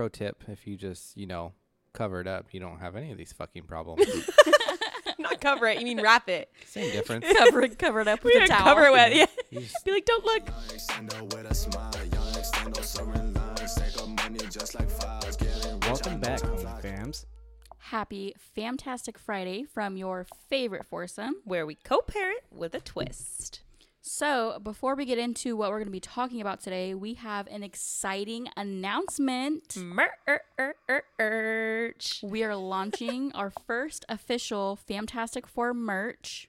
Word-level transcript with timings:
pro 0.00 0.08
tip: 0.08 0.44
if 0.48 0.66
you 0.66 0.78
just 0.78 1.14
you 1.14 1.26
know 1.26 1.52
cover 1.92 2.22
it 2.22 2.26
up, 2.26 2.46
you 2.52 2.60
don't 2.60 2.78
have 2.78 2.96
any 2.96 3.12
of 3.12 3.18
these 3.18 3.34
fucking 3.34 3.64
problems. 3.64 4.02
Not 5.18 5.42
cover 5.42 5.66
it. 5.66 5.78
You 5.78 5.84
mean 5.84 6.00
wrap 6.00 6.26
it? 6.26 6.50
Same 6.64 6.90
difference. 6.90 7.26
cover 7.36 7.60
it, 7.60 7.78
cover 7.78 8.00
it 8.00 8.08
up 8.08 8.24
with 8.24 8.32
We're 8.34 8.44
a 8.44 8.48
towel. 8.48 8.62
cover 8.62 8.86
it 8.86 8.92
with 8.92 9.14
yeah. 9.14 9.26
You 9.50 9.60
just- 9.60 9.76
Be 9.84 9.92
like, 9.92 10.06
don't 10.06 10.24
look. 10.24 10.48
Welcome 15.82 16.20
back, 16.20 16.40
fams. 16.80 17.26
Happy 17.76 18.34
FAMtastic 18.56 19.18
Friday 19.18 19.64
from 19.64 19.98
your 19.98 20.26
favorite 20.48 20.86
foursome. 20.86 21.34
Where 21.44 21.66
we 21.66 21.74
co-parent 21.74 22.40
with 22.50 22.74
a 22.74 22.80
twist. 22.80 23.60
So, 24.12 24.58
before 24.60 24.96
we 24.96 25.04
get 25.04 25.18
into 25.18 25.54
what 25.54 25.70
we're 25.70 25.78
going 25.78 25.86
to 25.86 25.92
be 25.92 26.00
talking 26.00 26.40
about 26.40 26.60
today, 26.60 26.94
we 26.94 27.14
have 27.14 27.46
an 27.46 27.62
exciting 27.62 28.48
announcement. 28.56 29.76
Merch. 31.16 32.20
We 32.24 32.42
are 32.42 32.56
launching 32.56 33.30
our 33.36 33.50
first 33.50 34.04
official 34.08 34.80
FAMtastic 34.88 35.46
Four 35.46 35.74
merch. 35.74 36.48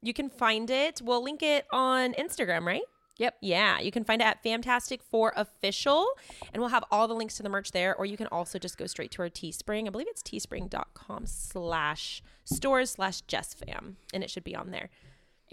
You 0.00 0.14
can 0.14 0.30
find 0.30 0.70
it. 0.70 1.02
We'll 1.04 1.22
link 1.22 1.42
it 1.42 1.66
on 1.70 2.14
Instagram, 2.14 2.64
right? 2.64 2.80
Yep. 3.18 3.36
Yeah, 3.42 3.78
you 3.78 3.92
can 3.92 4.02
find 4.02 4.22
it 4.22 4.24
at 4.24 4.42
FAMtastic 4.42 5.02
Four 5.02 5.34
Official, 5.36 6.06
and 6.54 6.62
we'll 6.62 6.70
have 6.70 6.84
all 6.90 7.06
the 7.06 7.14
links 7.14 7.36
to 7.36 7.42
the 7.42 7.50
merch 7.50 7.72
there. 7.72 7.94
Or 7.94 8.06
you 8.06 8.16
can 8.16 8.28
also 8.28 8.58
just 8.58 8.78
go 8.78 8.86
straight 8.86 9.10
to 9.12 9.22
our 9.22 9.28
Teespring. 9.28 9.86
I 9.86 9.90
believe 9.90 10.08
it's 10.08 10.22
teespring.com 10.22 11.26
slash 11.26 12.22
stores 12.44 12.92
slash 12.92 13.20
JessFam, 13.24 13.96
and 14.14 14.24
it 14.24 14.30
should 14.30 14.44
be 14.44 14.56
on 14.56 14.70
there. 14.70 14.88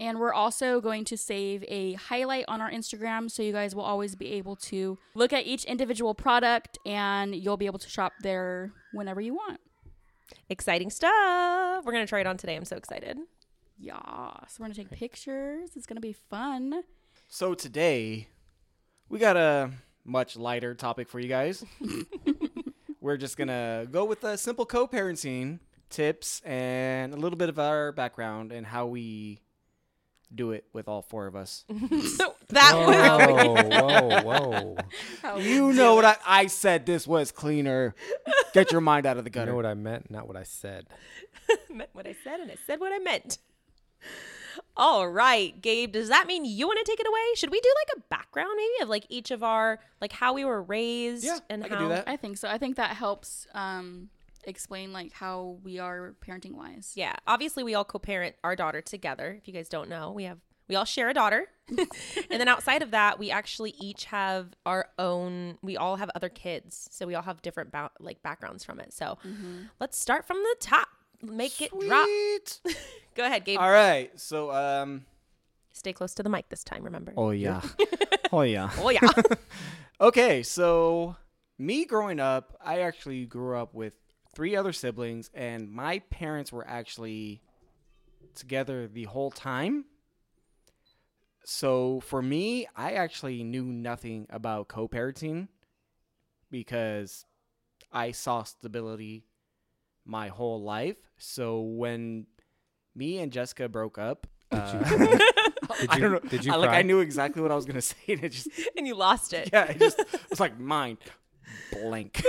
And 0.00 0.18
we're 0.18 0.32
also 0.32 0.80
going 0.80 1.04
to 1.06 1.16
save 1.16 1.64
a 1.68 1.94
highlight 1.94 2.44
on 2.48 2.60
our 2.60 2.70
Instagram 2.70 3.30
so 3.30 3.42
you 3.42 3.52
guys 3.52 3.74
will 3.74 3.84
always 3.84 4.14
be 4.16 4.32
able 4.32 4.56
to 4.56 4.98
look 5.14 5.32
at 5.32 5.46
each 5.46 5.64
individual 5.64 6.14
product 6.14 6.78
and 6.84 7.34
you'll 7.34 7.56
be 7.56 7.66
able 7.66 7.78
to 7.78 7.88
shop 7.88 8.12
there 8.22 8.72
whenever 8.92 9.20
you 9.20 9.34
want. 9.34 9.60
Exciting 10.48 10.90
stuff. 10.90 11.84
We're 11.84 11.92
gonna 11.92 12.06
try 12.06 12.20
it 12.20 12.26
on 12.26 12.36
today. 12.36 12.56
I'm 12.56 12.64
so 12.64 12.76
excited. 12.76 13.18
Yeah. 13.78 13.96
So 14.48 14.56
we're 14.60 14.66
going 14.66 14.74
to 14.74 14.80
take 14.82 14.90
pictures. 14.90 15.70
It's 15.74 15.86
going 15.86 15.96
to 15.96 16.00
be 16.00 16.12
fun. 16.12 16.84
So 17.28 17.54
today, 17.54 18.28
we 19.08 19.18
got 19.18 19.36
a 19.36 19.70
much 20.04 20.36
lighter 20.36 20.74
topic 20.74 21.08
for 21.08 21.18
you 21.18 21.28
guys. 21.28 21.64
We're 23.00 23.16
just 23.16 23.36
gonna 23.36 23.86
go 23.90 24.06
with 24.06 24.22
the 24.22 24.36
simple 24.36 24.64
co-parenting 24.64 25.60
tips 25.90 26.40
and 26.40 27.12
a 27.12 27.16
little 27.16 27.36
bit 27.36 27.50
of 27.50 27.58
our 27.58 27.92
background 27.92 28.50
and 28.50 28.64
how 28.64 28.86
we 28.86 29.40
do 30.34 30.52
it 30.52 30.64
with 30.72 30.88
all 30.88 31.02
four 31.02 31.26
of 31.26 31.36
us. 31.36 31.64
So 32.14 32.34
that 32.48 32.74
was 32.76 34.22
whoa, 34.22 34.22
whoa, 34.22 34.76
whoa! 35.22 35.38
you 35.40 35.72
know 35.72 35.94
what 35.94 36.04
I, 36.04 36.16
I 36.26 36.46
said? 36.46 36.86
This 36.86 37.06
was 37.06 37.32
cleaner. 37.32 37.94
Get 38.52 38.70
your 38.70 38.80
mind 38.80 39.06
out 39.06 39.16
of 39.16 39.24
the 39.24 39.30
gutter. 39.30 39.46
You 39.46 39.52
know 39.52 39.56
what 39.56 39.66
I 39.66 39.74
meant, 39.74 40.10
not 40.10 40.28
what 40.28 40.36
I 40.36 40.42
said. 40.42 40.86
meant 41.70 41.90
what 41.92 42.06
I 42.06 42.14
said, 42.22 42.40
and 42.40 42.50
I 42.50 42.56
said 42.66 42.80
what 42.80 42.92
I 42.92 42.98
meant. 42.98 43.38
All 44.76 45.08
right, 45.08 45.60
Gabe. 45.60 45.92
Does 45.92 46.08
that 46.08 46.26
mean 46.26 46.44
you 46.44 46.66
want 46.66 46.84
to 46.84 46.90
take 46.90 47.00
it 47.00 47.06
away? 47.06 47.34
Should 47.36 47.50
we 47.50 47.60
do 47.60 47.72
like 47.80 47.98
a 47.98 48.00
background 48.08 48.50
maybe 48.56 48.82
of 48.82 48.88
like 48.88 49.06
each 49.08 49.30
of 49.30 49.42
our 49.42 49.78
like 50.00 50.12
how 50.12 50.32
we 50.34 50.44
were 50.44 50.62
raised 50.62 51.24
Yeah, 51.24 51.38
and 51.48 51.64
I 51.64 51.68
how 51.68 51.74
can 51.74 51.84
do 51.84 51.88
that. 51.90 52.08
I 52.08 52.16
think 52.16 52.36
so. 52.36 52.48
I 52.48 52.58
think 52.58 52.76
that 52.76 52.90
helps 52.90 53.46
um, 53.54 54.10
explain 54.46 54.92
like 54.92 55.12
how 55.12 55.58
we 55.62 55.78
are 55.78 56.14
parenting 56.26 56.52
wise. 56.52 56.92
Yeah, 56.94 57.14
obviously 57.26 57.62
we 57.64 57.74
all 57.74 57.84
co-parent 57.84 58.36
our 58.44 58.56
daughter 58.56 58.80
together. 58.80 59.36
If 59.40 59.48
you 59.48 59.54
guys 59.54 59.68
don't 59.68 59.88
know, 59.88 60.12
we 60.12 60.24
have 60.24 60.38
we 60.68 60.76
all 60.76 60.84
share 60.84 61.10
a 61.10 61.14
daughter, 61.14 61.48
and 61.68 61.86
then 62.30 62.48
outside 62.48 62.82
of 62.82 62.90
that, 62.92 63.18
we 63.18 63.30
actually 63.30 63.74
each 63.80 64.06
have 64.06 64.48
our 64.64 64.88
own. 64.98 65.58
We 65.62 65.76
all 65.76 65.96
have 65.96 66.10
other 66.14 66.28
kids, 66.30 66.88
so 66.90 67.06
we 67.06 67.14
all 67.14 67.22
have 67.22 67.42
different 67.42 67.70
ba- 67.70 67.90
like 68.00 68.22
backgrounds 68.22 68.64
from 68.64 68.80
it. 68.80 68.92
So 68.94 69.18
let's 69.80 69.98
start 69.98 70.26
from 70.26 70.38
the 70.38 70.56
top. 70.60 70.88
Make 71.22 71.60
it 71.60 71.70
drop. 71.78 72.08
Go 73.14 73.24
ahead, 73.24 73.44
Gabe. 73.44 73.58
All 73.58 73.70
right. 73.70 74.18
So 74.18 74.50
um. 74.52 75.04
Stay 75.72 75.92
close 75.92 76.14
to 76.14 76.22
the 76.22 76.28
mic 76.28 76.48
this 76.50 76.62
time. 76.62 76.84
Remember. 76.84 77.12
Oh 77.16 77.30
yeah. 77.30 77.60
oh 78.32 78.42
yeah. 78.42 78.70
Oh 78.78 78.90
yeah. 78.90 79.00
Okay, 80.00 80.42
so 80.42 81.16
me 81.58 81.84
growing 81.84 82.18
up, 82.20 82.56
I 82.62 82.80
actually 82.80 83.26
grew 83.26 83.56
up 83.56 83.74
with 83.74 83.94
three 84.34 84.56
other 84.56 84.72
siblings, 84.72 85.30
and 85.34 85.70
my 85.70 86.00
parents 86.10 86.52
were 86.52 86.66
actually 86.66 87.42
together 88.34 88.88
the 88.88 89.04
whole 89.04 89.30
time. 89.30 89.84
So 91.44 92.00
for 92.00 92.22
me, 92.22 92.66
I 92.76 92.92
actually 92.92 93.42
knew 93.44 93.64
nothing 93.64 94.26
about 94.30 94.68
co 94.68 94.88
parenting 94.88 95.48
because 96.50 97.26
I 97.92 98.12
saw 98.12 98.42
stability 98.44 99.26
my 100.04 100.28
whole 100.28 100.62
life. 100.62 100.96
So 101.18 101.60
when 101.60 102.26
me 102.94 103.18
and 103.18 103.32
Jessica 103.32 103.68
broke 103.68 103.98
up, 103.98 104.26
uh, 104.50 105.16
Did 105.80 105.90
I 105.90 105.96
you, 105.96 106.00
don't 106.02 106.12
know. 106.12 106.30
Did 106.30 106.44
you 106.44 106.52
I, 106.52 106.56
like 106.56 106.68
cry? 106.70 106.78
I 106.78 106.82
knew 106.82 107.00
exactly 107.00 107.42
what 107.42 107.50
I 107.50 107.54
was 107.54 107.64
gonna 107.64 107.82
say, 107.82 107.96
and 108.08 108.24
it 108.24 108.30
just 108.30 108.48
and 108.76 108.86
you 108.86 108.94
lost 108.94 109.32
it. 109.32 109.50
yeah, 109.52 109.64
it 109.64 109.78
just 109.78 110.00
was 110.30 110.40
like 110.40 110.58
mine 110.58 110.98
blank. 111.72 112.22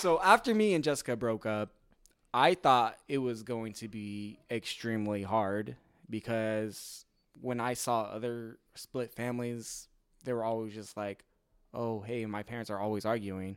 So 0.00 0.20
after 0.22 0.54
me 0.54 0.74
and 0.74 0.82
Jessica 0.84 1.16
broke 1.16 1.46
up, 1.46 1.70
I 2.32 2.54
thought 2.54 2.96
it 3.08 3.18
was 3.18 3.42
going 3.42 3.72
to 3.74 3.88
be 3.88 4.38
extremely 4.50 5.22
hard 5.22 5.76
because 6.10 7.04
when 7.40 7.60
I 7.60 7.74
saw 7.74 8.02
other 8.02 8.58
split 8.74 9.12
families, 9.14 9.88
they 10.24 10.32
were 10.32 10.44
always 10.44 10.74
just 10.74 10.96
like, 10.96 11.24
"Oh, 11.72 12.00
hey, 12.00 12.26
my 12.26 12.42
parents 12.42 12.70
are 12.70 12.78
always 12.78 13.04
arguing." 13.04 13.56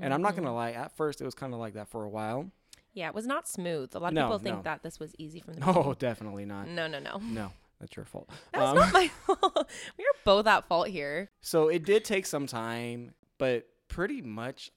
And 0.00 0.14
I'm 0.14 0.22
not 0.22 0.34
Mm-hmm. 0.34 0.44
gonna 0.44 0.54
lie, 0.54 0.70
at 0.70 0.92
first 0.96 1.20
it 1.20 1.24
was 1.24 1.34
kind 1.34 1.52
of 1.52 1.58
like 1.58 1.74
that 1.74 1.88
for 1.88 2.04
a 2.04 2.08
while. 2.08 2.50
Yeah, 2.92 3.08
it 3.08 3.14
was 3.14 3.26
not 3.26 3.48
smooth. 3.48 3.94
A 3.94 3.98
lot 3.98 4.08
of 4.08 4.14
No, 4.14 4.26
people 4.26 4.38
think 4.38 4.56
no. 4.58 4.62
that 4.62 4.82
this 4.84 4.98
was 5.00 5.14
easy 5.18 5.40
from 5.40 5.54
the 5.54 5.60
No, 5.60 5.66
beginning. 5.72 5.94
definitely 5.98 6.44
not. 6.46 6.68
No, 6.68 6.86
no, 6.86 7.00
no. 7.00 7.20
No, 7.20 7.52
that's 7.80 7.96
your 7.96 8.04
fault. 8.04 8.28
That's 8.52 8.70
Um, 8.70 8.76
not 8.78 8.92
my 8.92 9.08
fault. 9.26 9.68
We 9.98 10.04
are 10.04 10.18
both 10.24 10.46
at 10.46 10.66
fault 10.68 10.88
here. 10.88 11.30
So 11.40 11.68
it 11.68 11.84
did 11.84 12.04
take 12.04 12.24
some 12.26 12.46
time, 12.46 13.14
but 13.38 13.66
pretty 13.88 14.22
much 14.22 14.70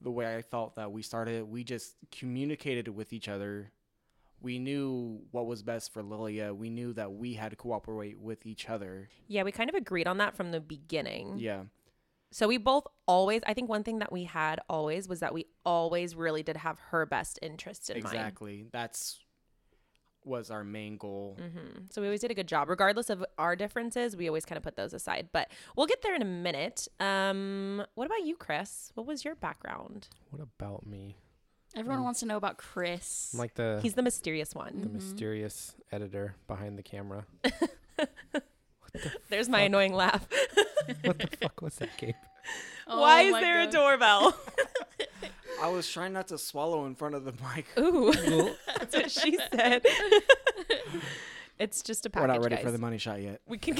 the 0.00 0.10
way 0.10 0.36
I 0.36 0.42
felt 0.42 0.76
that 0.76 0.92
we 0.92 1.02
started, 1.02 1.44
we 1.44 1.64
just 1.64 1.96
communicated 2.10 2.88
with 2.88 3.12
each 3.12 3.28
other. 3.28 3.72
We 4.40 4.58
knew 4.58 5.22
what 5.30 5.46
was 5.46 5.62
best 5.62 5.92
for 5.92 6.02
Lilia. 6.02 6.52
We 6.52 6.68
knew 6.68 6.92
that 6.92 7.12
we 7.12 7.34
had 7.34 7.50
to 7.50 7.56
cooperate 7.56 8.20
with 8.20 8.44
each 8.46 8.68
other. 8.68 9.08
Yeah, 9.26 9.42
we 9.42 9.52
kind 9.52 9.70
of 9.70 9.74
agreed 9.74 10.06
on 10.06 10.18
that 10.18 10.36
from 10.36 10.50
the 10.52 10.60
beginning. 10.60 11.38
Yeah. 11.38 11.62
So 12.32 12.48
we 12.48 12.58
both 12.58 12.86
always, 13.06 13.40
I 13.46 13.54
think 13.54 13.68
one 13.68 13.82
thing 13.82 14.00
that 14.00 14.12
we 14.12 14.24
had 14.24 14.60
always 14.68 15.08
was 15.08 15.20
that 15.20 15.32
we 15.32 15.46
always 15.64 16.14
really 16.14 16.42
did 16.42 16.58
have 16.58 16.78
her 16.90 17.06
best 17.06 17.38
interest 17.40 17.88
in 17.88 18.02
mind. 18.02 18.14
exactly. 18.14 18.66
That's 18.72 19.18
was 20.26 20.50
our 20.50 20.64
main 20.64 20.96
goal. 20.96 21.36
hmm 21.38 21.84
So 21.90 22.00
we 22.02 22.08
always 22.08 22.20
did 22.20 22.30
a 22.30 22.34
good 22.34 22.48
job, 22.48 22.68
regardless 22.68 23.08
of 23.10 23.24
our 23.38 23.56
differences. 23.56 24.16
We 24.16 24.28
always 24.28 24.44
kind 24.44 24.56
of 24.56 24.62
put 24.62 24.76
those 24.76 24.92
aside, 24.92 25.28
but 25.32 25.50
we'll 25.76 25.86
get 25.86 26.02
there 26.02 26.14
in 26.14 26.22
a 26.22 26.26
minute. 26.26 26.88
Um, 27.00 27.84
what 27.94 28.06
about 28.06 28.24
you, 28.24 28.36
Chris? 28.36 28.90
What 28.94 29.06
was 29.06 29.24
your 29.24 29.34
background? 29.36 30.08
What 30.30 30.42
about 30.42 30.86
me? 30.86 31.16
Everyone 31.76 32.04
wants 32.04 32.20
to 32.20 32.26
know 32.26 32.38
about 32.38 32.56
Chris. 32.56 33.30
I'm 33.34 33.38
like 33.38 33.54
the 33.54 33.80
He's 33.82 33.94
the 33.94 34.02
mysterious 34.02 34.54
one. 34.54 34.80
the 34.80 34.88
mysterious 34.88 35.74
editor 35.92 36.34
behind 36.48 36.78
the 36.78 36.82
camera. 36.82 37.26
There's 39.28 39.48
my 39.48 39.60
annoying 39.60 39.92
laugh. 39.92 40.26
what 41.04 41.18
the 41.18 41.28
fuck 41.40 41.60
was 41.60 41.74
that, 41.76 41.90
Gabe? 41.98 42.14
Oh 42.86 43.00
Why 43.00 43.22
is 43.22 43.32
my 43.32 43.40
there 43.40 43.60
a 43.62 43.66
doorbell? 43.66 44.34
I 45.60 45.68
was 45.68 45.90
trying 45.90 46.12
not 46.12 46.28
to 46.28 46.38
swallow 46.38 46.86
in 46.86 46.94
front 46.94 47.14
of 47.14 47.24
the 47.24 47.32
mic. 47.56 47.66
Ooh, 47.78 48.12
that's 48.78 48.94
what 48.94 49.10
she 49.10 49.38
said. 49.54 49.82
it's 51.58 51.82
just 51.82 52.06
a 52.06 52.10
package. 52.10 52.28
We're 52.28 52.34
not 52.34 52.42
ready 52.42 52.56
guys. 52.56 52.64
for 52.64 52.70
the 52.70 52.78
money 52.78 52.98
shot 52.98 53.20
yet. 53.22 53.40
We 53.46 53.58
can. 53.58 53.78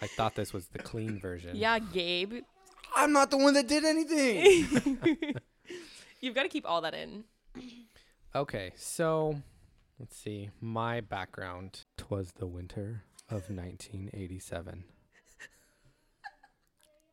I 0.00 0.06
thought 0.06 0.34
this 0.34 0.52
was 0.52 0.66
the 0.68 0.78
clean 0.78 1.18
version. 1.18 1.56
Yeah, 1.56 1.78
Gabe. 1.78 2.42
I'm 2.94 3.12
not 3.12 3.30
the 3.30 3.38
one 3.38 3.54
that 3.54 3.68
did 3.68 3.84
anything. 3.84 4.66
You've 6.20 6.34
got 6.34 6.42
to 6.42 6.48
keep 6.48 6.68
all 6.68 6.80
that 6.82 6.94
in. 6.94 7.24
Okay, 8.34 8.72
so 8.76 9.42
let's 9.98 10.16
see. 10.16 10.50
My 10.60 11.00
background 11.00 11.84
was 12.10 12.32
the 12.32 12.46
winter 12.46 13.04
of 13.28 13.48
1987. 13.50 14.84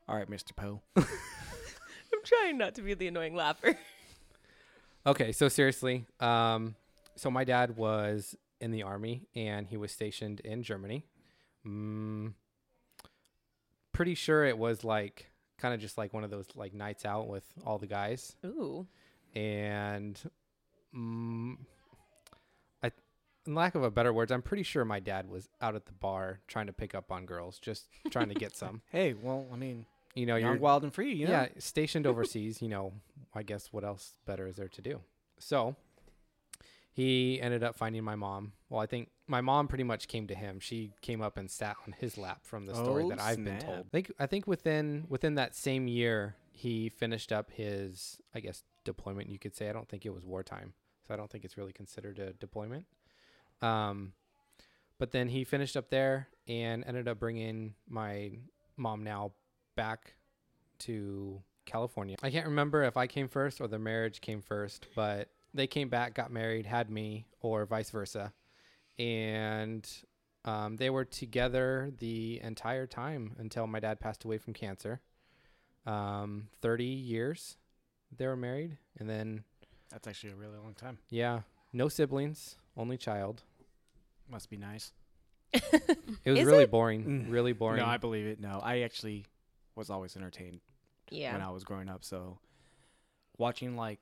All 0.08 0.16
right, 0.16 0.30
Mr. 0.30 0.56
Poe. 0.56 0.82
I'm 2.32 2.38
trying 2.38 2.58
not 2.58 2.76
to 2.76 2.82
be 2.82 2.94
the 2.94 3.08
annoying 3.08 3.36
laugher. 3.36 3.78
Okay, 5.06 5.32
so 5.32 5.48
seriously, 5.48 6.06
um, 6.20 6.76
so 7.16 7.32
my 7.32 7.44
dad 7.44 7.78
was 7.78 8.36
in 8.60 8.72
the 8.72 8.84
army 8.84 9.28
and 9.34 9.66
he 9.66 9.78
was 9.78 9.92
stationed 9.92 10.42
in 10.42 10.62
Germany. 10.62 11.06
Mm, 11.66 12.34
pretty 13.94 14.14
sure 14.14 14.46
it 14.46 14.58
was 14.58 14.84
like 14.84 15.32
kind 15.58 15.74
of 15.74 15.80
just 15.80 15.98
like 15.98 16.14
one 16.14 16.24
of 16.24 16.30
those 16.30 16.48
like 16.56 16.74
nights 16.74 17.06
out 17.06 17.28
with 17.28 17.46
all 17.66 17.78
the 17.78 17.88
guys, 17.88 18.36
Ooh. 18.46 18.88
and 19.34 20.20
mm, 20.96 21.56
I, 22.84 22.92
in 23.48 23.56
lack 23.56 23.76
of 23.76 23.84
a 23.84 23.90
better 23.90 24.12
words, 24.14 24.32
I'm 24.32 24.42
pretty 24.42 24.64
sure 24.64 24.84
my 24.84 25.00
dad 25.00 25.30
was 25.30 25.48
out 25.62 25.76
at 25.76 25.86
the 25.86 25.94
bar 25.94 26.42
trying 26.48 26.68
to 26.68 26.74
pick 26.74 26.94
up 26.94 27.12
on 27.12 27.26
girls, 27.26 27.58
just 27.58 27.88
trying 28.12 28.30
to 28.30 28.36
get 28.36 28.56
some. 28.56 28.82
Hey, 28.92 29.14
well, 29.14 29.48
I 29.52 29.56
mean, 29.56 29.86
you 30.20 30.26
know, 30.26 30.36
Young, 30.36 30.52
you're 30.52 30.60
wild, 30.60 30.84
and 30.84 30.94
free. 30.94 31.14
You 31.14 31.26
know? 31.28 31.32
yeah, 31.32 31.48
stationed 31.58 32.06
overseas, 32.06 32.62
you 32.62 32.68
know, 32.68 32.94
I 33.34 33.44
guess 33.44 33.72
what 33.72 33.84
else 33.84 34.14
better 34.26 34.48
is 34.48 34.58
there 34.58 34.68
to 34.68 34.82
do? 34.82 35.02
So 35.40 35.76
he 36.92 37.40
ended 37.42 37.64
up 37.64 37.76
finding 37.76 38.04
my 38.04 38.16
mom. 38.16 38.54
Well, 38.70 38.82
I 38.82 38.86
think 38.86 39.10
my 39.28 39.42
mom 39.42 39.68
pretty 39.68 39.84
much 39.86 40.08
came 40.08 40.28
to 40.28 40.36
him. 40.36 40.60
She 40.60 40.92
came 41.02 41.22
up 41.22 41.38
and 41.38 41.50
sat 41.50 41.78
on 41.88 41.96
his 42.00 42.18
lap 42.18 42.40
from 42.44 42.66
the 42.66 42.76
story 42.76 43.04
Oh, 43.06 43.10
that 43.10 43.22
I've 43.22 43.44
been 43.44 43.60
told. 43.60 43.86
I 43.86 43.90
think 43.92 44.12
I 44.20 44.26
think 44.26 44.48
within 44.48 45.06
within 45.08 45.36
that 45.36 45.56
same 45.56 45.88
year 45.88 46.36
he 46.52 46.90
finished 46.90 47.32
up 47.32 47.52
his 47.52 48.20
I 48.36 48.42
guess 48.42 48.64
deployment 48.84 49.30
you 49.30 49.40
could 49.40 49.56
say. 49.56 49.70
I 49.70 49.74
don't 49.74 49.88
think 49.88 50.06
it 50.06 50.14
was 50.14 50.26
wartime. 50.26 50.74
So 51.08 51.14
I 51.14 51.18
don't 51.18 51.32
think 51.32 51.46
it's 51.46 51.58
really 51.58 51.74
considered 51.74 52.20
a 52.20 52.34
deployment. 52.34 52.86
Um 53.62 54.14
but 54.98 55.12
then 55.12 55.30
he 55.30 55.46
finished 55.46 55.78
up 55.78 55.90
there 55.90 56.28
and 56.48 56.84
ended 56.86 57.08
up 57.08 57.20
bringing 57.20 57.76
my 57.88 58.32
mom 58.76 59.04
now 59.04 59.32
back 59.80 60.14
to 60.80 61.42
California. 61.66 62.18
I 62.22 62.30
can't 62.32 62.48
remember 62.48 62.84
if 62.84 62.98
I 62.98 63.08
came 63.08 63.28
first 63.30 63.62
or 63.62 63.68
the 63.68 63.80
marriage 63.80 64.20
came 64.22 64.42
first, 64.42 64.88
but 64.96 65.30
they 65.54 65.68
came 65.68 65.88
back, 65.90 66.14
got 66.14 66.32
married, 66.32 66.66
had 66.66 66.90
me, 66.90 67.26
or 67.42 67.66
vice 67.66 67.90
versa. 67.90 68.34
And 68.98 69.88
um, 70.46 70.76
they 70.76 70.90
were 70.90 71.06
together 71.06 71.92
the 72.00 72.42
entire 72.44 72.86
time 72.88 73.36
until 73.40 73.68
my 73.68 73.80
dad 73.80 74.00
passed 74.00 74.26
away 74.26 74.38
from 74.38 74.54
cancer. 74.54 75.00
Um, 75.86 76.50
30 76.62 76.84
years 76.84 77.56
they 78.18 78.28
were 78.28 78.36
married. 78.36 78.78
And 79.00 79.10
then, 79.10 79.44
That's 79.92 80.08
actually 80.08 80.34
a 80.34 80.36
really 80.36 80.58
long 80.58 80.74
time. 80.74 80.98
yeah, 81.10 81.42
no 81.72 81.88
siblings, 81.88 82.58
only 82.76 82.98
child. 82.98 83.44
Must 84.30 84.50
be 84.50 84.58
nice. 84.58 84.92
It 86.26 86.32
was 86.32 86.40
Is 86.40 86.46
really 86.46 86.64
it? 86.64 86.72
boring, 86.72 87.04
Mm. 87.06 87.32
really 87.32 87.54
boring. 87.54 87.80
No, 87.82 87.86
I 87.86 87.98
believe 87.98 88.26
it. 88.28 88.40
No, 88.40 88.60
I 88.64 88.82
actually 88.82 89.26
was 89.80 89.90
always 89.90 90.16
entertained 90.16 90.60
yeah. 91.10 91.32
when 91.34 91.42
I 91.42 91.50
was 91.50 91.64
growing 91.64 91.90
up. 91.90 92.04
So 92.04 92.38
watching 93.38 93.76
like 93.76 94.00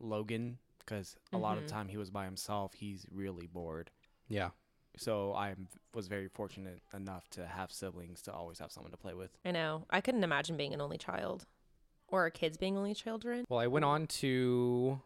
Logan, 0.00 0.58
because 0.80 1.16
a 1.32 1.38
lot 1.38 1.56
of 1.56 1.62
Mhm. 1.64 1.66
the 1.68 1.72
time 1.72 1.88
he 1.88 1.96
was 1.96 2.10
by 2.10 2.24
himself, 2.26 2.74
he's 2.74 3.06
really 3.10 3.46
bored. 3.46 3.90
yeah. 4.28 4.50
So 4.98 5.32
I 5.32 5.54
was 5.94 6.06
very 6.06 6.28
fortunate 6.28 6.82
enough 6.92 7.26
to 7.30 7.46
have 7.46 7.72
siblings 7.72 8.20
to 8.22 8.32
always 8.32 8.58
have 8.58 8.70
someone 8.70 8.90
to 8.90 8.98
play 8.98 9.14
with. 9.14 9.30
I 9.42 9.50
know. 9.50 9.86
I 9.88 10.02
couldn't 10.02 10.22
imagine 10.22 10.58
being 10.58 10.74
an 10.74 10.82
only 10.82 10.98
child 10.98 11.46
or 12.08 12.20
our 12.20 12.30
kids 12.30 12.58
being 12.58 12.76
only 12.76 12.92
children. 12.94 13.46
Well, 13.48 13.58
I 13.58 13.68
went 13.68 13.86
on 13.86 14.06
to 14.20 15.00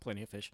Plenty 0.00 0.22
of 0.22 0.28
fish. 0.28 0.52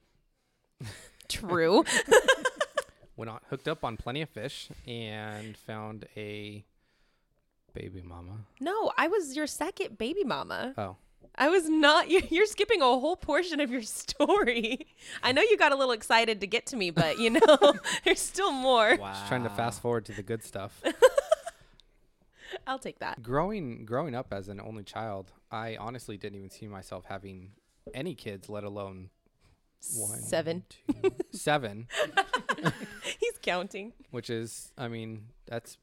True. 1.28 1.84
went 3.16 3.28
on 3.30 3.40
hooked 3.50 3.66
up 3.68 3.82
on 3.84 3.96
plenty 3.96 4.22
of 4.22 4.28
fish 4.28 4.68
and 4.86 5.56
found 5.56 6.06
a 6.16 6.64
baby 7.76 8.02
mama. 8.02 8.32
no, 8.60 8.90
I 8.96 9.08
was 9.08 9.36
your 9.36 9.46
second 9.46 9.98
baby 9.98 10.24
mama. 10.24 10.74
Oh, 10.78 10.96
I 11.36 11.48
was 11.50 11.68
not. 11.68 12.08
You're, 12.30 12.46
skipping 12.46 12.80
a 12.80 12.84
whole 12.84 13.16
portion 13.16 13.60
of 13.60 13.70
your 13.70 13.82
story. 13.82 14.86
I 15.22 15.32
know 15.32 15.42
you 15.42 15.56
got 15.58 15.72
a 15.72 15.76
little 15.76 15.92
excited 15.92 16.40
to 16.40 16.46
get 16.46 16.66
to 16.66 16.76
me, 16.76 16.90
but 16.90 17.18
you 17.18 17.30
know, 17.30 17.74
there's 18.04 18.20
still 18.20 18.52
more. 18.52 18.96
Wow. 18.96 19.12
just 19.12 19.28
trying 19.28 19.42
to 19.44 19.50
fast 19.50 19.80
forward 19.82 20.06
to 20.06 20.12
the 20.12 20.22
good 20.22 20.42
stuff. 20.42 20.82
I'll 22.66 22.78
take 22.78 23.00
that. 23.00 23.22
growing 23.22 23.84
growing 23.84 24.14
up 24.14 24.32
as 24.32 24.48
an 24.48 24.60
only 24.60 24.82
child, 24.84 25.32
I 25.50 25.76
honestly 25.76 26.16
didn't 26.16 26.38
even 26.38 26.50
see 26.50 26.66
myself 26.66 27.04
having 27.06 27.52
any 27.94 28.14
kids, 28.14 28.48
let 28.48 28.64
alone 28.64 29.10
one, 29.94 30.20
Seven. 30.20 30.64
two, 30.68 31.10
seven, 31.32 31.86
He's 33.20 33.38
counting. 33.42 33.92
which 34.10 34.30
is, 34.30 34.72
I 34.76 34.88
mean, 34.88 35.26
that's 35.46 35.76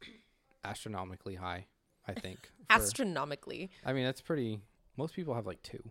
astronomically 0.66 1.36
high. 1.36 1.68
I 2.08 2.14
think. 2.14 2.40
for- 2.42 2.50
Astronomically. 2.76 3.70
I 3.86 3.94
mean, 3.94 4.04
that's 4.06 4.22
pretty. 4.22 4.60
Most 4.98 5.16
people 5.16 5.34
have 5.34 5.46
like 5.46 5.62
two, 5.64 5.84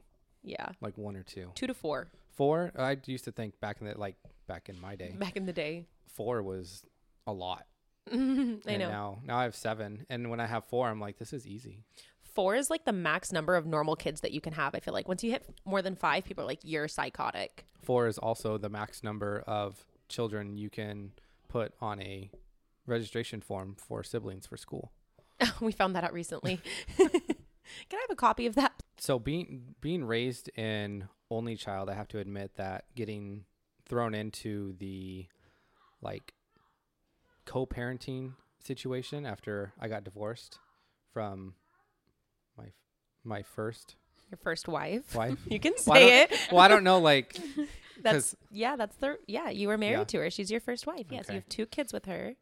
Yeah. 0.43 0.69
like 0.81 0.97
one 0.99 1.17
or 1.17 1.23
two. 1.23 1.51
Two 1.55 1.67
to 1.67 1.75
four 1.75 2.09
Four. 2.31 2.73
I 2.79 2.97
used 3.07 3.25
to 3.25 3.33
think 3.33 3.59
back 3.61 3.81
in 3.81 3.87
the 3.87 3.99
like 3.99 4.17
back 4.47 4.69
in 4.69 4.81
my 4.81 4.97
day, 4.97 5.15
back 5.19 5.37
in 5.37 5.45
the 5.47 5.53
day. 5.53 5.87
four 6.07 6.43
was 6.43 6.83
a 7.27 7.33
lot. 7.33 7.67
I 8.11 8.15
and 8.15 8.63
know. 8.67 8.77
Now, 8.79 9.19
now 9.25 9.37
I 9.39 9.43
have 9.45 9.55
seven, 9.55 10.07
and 10.09 10.31
when 10.31 10.41
I 10.41 10.47
have 10.47 10.65
four, 10.65 10.89
I'm 10.89 11.01
like, 11.01 11.19
this 11.19 11.33
is 11.33 11.47
easy. 11.47 11.85
Four 12.23 12.55
is 12.57 12.71
like 12.71 12.85
the 12.87 12.93
max 12.93 13.31
number 13.33 13.55
of 13.57 13.67
normal 13.67 13.95
kids 13.97 14.23
that 14.23 14.33
you 14.33 14.41
can 14.41 14.55
have. 14.55 14.75
I 14.75 14.81
feel 14.81 14.95
like 14.95 15.07
once 15.07 15.23
you 15.23 15.31
hit 15.31 15.45
more 15.67 15.83
than 15.83 15.95
five, 15.95 16.25
people 16.25 16.43
are 16.45 16.47
like, 16.47 16.61
you're 16.65 16.89
psychotic. 16.89 17.67
Four 17.83 18.07
is 18.07 18.17
also 18.17 18.57
the 18.57 18.71
max 18.71 19.03
number 19.05 19.45
of 19.47 19.85
children 20.09 20.57
you 20.57 20.71
can 20.71 21.13
put 21.49 21.75
on 21.81 22.01
a 22.01 22.31
registration 22.87 23.41
form 23.43 23.75
for 23.77 24.03
siblings 24.03 24.47
for 24.47 24.57
school. 24.57 24.91
we 25.61 25.73
found 25.73 25.95
that 25.97 26.05
out 26.05 26.13
recently. 26.13 26.61
can 26.97 27.09
I 27.11 27.97
have 28.01 28.11
a 28.11 28.17
copy 28.17 28.47
of 28.47 28.55
that? 28.57 28.73
So 28.99 29.19
being 29.19 29.75
being 29.81 30.05
raised 30.05 30.49
in 30.57 31.09
only 31.31 31.57
child, 31.57 31.89
I 31.91 31.95
have 31.95 32.09
to 32.09 32.19
admit 32.19 32.53
that 32.57 32.85
getting 32.95 33.45
thrown 33.87 34.15
into 34.15 34.75
the 34.79 35.27
like 36.01 36.35
co-parenting 37.47 38.35
situation 38.65 39.27
after 39.27 39.73
I 39.81 39.89
got 39.89 40.05
divorced 40.05 40.59
from 41.13 41.55
my 42.57 42.67
my 43.25 43.43
first 43.43 43.97
Your 44.31 44.39
first 44.39 44.69
wife. 44.69 45.15
wife. 45.15 45.39
You 45.47 45.59
can 45.59 45.73
Well, 45.87 45.97
say 45.97 46.23
it. 46.23 46.49
well, 46.53 46.61
I 46.61 46.69
don't 46.69 46.85
know 46.85 46.99
like 46.99 47.37
That's 48.01 48.35
yeah, 48.51 48.77
that's 48.77 48.97
the 48.97 49.19
yeah, 49.27 49.51
you 49.51 49.69
were 49.69 49.79
married 49.79 49.99
Yeah. 49.99 50.05
to 50.05 50.19
her. 50.19 50.31
She's 50.31 50.51
your 50.51 50.61
first 50.61 50.87
wife. 50.87 51.07
Yes, 51.11 51.27
Okay. 51.27 51.35
you 51.35 51.41
have 51.41 51.49
two 51.49 51.67
kids 51.67 51.93
with 51.93 52.07
her. 52.07 52.35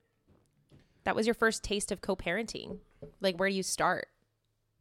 That 1.05 1.17
was 1.17 1.26
your 1.26 1.35
first 1.35 1.64
taste 1.64 1.91
of 1.91 2.00
co-parenting. 2.02 2.81
Like 3.20 3.37
where 3.38 3.49
do 3.49 3.55
you 3.55 3.62
start? 3.62 4.08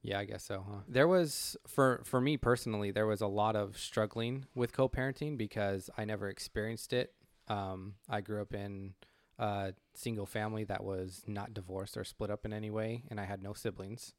Yeah, 0.01 0.19
I 0.19 0.25
guess 0.25 0.44
so, 0.44 0.66
huh? 0.68 0.80
There 0.88 1.07
was 1.07 1.57
for 1.68 2.01
for 2.06 2.21
me 2.21 2.38
personally, 2.38 2.92
there 2.92 3.07
was 3.07 3.21
a 3.21 3.27
lot 3.27 3.56
of 3.56 3.77
struggling 3.77 4.45
with 4.56 4.71
co-parenting 4.71 5.38
because 5.38 5.89
I 5.98 6.06
never 6.06 6.30
experienced 6.30 6.94
it. 6.94 7.13
Um, 7.48 7.95
I 8.07 8.21
grew 8.21 8.42
up 8.42 8.54
in 8.54 8.94
a 9.38 9.74
single 9.95 10.25
family 10.25 10.63
that 10.66 10.83
was 10.83 11.24
not 11.27 11.54
divorced 11.54 11.98
or 11.98 12.04
split 12.04 12.30
up 12.30 12.45
in 12.45 12.54
any 12.54 12.69
way, 12.69 13.04
and 13.10 13.19
I 13.19 13.25
had 13.25 13.44
no 13.44 13.54
siblings. 13.54 14.13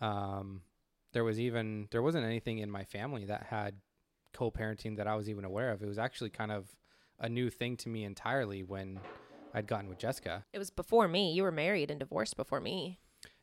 Um, 0.00 0.62
there 1.12 1.24
was 1.24 1.40
even 1.40 1.88
there 1.92 2.02
wasn't 2.02 2.26
anything 2.26 2.58
in 2.58 2.70
my 2.70 2.84
family 2.84 3.24
that 3.24 3.44
had 3.44 3.76
co-parenting 4.34 4.98
that 4.98 5.06
I 5.06 5.14
was 5.14 5.30
even 5.30 5.46
aware 5.46 5.70
of. 5.70 5.82
It 5.82 5.88
was 5.88 5.98
actually 5.98 6.30
kind 6.30 6.52
of 6.52 6.76
a 7.18 7.28
new 7.28 7.48
thing 7.48 7.78
to 7.78 7.88
me 7.88 8.04
entirely 8.04 8.62
when 8.62 9.00
I'd 9.54 9.66
gotten 9.66 9.88
with 9.88 9.98
Jessica. 9.98 10.44
It 10.52 10.58
was 10.58 10.68
before 10.68 11.08
me. 11.08 11.32
You 11.32 11.42
were 11.42 11.52
married 11.52 11.90
and 11.90 11.98
divorced 11.98 12.36
before 12.36 12.60
me. 12.60 12.98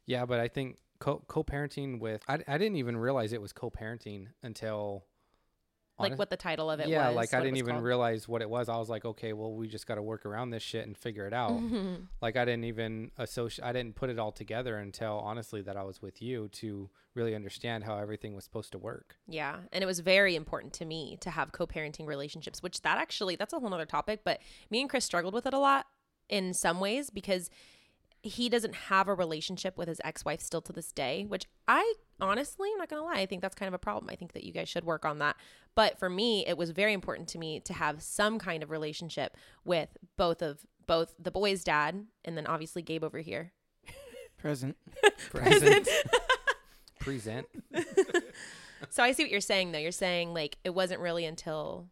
Yeah, 0.05 0.25
but 0.25 0.39
I 0.39 0.47
think 0.47 0.77
co 0.99 1.23
co-parenting 1.27 1.99
with 1.99 2.23
I, 2.27 2.39
I 2.47 2.57
didn't 2.57 2.77
even 2.77 2.97
realize 2.97 3.33
it 3.33 3.41
was 3.41 3.53
co-parenting 3.53 4.27
until 4.41 5.05
Like 5.99 6.07
honest- 6.11 6.19
what 6.19 6.29
the 6.29 6.37
title 6.37 6.69
of 6.71 6.79
it 6.79 6.83
was. 6.83 6.91
yeah, 6.91 7.07
was. 7.09 7.15
like 7.15 7.33
I 7.33 7.39
didn't 7.41 7.57
even 7.57 7.75
called. 7.75 7.83
realize 7.83 8.27
what 8.27 8.41
it 8.41 8.49
was. 8.49 8.67
I 8.69 8.77
was 8.77 8.89
like, 8.89 9.05
okay, 9.05 9.33
well, 9.33 9.53
we 9.53 9.67
just 9.67 9.85
got 9.87 9.95
to 9.95 10.01
work 10.01 10.25
around 10.25 10.49
this 10.49 10.63
shit 10.63 10.85
and 10.87 10.97
figure 10.97 11.25
it 11.27 11.33
out. 11.33 11.61
like 12.21 12.35
I 12.35 12.45
didn't 12.45 12.63
even 12.65 13.11
associate. 13.17 13.65
I 13.65 13.73
didn't 13.73 13.95
put 13.95 14.09
it 14.09 14.17
all 14.19 14.31
together 14.31 14.77
until 14.77 15.19
honestly 15.19 15.61
that 15.63 15.77
I 15.77 15.83
was 15.83 16.01
with 16.01 16.21
you 16.21 16.47
to 16.53 16.89
really 17.15 17.35
understand 17.35 17.83
how 17.83 17.97
everything 17.97 18.33
was 18.33 18.43
supposed 18.43 18.71
to 18.71 18.79
work. 18.79 19.17
Yeah, 19.27 19.57
and 19.71 19.83
it 19.83 19.87
was 19.87 19.99
very 19.99 20.35
important 20.35 20.73
to 20.73 20.85
me 20.85 21.17
to 21.21 21.29
have 21.29 21.51
co-parenting 21.51 22.07
relationships, 22.07 22.63
which 22.63 22.81
that 22.81 22.97
actually 22.97 23.35
that's 23.35 23.53
a 23.53 23.59
whole 23.59 23.71
other 23.73 23.85
topic, 23.85 24.21
but 24.23 24.39
me 24.71 24.81
and 24.81 24.89
Chris 24.89 25.05
struggled 25.05 25.33
with 25.35 25.45
it 25.45 25.53
a 25.53 25.59
lot 25.59 25.85
in 26.27 26.53
some 26.55 26.79
ways 26.79 27.09
because 27.11 27.51
he 28.23 28.47
doesn't 28.47 28.73
have 28.73 29.07
a 29.09 29.13
relationship 29.13 29.77
with 29.77 29.89
his 29.89 30.01
ex-wife 30.03 30.41
still 30.41 30.61
to 30.61 30.71
this 30.71 30.91
day, 30.93 31.25
which 31.27 31.45
I 31.67 31.93
honestly, 32.21 32.69
I'm 32.71 32.79
not 32.79 32.89
going 32.89 33.01
to 33.01 33.05
lie, 33.05 33.19
I 33.19 33.25
think 33.25 33.41
that's 33.41 33.53
kind 33.53 33.67
of 33.67 33.73
a 33.73 33.79
problem. 33.79 34.09
I 34.09 34.15
think 34.15 34.31
that 34.31 34.45
you 34.45 34.53
guys 34.53 34.69
should 34.69 34.85
work 34.85 35.03
on 35.03 35.19
that. 35.19 35.35
But 35.75 35.99
for 35.99 36.09
me, 36.09 36.45
it 36.47 36.57
was 36.57 36.71
very 36.71 36.93
important 36.93 37.27
to 37.29 37.37
me 37.37 37.59
to 37.59 37.73
have 37.73 38.01
some 38.01 38.39
kind 38.39 38.63
of 38.63 38.71
relationship 38.71 39.35
with 39.65 39.89
both 40.17 40.41
of 40.41 40.59
both 40.85 41.15
the 41.17 41.31
boy's 41.31 41.63
dad 41.63 42.05
and 42.25 42.37
then 42.37 42.47
obviously 42.47 42.81
Gabe 42.81 43.03
over 43.03 43.19
here. 43.19 43.51
Present. 44.37 44.77
Present. 45.29 45.87
Present. 46.99 47.47
So 48.89 49.03
I 49.03 49.11
see 49.11 49.23
what 49.23 49.31
you're 49.31 49.41
saying 49.41 49.71
though. 49.71 49.79
You're 49.79 49.91
saying 49.91 50.33
like 50.33 50.57
it 50.63 50.71
wasn't 50.71 51.01
really 51.01 51.25
until 51.25 51.87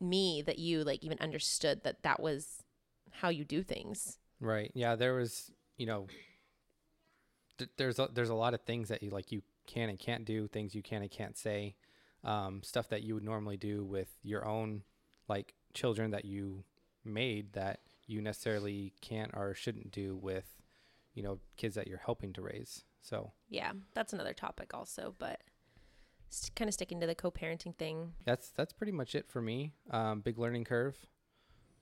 me 0.00 0.42
that 0.42 0.58
you 0.58 0.84
like 0.84 1.04
even 1.04 1.18
understood 1.20 1.82
that 1.84 2.02
that 2.02 2.20
was 2.20 2.62
how 3.10 3.28
you 3.28 3.44
do 3.44 3.62
things. 3.62 4.18
Right. 4.40 4.70
Yeah. 4.74 4.96
There 4.96 5.14
was, 5.14 5.52
you 5.76 5.86
know, 5.86 6.06
th- 7.58 7.70
there's 7.76 7.98
a, 7.98 8.08
there's 8.12 8.28
a 8.30 8.34
lot 8.34 8.54
of 8.54 8.62
things 8.62 8.88
that 8.88 9.02
you 9.02 9.10
like 9.10 9.30
you 9.32 9.42
can 9.66 9.88
and 9.88 9.98
can't 9.98 10.24
do, 10.24 10.48
things 10.48 10.74
you 10.74 10.82
can 10.82 11.02
and 11.02 11.10
can't 11.10 11.36
say, 11.36 11.76
um, 12.24 12.62
stuff 12.62 12.88
that 12.88 13.02
you 13.02 13.14
would 13.14 13.22
normally 13.24 13.56
do 13.56 13.84
with 13.84 14.08
your 14.22 14.44
own 14.46 14.82
like 15.28 15.54
children 15.74 16.10
that 16.10 16.24
you 16.24 16.64
made 17.04 17.52
that 17.52 17.80
you 18.06 18.20
necessarily 18.20 18.92
can't 19.00 19.30
or 19.34 19.54
shouldn't 19.54 19.92
do 19.92 20.16
with, 20.16 20.46
you 21.14 21.22
know, 21.22 21.38
kids 21.56 21.74
that 21.76 21.86
you're 21.86 21.98
helping 22.04 22.32
to 22.32 22.42
raise. 22.42 22.84
So 23.02 23.32
Yeah, 23.48 23.72
that's 23.94 24.12
another 24.12 24.34
topic 24.34 24.74
also, 24.74 25.14
but 25.18 25.40
st- 26.28 26.54
kind 26.56 26.68
of 26.68 26.74
sticking 26.74 27.00
to 27.00 27.06
the 27.06 27.14
co-parenting 27.14 27.76
thing. 27.76 28.12
that's 28.24 28.50
that's 28.50 28.72
pretty 28.72 28.92
much 28.92 29.14
it 29.14 29.28
for 29.28 29.40
me. 29.40 29.72
Um, 29.90 30.20
big 30.20 30.38
learning 30.38 30.64
curve. 30.64 30.96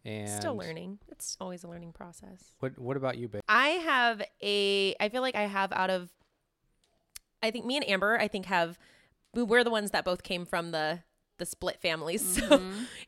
And 0.05 0.29
Still 0.29 0.57
learning. 0.57 0.99
It's 1.09 1.37
always 1.41 1.65
a 1.65 1.69
learning 1.69 1.93
process. 1.93 2.55
What 2.61 2.79
What 2.79 2.97
about 2.97 3.19
you, 3.19 3.29
babe? 3.29 3.43
I 3.49 3.69
have 3.69 4.23
a 4.43 4.95
I 5.01 5.09
feel 5.09 5.23
like 5.23 5.35
I 5.35 5.43
have 5.43 5.73
out 5.73 5.91
of 5.91 6.11
I 7.43 7.51
think 7.51 7.65
me 7.67 7.77
and 7.77 7.89
Amber 7.89 8.19
I 8.19 8.29
think 8.29 8.47
have 8.47 8.79
we 9.35 9.43
we're 9.43 9.65
the 9.65 9.71
ones 9.71 9.91
that 9.93 10.05
both 10.05 10.23
came 10.23 10.45
from 10.47 10.71
the 10.73 11.01
the 11.39 11.47
split 11.47 11.81
families. 11.81 12.41
So 12.49 12.63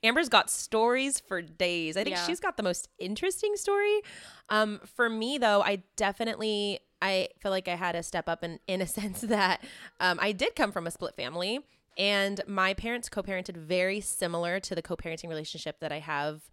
Amber's 0.05 0.29
got 0.29 0.51
stories 0.51 1.19
for 1.19 1.43
days. 1.43 1.97
I 1.97 2.05
think 2.05 2.17
Yeah. 2.17 2.27
she's 2.27 2.39
got 2.41 2.57
the 2.57 2.63
most 2.63 2.89
interesting 2.99 3.57
story. 3.57 4.01
Um 4.49 4.81
for 4.97 5.09
me 5.09 5.39
though, 5.39 5.63
I 5.63 5.83
definitely 5.97 6.81
I 7.03 7.29
feel 7.41 7.51
like 7.51 7.67
I 7.67 7.77
had 7.77 7.93
to 7.93 8.03
step 8.03 8.29
up 8.29 8.45
in 8.45 8.61
in 8.67 8.81
a 8.81 8.87
sense 8.99 9.21
that 9.23 9.63
um 10.01 10.19
I 10.21 10.33
did 10.33 10.55
come 10.55 10.71
from 10.73 10.87
a 10.87 10.91
split 10.91 11.15
family 11.17 11.61
and 11.99 12.41
my 12.47 12.73
parents 12.75 13.09
co-parented 13.09 13.57
very 13.57 14.01
similar 14.01 14.61
to 14.61 14.75
the 14.75 14.83
co-parenting 14.83 15.29
relationship 15.29 15.81
that 15.81 15.91
I 15.93 15.99
have 15.99 16.51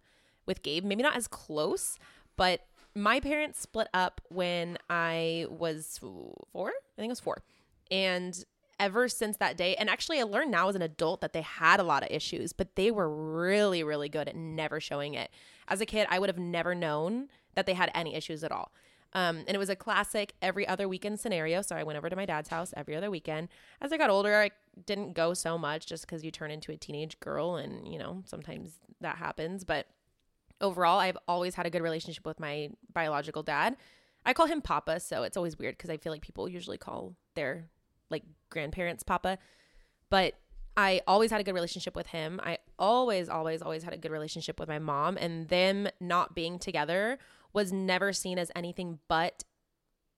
with 0.48 0.62
Gabe. 0.62 0.84
Maybe 0.84 1.04
not 1.04 1.14
as 1.14 1.28
close, 1.28 1.98
but 2.36 2.62
my 2.96 3.20
parents 3.20 3.60
split 3.60 3.86
up 3.94 4.20
when 4.28 4.78
I 4.90 5.46
was 5.48 5.98
four. 6.00 6.70
I 6.70 6.96
think 6.96 7.10
it 7.10 7.12
was 7.12 7.20
four. 7.20 7.42
And 7.90 8.44
ever 8.80 9.08
since 9.08 9.36
that 9.36 9.56
day, 9.56 9.76
and 9.76 9.88
actually, 9.88 10.18
I 10.18 10.24
learned 10.24 10.50
now 10.50 10.68
as 10.68 10.74
an 10.74 10.82
adult 10.82 11.20
that 11.20 11.32
they 11.32 11.42
had 11.42 11.78
a 11.78 11.84
lot 11.84 12.02
of 12.02 12.10
issues, 12.10 12.52
but 12.52 12.74
they 12.74 12.90
were 12.90 13.08
really, 13.08 13.84
really 13.84 14.08
good 14.08 14.28
at 14.28 14.34
never 14.34 14.80
showing 14.80 15.14
it. 15.14 15.30
As 15.68 15.80
a 15.80 15.86
kid, 15.86 16.08
I 16.10 16.18
would 16.18 16.28
have 16.28 16.38
never 16.38 16.74
known 16.74 17.28
that 17.54 17.66
they 17.66 17.74
had 17.74 17.90
any 17.94 18.14
issues 18.14 18.42
at 18.42 18.50
all. 18.50 18.72
Um, 19.14 19.38
and 19.46 19.50
it 19.50 19.58
was 19.58 19.70
a 19.70 19.76
classic 19.76 20.34
every 20.42 20.68
other 20.68 20.86
weekend 20.86 21.18
scenario. 21.18 21.62
So 21.62 21.76
I 21.76 21.82
went 21.82 21.96
over 21.96 22.10
to 22.10 22.16
my 22.16 22.26
dad's 22.26 22.50
house 22.50 22.74
every 22.76 22.94
other 22.94 23.10
weekend. 23.10 23.48
As 23.80 23.92
I 23.92 23.96
got 23.96 24.10
older, 24.10 24.36
I 24.36 24.50
didn't 24.84 25.14
go 25.14 25.34
so 25.34 25.56
much 25.56 25.86
just 25.86 26.06
because 26.06 26.24
you 26.24 26.30
turn 26.30 26.50
into 26.50 26.72
a 26.72 26.76
teenage 26.76 27.18
girl, 27.20 27.56
and 27.56 27.88
you 27.88 27.98
know 27.98 28.22
sometimes 28.26 28.78
that 29.00 29.16
happens. 29.16 29.64
But 29.64 29.86
overall, 30.60 30.98
I've 30.98 31.18
always 31.26 31.54
had 31.54 31.66
a 31.66 31.70
good 31.70 31.82
relationship 31.82 32.26
with 32.26 32.40
my 32.40 32.70
biological 32.92 33.42
dad. 33.42 33.76
I 34.24 34.32
call 34.32 34.46
him 34.46 34.60
Papa, 34.60 35.00
so 35.00 35.22
it's 35.22 35.36
always 35.36 35.58
weird 35.58 35.76
because 35.76 35.90
I 35.90 35.96
feel 35.96 36.12
like 36.12 36.22
people 36.22 36.48
usually 36.48 36.78
call 36.78 37.14
their 37.34 37.66
like 38.10 38.24
grandparents 38.50 39.02
Papa. 39.02 39.38
But 40.10 40.34
I 40.76 41.00
always 41.06 41.30
had 41.30 41.40
a 41.40 41.44
good 41.44 41.54
relationship 41.54 41.96
with 41.96 42.08
him. 42.08 42.40
I 42.42 42.58
always, 42.78 43.28
always, 43.28 43.62
always 43.62 43.82
had 43.82 43.92
a 43.92 43.98
good 43.98 44.12
relationship 44.12 44.60
with 44.60 44.68
my 44.68 44.78
mom, 44.78 45.16
and 45.16 45.48
them 45.48 45.88
not 46.00 46.34
being 46.34 46.58
together 46.58 47.18
was 47.52 47.72
never 47.72 48.12
seen 48.12 48.38
as 48.38 48.52
anything 48.54 48.98
but 49.08 49.44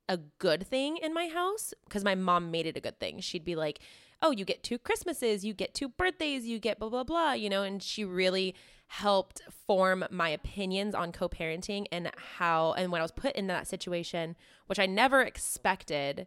a 0.09 0.19
good 0.39 0.67
thing 0.67 0.97
in 0.97 1.15
my 1.15 1.29
house 1.29 1.73
because 1.85 2.05
my 2.05 2.15
mom 2.15 2.51
made 2.51 2.67
it 2.67 2.77
a 2.77 2.81
good 2.81 2.99
thing. 2.99 3.21
She'd 3.21 3.45
be 3.45 3.55
like, 3.55 3.79
"Oh, 4.21 4.33
you 4.33 4.45
get 4.45 4.63
two 4.63 4.77
Christmases, 4.77 5.45
you 5.45 5.55
get 5.55 5.73
two 5.73 5.89
birthdays, 5.89 6.47
you 6.47 6.59
get 6.59 6.79
blah 6.79 6.89
blah 6.89 7.05
blah," 7.05 7.33
you 7.33 7.49
know, 7.49 7.63
and 7.63 7.83
she 7.83 8.05
really 8.05 8.55
helped 8.91 9.41
form 9.69 10.05
my 10.11 10.29
opinions 10.29 10.97
on 10.97 11.13
co-parenting 11.13 11.87
and 11.93 12.11
how 12.37 12.73
and 12.73 12.91
when 12.91 13.01
I 13.01 13.05
was 13.05 13.13
put 13.13 13.37
in 13.37 13.47
that 13.47 13.69
situation, 13.69 14.35
which 14.67 14.81
I 14.81 14.87
never 14.87 15.23
expected 15.23 16.27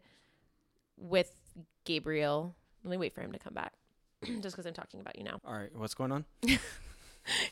with 0.96 1.36
Gabriel. 1.84 2.56
Let 2.86 2.92
me 2.92 2.98
wait 2.98 3.14
for 3.14 3.22
him 3.22 3.34
to 3.34 3.40
come 3.40 3.54
back. 3.54 3.74
Just 4.24 4.56
because 4.56 4.66
I'm 4.66 4.74
talking 4.74 5.02
about 5.02 5.18
you 5.18 5.26
now. 5.26 5.42
All 5.46 5.54
right, 5.54 5.76
what's 5.76 5.94
going 5.94 6.14
on? 6.14 6.26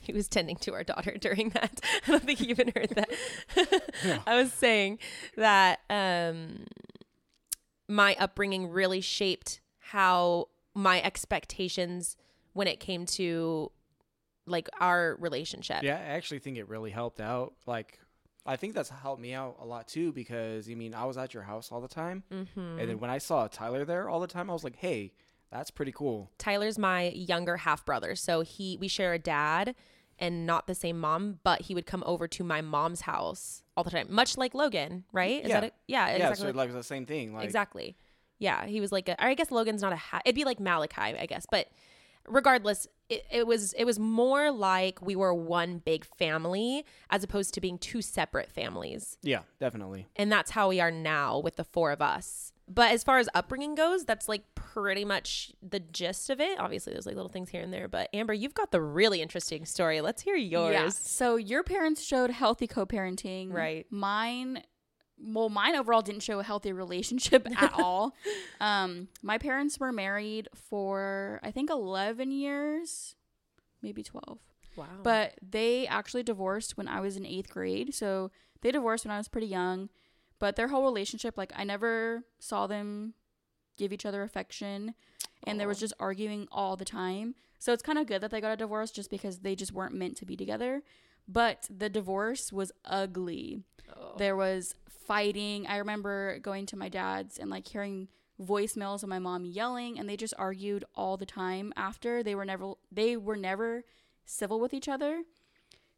He 0.01 0.11
was 0.11 0.27
tending 0.27 0.57
to 0.57 0.73
our 0.73 0.83
daughter 0.83 1.15
during 1.19 1.49
that. 1.51 1.79
I 2.07 2.11
don't 2.11 2.23
think 2.23 2.39
he 2.39 2.49
even 2.49 2.73
heard 2.75 2.89
that. 2.89 3.09
I 4.27 4.35
was 4.35 4.51
saying 4.51 4.99
that 5.37 5.79
um, 5.89 6.65
my 7.87 8.17
upbringing 8.19 8.67
really 8.67 8.99
shaped 8.99 9.61
how 9.79 10.49
my 10.73 11.01
expectations 11.01 12.17
when 12.51 12.67
it 12.67 12.81
came 12.81 13.05
to 13.05 13.71
like 14.51 14.69
our 14.79 15.15
relationship. 15.19 15.83
Yeah, 15.83 15.95
I 15.97 16.11
actually 16.17 16.39
think 16.39 16.57
it 16.57 16.67
really 16.69 16.91
helped 16.91 17.19
out. 17.21 17.53
Like, 17.65 17.99
I 18.45 18.55
think 18.55 18.73
that's 18.75 18.89
helped 18.89 19.21
me 19.21 19.33
out 19.33 19.57
a 19.61 19.65
lot 19.65 19.87
too 19.87 20.11
because 20.11 20.69
I 20.69 20.73
mean, 20.75 20.93
I 20.93 21.05
was 21.05 21.17
at 21.17 21.33
your 21.33 21.43
house 21.43 21.71
all 21.71 21.81
the 21.81 21.87
time, 21.87 22.23
Mm-hmm. 22.31 22.79
and 22.79 22.89
then 22.89 22.99
when 22.99 23.09
I 23.09 23.17
saw 23.19 23.47
Tyler 23.47 23.85
there 23.85 24.09
all 24.09 24.19
the 24.19 24.27
time, 24.27 24.49
I 24.49 24.53
was 24.53 24.63
like, 24.63 24.75
"Hey, 24.77 25.13
that's 25.51 25.71
pretty 25.71 25.91
cool." 25.91 26.31
Tyler's 26.37 26.77
my 26.77 27.09
younger 27.09 27.57
half 27.57 27.85
brother, 27.85 28.15
so 28.15 28.41
he 28.41 28.77
we 28.79 28.87
share 28.87 29.13
a 29.13 29.19
dad 29.19 29.75
and 30.19 30.45
not 30.45 30.67
the 30.67 30.75
same 30.75 30.99
mom, 30.99 31.39
but 31.43 31.61
he 31.63 31.73
would 31.73 31.85
come 31.87 32.03
over 32.05 32.27
to 32.27 32.43
my 32.43 32.61
mom's 32.61 33.01
house 33.01 33.63
all 33.75 33.83
the 33.83 33.89
time, 33.89 34.05
much 34.09 34.37
like 34.37 34.53
Logan, 34.53 35.03
right? 35.11 35.41
Is 35.43 35.49
Yeah. 35.49 35.59
that 35.61 35.63
it? 35.65 35.73
Yeah, 35.87 36.07
yeah, 36.09 36.13
exactly. 36.15 36.37
so 36.37 36.45
like- 36.47 36.55
like 36.55 36.73
the 36.73 36.83
same 36.83 37.05
thing. 37.07 37.33
Like, 37.33 37.43
exactly. 37.45 37.95
Yeah, 38.37 38.65
he 38.65 38.79
was 38.81 38.91
like, 38.91 39.07
a, 39.09 39.13
or 39.23 39.27
I 39.29 39.33
guess 39.35 39.49
Logan's 39.51 39.81
not 39.83 39.93
a. 39.93 39.95
Ha- 39.95 40.21
it'd 40.25 40.35
be 40.35 40.45
like 40.45 40.59
Malachi, 40.59 40.99
I 41.19 41.25
guess, 41.27 41.45
but 41.51 41.67
regardless, 42.27 42.87
it, 43.09 43.25
it 43.31 43.47
was 43.47 43.73
it 43.73 43.83
was 43.85 43.99
more 43.99 44.51
like 44.51 45.01
we 45.01 45.15
were 45.15 45.33
one 45.33 45.79
big 45.79 46.05
family 46.05 46.85
as 47.09 47.23
opposed 47.23 47.53
to 47.55 47.61
being 47.61 47.77
two 47.77 48.01
separate 48.01 48.51
families, 48.51 49.17
Yeah, 49.21 49.41
definitely. 49.59 50.07
and 50.15 50.31
that's 50.31 50.51
how 50.51 50.69
we 50.69 50.79
are 50.79 50.91
now 50.91 51.39
with 51.39 51.55
the 51.57 51.63
four 51.63 51.91
of 51.91 52.01
us. 52.01 52.53
But 52.73 52.91
as 52.93 53.03
far 53.03 53.17
as 53.17 53.27
upbringing 53.33 53.75
goes, 53.75 54.05
that's 54.05 54.29
like 54.29 54.43
pretty 54.55 55.03
much 55.03 55.51
the 55.61 55.81
gist 55.81 56.29
of 56.29 56.39
it. 56.39 56.57
Obviously, 56.57 56.93
there's 56.93 57.05
like 57.05 57.15
little 57.15 57.29
things 57.29 57.49
here 57.49 57.61
and 57.61 57.73
there, 57.73 57.89
but 57.89 58.07
Amber, 58.13 58.33
you've 58.33 58.53
got 58.53 58.71
the 58.71 58.79
really 58.81 59.21
interesting 59.21 59.65
story. 59.65 59.99
Let's 59.99 60.21
hear 60.21 60.35
yours. 60.35 60.71
Yeah. 60.73 60.87
So 60.89 61.35
your 61.35 61.63
parents 61.63 62.01
showed 62.01 62.29
healthy 62.29 62.67
co-parenting. 62.67 63.51
Right. 63.51 63.85
Mine 63.89 64.63
well, 65.23 65.49
mine 65.49 65.75
overall 65.75 66.01
didn't 66.01 66.23
show 66.23 66.39
a 66.39 66.43
healthy 66.43 66.73
relationship 66.73 67.47
at 67.61 67.73
all. 67.77 68.15
Um, 68.59 69.07
my 69.21 69.37
parents 69.37 69.79
were 69.79 69.91
married 69.91 70.49
for 70.53 71.39
I 71.43 71.51
think 71.51 71.69
11 71.69 72.31
years, 72.31 73.15
maybe 73.81 74.03
12. 74.03 74.39
Wow. 74.75 74.85
But 75.03 75.35
they 75.41 75.85
actually 75.87 76.23
divorced 76.23 76.77
when 76.77 76.87
I 76.87 77.01
was 77.01 77.17
in 77.17 77.23
8th 77.23 77.49
grade. 77.49 77.93
So 77.93 78.31
they 78.61 78.71
divorced 78.71 79.05
when 79.05 79.11
I 79.11 79.17
was 79.17 79.27
pretty 79.27 79.47
young, 79.47 79.89
but 80.39 80.55
their 80.55 80.69
whole 80.69 80.83
relationship 80.83 81.37
like 81.37 81.51
I 81.55 81.63
never 81.63 82.23
saw 82.39 82.67
them 82.67 83.13
give 83.77 83.91
each 83.91 84.05
other 84.05 84.23
affection 84.23 84.93
and 85.43 85.59
there 85.59 85.67
was 85.67 85.79
just 85.79 85.93
arguing 85.99 86.47
all 86.51 86.75
the 86.75 86.85
time. 86.85 87.35
So 87.59 87.73
it's 87.73 87.83
kind 87.83 87.97
of 87.97 88.07
good 88.07 88.21
that 88.21 88.31
they 88.31 88.41
got 88.41 88.51
a 88.51 88.57
divorce 88.57 88.91
just 88.91 89.09
because 89.09 89.39
they 89.39 89.55
just 89.55 89.71
weren't 89.71 89.93
meant 89.93 90.17
to 90.17 90.25
be 90.25 90.35
together. 90.35 90.83
But 91.27 91.67
the 91.69 91.89
divorce 91.89 92.51
was 92.51 92.71
ugly. 92.85 93.63
Oh. 93.95 94.15
There 94.17 94.35
was 94.35 94.75
fighting. 95.11 95.67
I 95.67 95.75
remember 95.75 96.39
going 96.39 96.65
to 96.67 96.77
my 96.77 96.87
dad's 96.87 97.37
and 97.37 97.49
like 97.49 97.67
hearing 97.67 98.07
voicemails 98.41 99.03
of 99.03 99.09
my 99.09 99.19
mom 99.19 99.43
yelling 99.43 99.99
and 99.99 100.07
they 100.07 100.15
just 100.15 100.33
argued 100.37 100.85
all 100.95 101.17
the 101.17 101.25
time 101.25 101.73
after. 101.75 102.23
They 102.23 102.33
were 102.33 102.45
never 102.45 102.75
they 102.89 103.17
were 103.17 103.35
never 103.35 103.83
civil 104.23 104.61
with 104.61 104.73
each 104.73 104.87
other. 104.87 105.23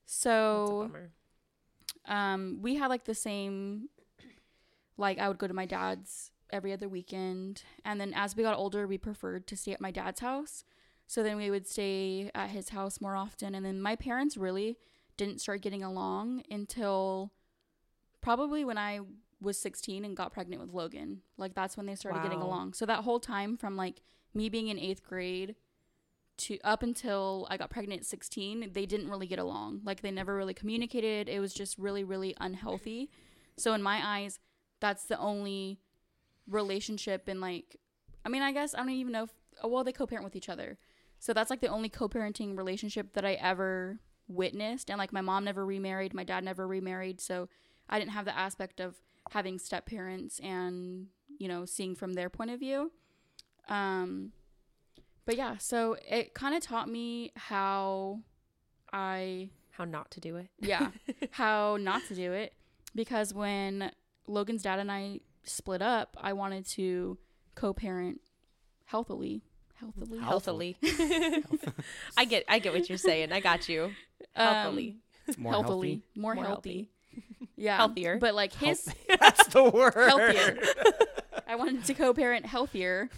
So 0.08 0.90
um 2.08 2.58
we 2.64 2.74
had 2.74 2.88
like 2.88 3.06
the 3.06 3.14
same 3.14 3.90
like 4.98 5.20
I 5.20 5.28
would 5.28 5.38
go 5.38 5.46
to 5.46 5.54
my 5.54 5.68
dad's 5.68 6.32
every 6.52 6.74
other 6.74 6.90
weekend 6.90 7.62
and 7.86 8.02
then 8.02 8.14
as 8.16 8.36
we 8.36 8.42
got 8.42 8.58
older 8.58 8.88
we 8.88 8.98
preferred 8.98 9.46
to 9.46 9.56
stay 9.56 9.74
at 9.74 9.80
my 9.80 9.92
dad's 9.92 10.22
house. 10.22 10.64
So 11.06 11.22
then 11.22 11.38
we 11.38 11.52
would 11.52 11.68
stay 11.68 12.32
at 12.34 12.50
his 12.50 12.70
house 12.70 13.00
more 13.00 13.16
often 13.16 13.54
and 13.54 13.64
then 13.64 13.80
my 13.80 13.96
parents 13.96 14.38
really 14.38 14.76
didn't 15.18 15.40
start 15.40 15.62
getting 15.62 15.84
along 15.84 16.42
until 16.50 17.32
probably 18.24 18.66
when 18.66 18.78
I 18.78 19.02
was 19.42 19.60
16 19.60 20.06
and 20.06 20.18
got 20.18 20.34
pregnant 20.34 20.62
with 20.62 20.72
Logan. 20.72 21.22
Like 21.38 21.54
that's 21.54 21.78
when 21.78 21.86
they 21.86 21.96
started 21.96 22.24
getting 22.24 22.42
along. 22.42 22.74
So 22.74 22.86
that 22.86 23.04
whole 23.04 23.20
time 23.20 23.58
from 23.58 23.76
like 23.76 24.02
me 24.34 24.50
being 24.50 24.70
in 24.70 24.78
8th 24.78 25.04
grade 25.04 25.56
to 26.38 26.58
up 26.64 26.82
until 26.82 27.46
I 27.52 27.58
got 27.58 27.70
pregnant 27.70 28.02
at 28.02 28.08
16, 28.08 28.72
they 28.72 28.86
didn't 28.86 29.10
really 29.10 29.28
get 29.28 29.38
along. 29.38 29.82
Like 29.84 30.02
they 30.02 30.10
never 30.10 30.36
really 30.36 30.54
communicated. 30.54 31.30
It 31.30 31.40
was 31.40 31.54
just 31.54 31.78
really 31.78 32.04
really 32.04 32.34
unhealthy. 32.40 33.12
So 33.58 33.74
in 33.74 33.84
my 33.84 34.02
eyes, 34.04 34.40
that's 34.80 35.04
the 35.04 35.20
only 35.20 35.80
relationship 36.48 37.28
and 37.28 37.42
like 37.42 37.76
I 38.26 38.30
mean, 38.30 38.42
I 38.42 38.54
guess 38.54 38.74
I 38.74 38.78
don't 38.78 38.90
even 38.92 39.12
know 39.12 39.24
if 39.24 39.34
oh, 39.62 39.68
well 39.68 39.84
they 39.84 39.92
co-parent 39.92 40.24
with 40.24 40.36
each 40.36 40.50
other. 40.50 40.78
So 41.20 41.34
that's 41.34 41.50
like 41.50 41.62
the 41.62 41.68
only 41.68 41.90
co-parenting 41.90 42.58
relationship 42.58 43.14
that 43.14 43.26
I 43.26 43.34
ever 43.34 44.00
witnessed 44.30 44.90
and 44.90 44.98
like 44.98 45.12
my 45.12 45.22
mom 45.22 45.44
never 45.44 45.66
remarried, 45.66 46.14
my 46.14 46.24
dad 46.24 46.46
never 46.46 46.66
remarried, 46.66 47.20
so 47.20 47.50
I 47.90 48.00
didn't 48.00 48.12
have 48.12 48.26
the 48.26 48.38
aspect 48.38 48.80
of 48.80 48.96
having 49.32 49.60
step 49.60 49.86
parents 49.86 50.40
and, 50.44 51.08
you 51.40 51.48
know, 51.48 51.66
seeing 51.66 51.96
from 51.96 52.14
their 52.14 52.30
point 52.30 52.52
of 52.52 52.60
view. 52.60 52.92
Um 53.70 54.32
but 55.26 55.38
yeah, 55.38 55.58
so 55.58 55.96
it 56.08 56.34
kind 56.34 56.54
of 56.54 56.62
taught 56.62 56.90
me 56.90 57.32
how 57.36 58.20
I 58.92 59.50
How 59.72 59.86
not 59.86 60.12
to 60.12 60.20
do 60.20 60.36
it. 60.36 60.50
yeah, 60.60 60.90
how 61.32 61.78
not 61.80 62.02
to 62.10 62.16
do 62.16 62.34
it 62.34 62.54
because 62.94 63.34
when 63.34 63.92
Logan's 64.28 64.64
dad 64.64 64.80
and 64.80 64.92
I 64.92 65.22
split 65.44 65.82
up, 65.82 66.18
I 66.20 66.34
wanted 66.34 66.66
to 66.72 67.18
co-parent 67.56 68.20
healthily, 68.86 69.42
healthily, 69.76 70.20
Healthily. 70.20 70.76
I 72.18 72.26
get 72.26 72.44
I 72.50 72.60
get 72.60 72.74
what 72.74 72.90
you're 72.90 72.98
saying. 72.98 73.32
I 73.32 73.40
got 73.40 73.70
you. 73.70 73.92
Um, 74.36 74.48
Healthily. 74.48 74.96
More 75.38 75.54
healthily, 75.54 75.90
healthy. 75.90 76.04
more, 76.16 76.36
More 76.36 76.46
healthy. 76.46 76.90
Yeah, 77.56 77.78
Healthier. 77.78 78.18
But 78.18 78.34
like 78.36 78.54
his 78.54 78.86
That's 79.20 79.48
the 79.48 79.64
word. 79.64 79.94
healthier. 79.96 80.58
I 81.48 81.56
wanted 81.56 81.86
to 81.86 81.94
co-parent 81.94 82.46
healthier. 82.46 83.10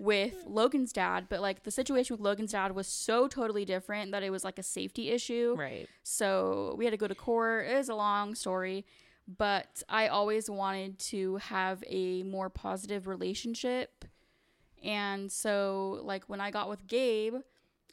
with 0.00 0.34
Logan's 0.46 0.92
dad, 0.92 1.26
but 1.28 1.40
like 1.40 1.62
the 1.62 1.70
situation 1.70 2.14
with 2.14 2.20
Logan's 2.20 2.52
dad 2.52 2.74
was 2.74 2.86
so 2.86 3.26
totally 3.28 3.64
different 3.64 4.12
that 4.12 4.22
it 4.22 4.30
was 4.30 4.44
like 4.44 4.58
a 4.58 4.62
safety 4.62 5.10
issue. 5.10 5.54
Right. 5.58 5.88
So 6.02 6.74
we 6.76 6.84
had 6.84 6.90
to 6.92 6.96
go 6.96 7.06
to 7.08 7.14
court. 7.14 7.66
It 7.68 7.74
was 7.76 7.88
a 7.88 7.94
long 7.94 8.34
story, 8.34 8.84
but 9.26 9.82
I 9.88 10.08
always 10.08 10.50
wanted 10.50 10.98
to 11.10 11.36
have 11.36 11.82
a 11.86 12.22
more 12.24 12.50
positive 12.50 13.06
relationship. 13.06 14.04
And 14.82 15.30
so, 15.32 16.00
like, 16.02 16.24
when 16.28 16.40
I 16.40 16.50
got 16.50 16.68
with 16.68 16.86
Gabe 16.86 17.36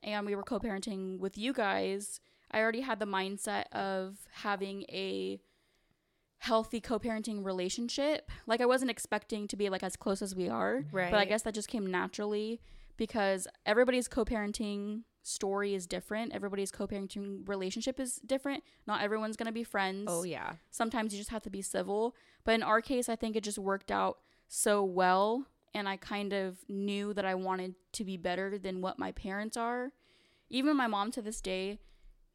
and 0.03 0.25
we 0.25 0.35
were 0.35 0.43
co 0.43 0.59
parenting 0.59 1.19
with 1.19 1.37
you 1.37 1.53
guys, 1.53 2.19
I 2.51 2.59
already 2.59 2.81
had 2.81 2.99
the 2.99 3.05
mindset 3.05 3.65
of 3.71 4.17
having 4.31 4.83
a 4.89 5.39
healthy 6.39 6.81
co-parenting 6.81 7.45
relationship. 7.45 8.31
Like 8.47 8.61
I 8.61 8.65
wasn't 8.65 8.91
expecting 8.91 9.47
to 9.47 9.55
be 9.55 9.69
like 9.69 9.83
as 9.83 9.95
close 9.95 10.21
as 10.21 10.35
we 10.35 10.49
are, 10.49 10.83
but 11.11 11.13
I 11.19 11.25
guess 11.25 11.43
that 11.43 11.53
just 11.53 11.67
came 11.67 11.85
naturally 11.85 12.61
because 12.97 13.47
everybody's 13.65 14.07
co-parenting 14.07 15.03
story 15.23 15.75
is 15.75 15.85
different. 15.85 16.33
Everybody's 16.33 16.71
co-parenting 16.71 17.47
relationship 17.47 17.99
is 17.99 18.15
different. 18.25 18.63
Not 18.87 19.03
everyone's 19.03 19.37
going 19.37 19.45
to 19.45 19.51
be 19.51 19.63
friends. 19.63 20.07
Oh 20.09 20.23
yeah. 20.23 20.53
Sometimes 20.71 21.13
you 21.13 21.19
just 21.19 21.29
have 21.29 21.43
to 21.43 21.51
be 21.51 21.61
civil, 21.61 22.15
but 22.43 22.55
in 22.55 22.63
our 22.63 22.81
case 22.81 23.07
I 23.07 23.15
think 23.15 23.35
it 23.35 23.43
just 23.43 23.59
worked 23.59 23.91
out 23.91 24.17
so 24.47 24.83
well 24.83 25.45
and 25.75 25.87
I 25.87 25.95
kind 25.95 26.33
of 26.33 26.57
knew 26.67 27.13
that 27.13 27.23
I 27.23 27.35
wanted 27.35 27.75
to 27.93 28.03
be 28.03 28.17
better 28.17 28.57
than 28.57 28.81
what 28.81 28.99
my 28.99 29.11
parents 29.11 29.55
are. 29.55 29.91
Even 30.49 30.75
my 30.75 30.87
mom 30.87 31.11
to 31.11 31.21
this 31.21 31.39
day, 31.39 31.79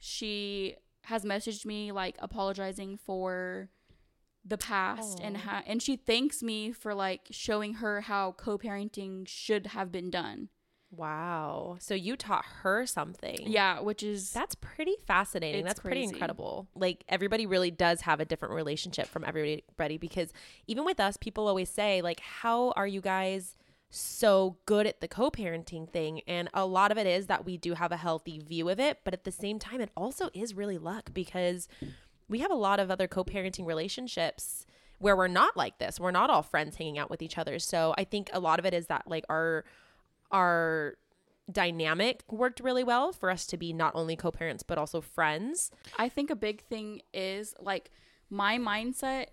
she 0.07 0.77
has 1.05 1.25
messaged 1.25 1.67
me 1.67 1.93
like 1.93 2.17
apologizing 2.21 2.97
for 2.97 3.69
the 4.45 4.57
past 4.57 5.19
and 5.21 5.37
Aw. 5.37 5.41
ha- 5.41 5.63
and 5.67 5.83
she 5.83 5.97
thanks 5.97 6.43
me 6.43 6.71
for 6.71 6.95
like 6.95 7.23
showing 7.31 7.75
her 7.75 8.03
how 8.03 8.33
co-parenting 8.33 9.27
should 9.27 9.69
have 9.69 9.91
been 9.91 10.11
done. 10.11 10.49
Wow. 10.93 11.77
So 11.81 11.95
you 11.95 12.17
taught 12.17 12.45
her 12.63 12.87
something. 12.87 13.39
Yeah, 13.43 13.81
which 13.81 14.05
is 14.05 14.31
That's 14.31 14.55
pretty 14.55 14.95
fascinating. 15.07 15.65
That's 15.65 15.81
pretty 15.81 16.05
incredible. 16.05 16.69
Like 16.77 17.05
everybody 17.09 17.45
really 17.45 17.73
does 17.73 18.03
have 18.03 18.21
a 18.21 18.25
different 18.25 18.55
relationship 18.55 19.09
from 19.09 19.25
everybody 19.25 19.99
because 19.99 20.33
even 20.69 20.85
with 20.85 21.01
us, 21.01 21.17
people 21.17 21.49
always 21.49 21.69
say 21.69 22.03
like, 22.03 22.21
"How 22.21 22.71
are 22.77 22.87
you 22.87 23.01
guys 23.01 23.57
so 23.97 24.57
good 24.67 24.87
at 24.87 25.01
the 25.01 25.09
co-parenting 25.09 25.91
thing?" 25.91 26.21
And 26.27 26.49
a 26.55 26.67
lot 26.67 26.93
of 26.93 26.99
it 26.99 27.07
is 27.07 27.27
that 27.27 27.45
we 27.45 27.57
do 27.57 27.75
have 27.75 27.93
a 27.93 27.97
healthy 27.97 28.39
view 28.39 28.69
of 28.69 28.79
it, 28.81 29.01
but 29.05 29.15
at 29.15 29.25
the 29.25 29.33
same 29.33 29.59
time, 29.59 29.81
it 29.81 29.91
also 29.97 30.31
is 30.35 30.55
really 30.55 30.79
luck 30.79 31.11
because 31.13 31.69
we 32.29 32.41
have 32.41 32.51
a 32.51 32.55
lot 32.57 32.81
of 32.81 32.91
other 32.91 33.09
co-parenting 33.09 33.67
relationships 33.67 34.67
where 34.99 35.17
we're 35.17 35.29
not 35.29 35.57
like 35.57 35.79
this. 35.79 36.01
We're 36.01 36.11
not 36.11 36.31
all 36.31 36.43
friends 36.43 36.77
hanging 36.77 36.99
out 36.99 37.11
with 37.11 37.23
each 37.23 37.39
other. 37.39 37.59
So 37.59 37.95
I 37.99 38.05
think 38.05 38.31
a 38.33 38.41
lot 38.41 38.59
of 38.59 38.67
it 38.67 38.75
is 38.75 38.87
that 38.87 39.05
like 39.07 39.25
our 39.29 39.65
our 40.31 40.95
dynamic 41.51 42.25
worked 42.29 42.59
really 42.59 42.83
well 42.83 43.13
for 43.13 43.31
us 43.31 43.47
to 43.47 43.57
be 43.57 43.73
not 43.73 43.95
only 43.95 44.17
co-parents 44.17 44.63
but 44.63 44.79
also 44.79 45.01
friends. 45.01 45.71
I 45.99 46.09
think 46.09 46.31
a 46.31 46.37
big 46.37 46.63
thing 46.63 47.03
is 47.15 47.55
like 47.61 47.91
my 48.31 48.59
mindset 48.59 49.27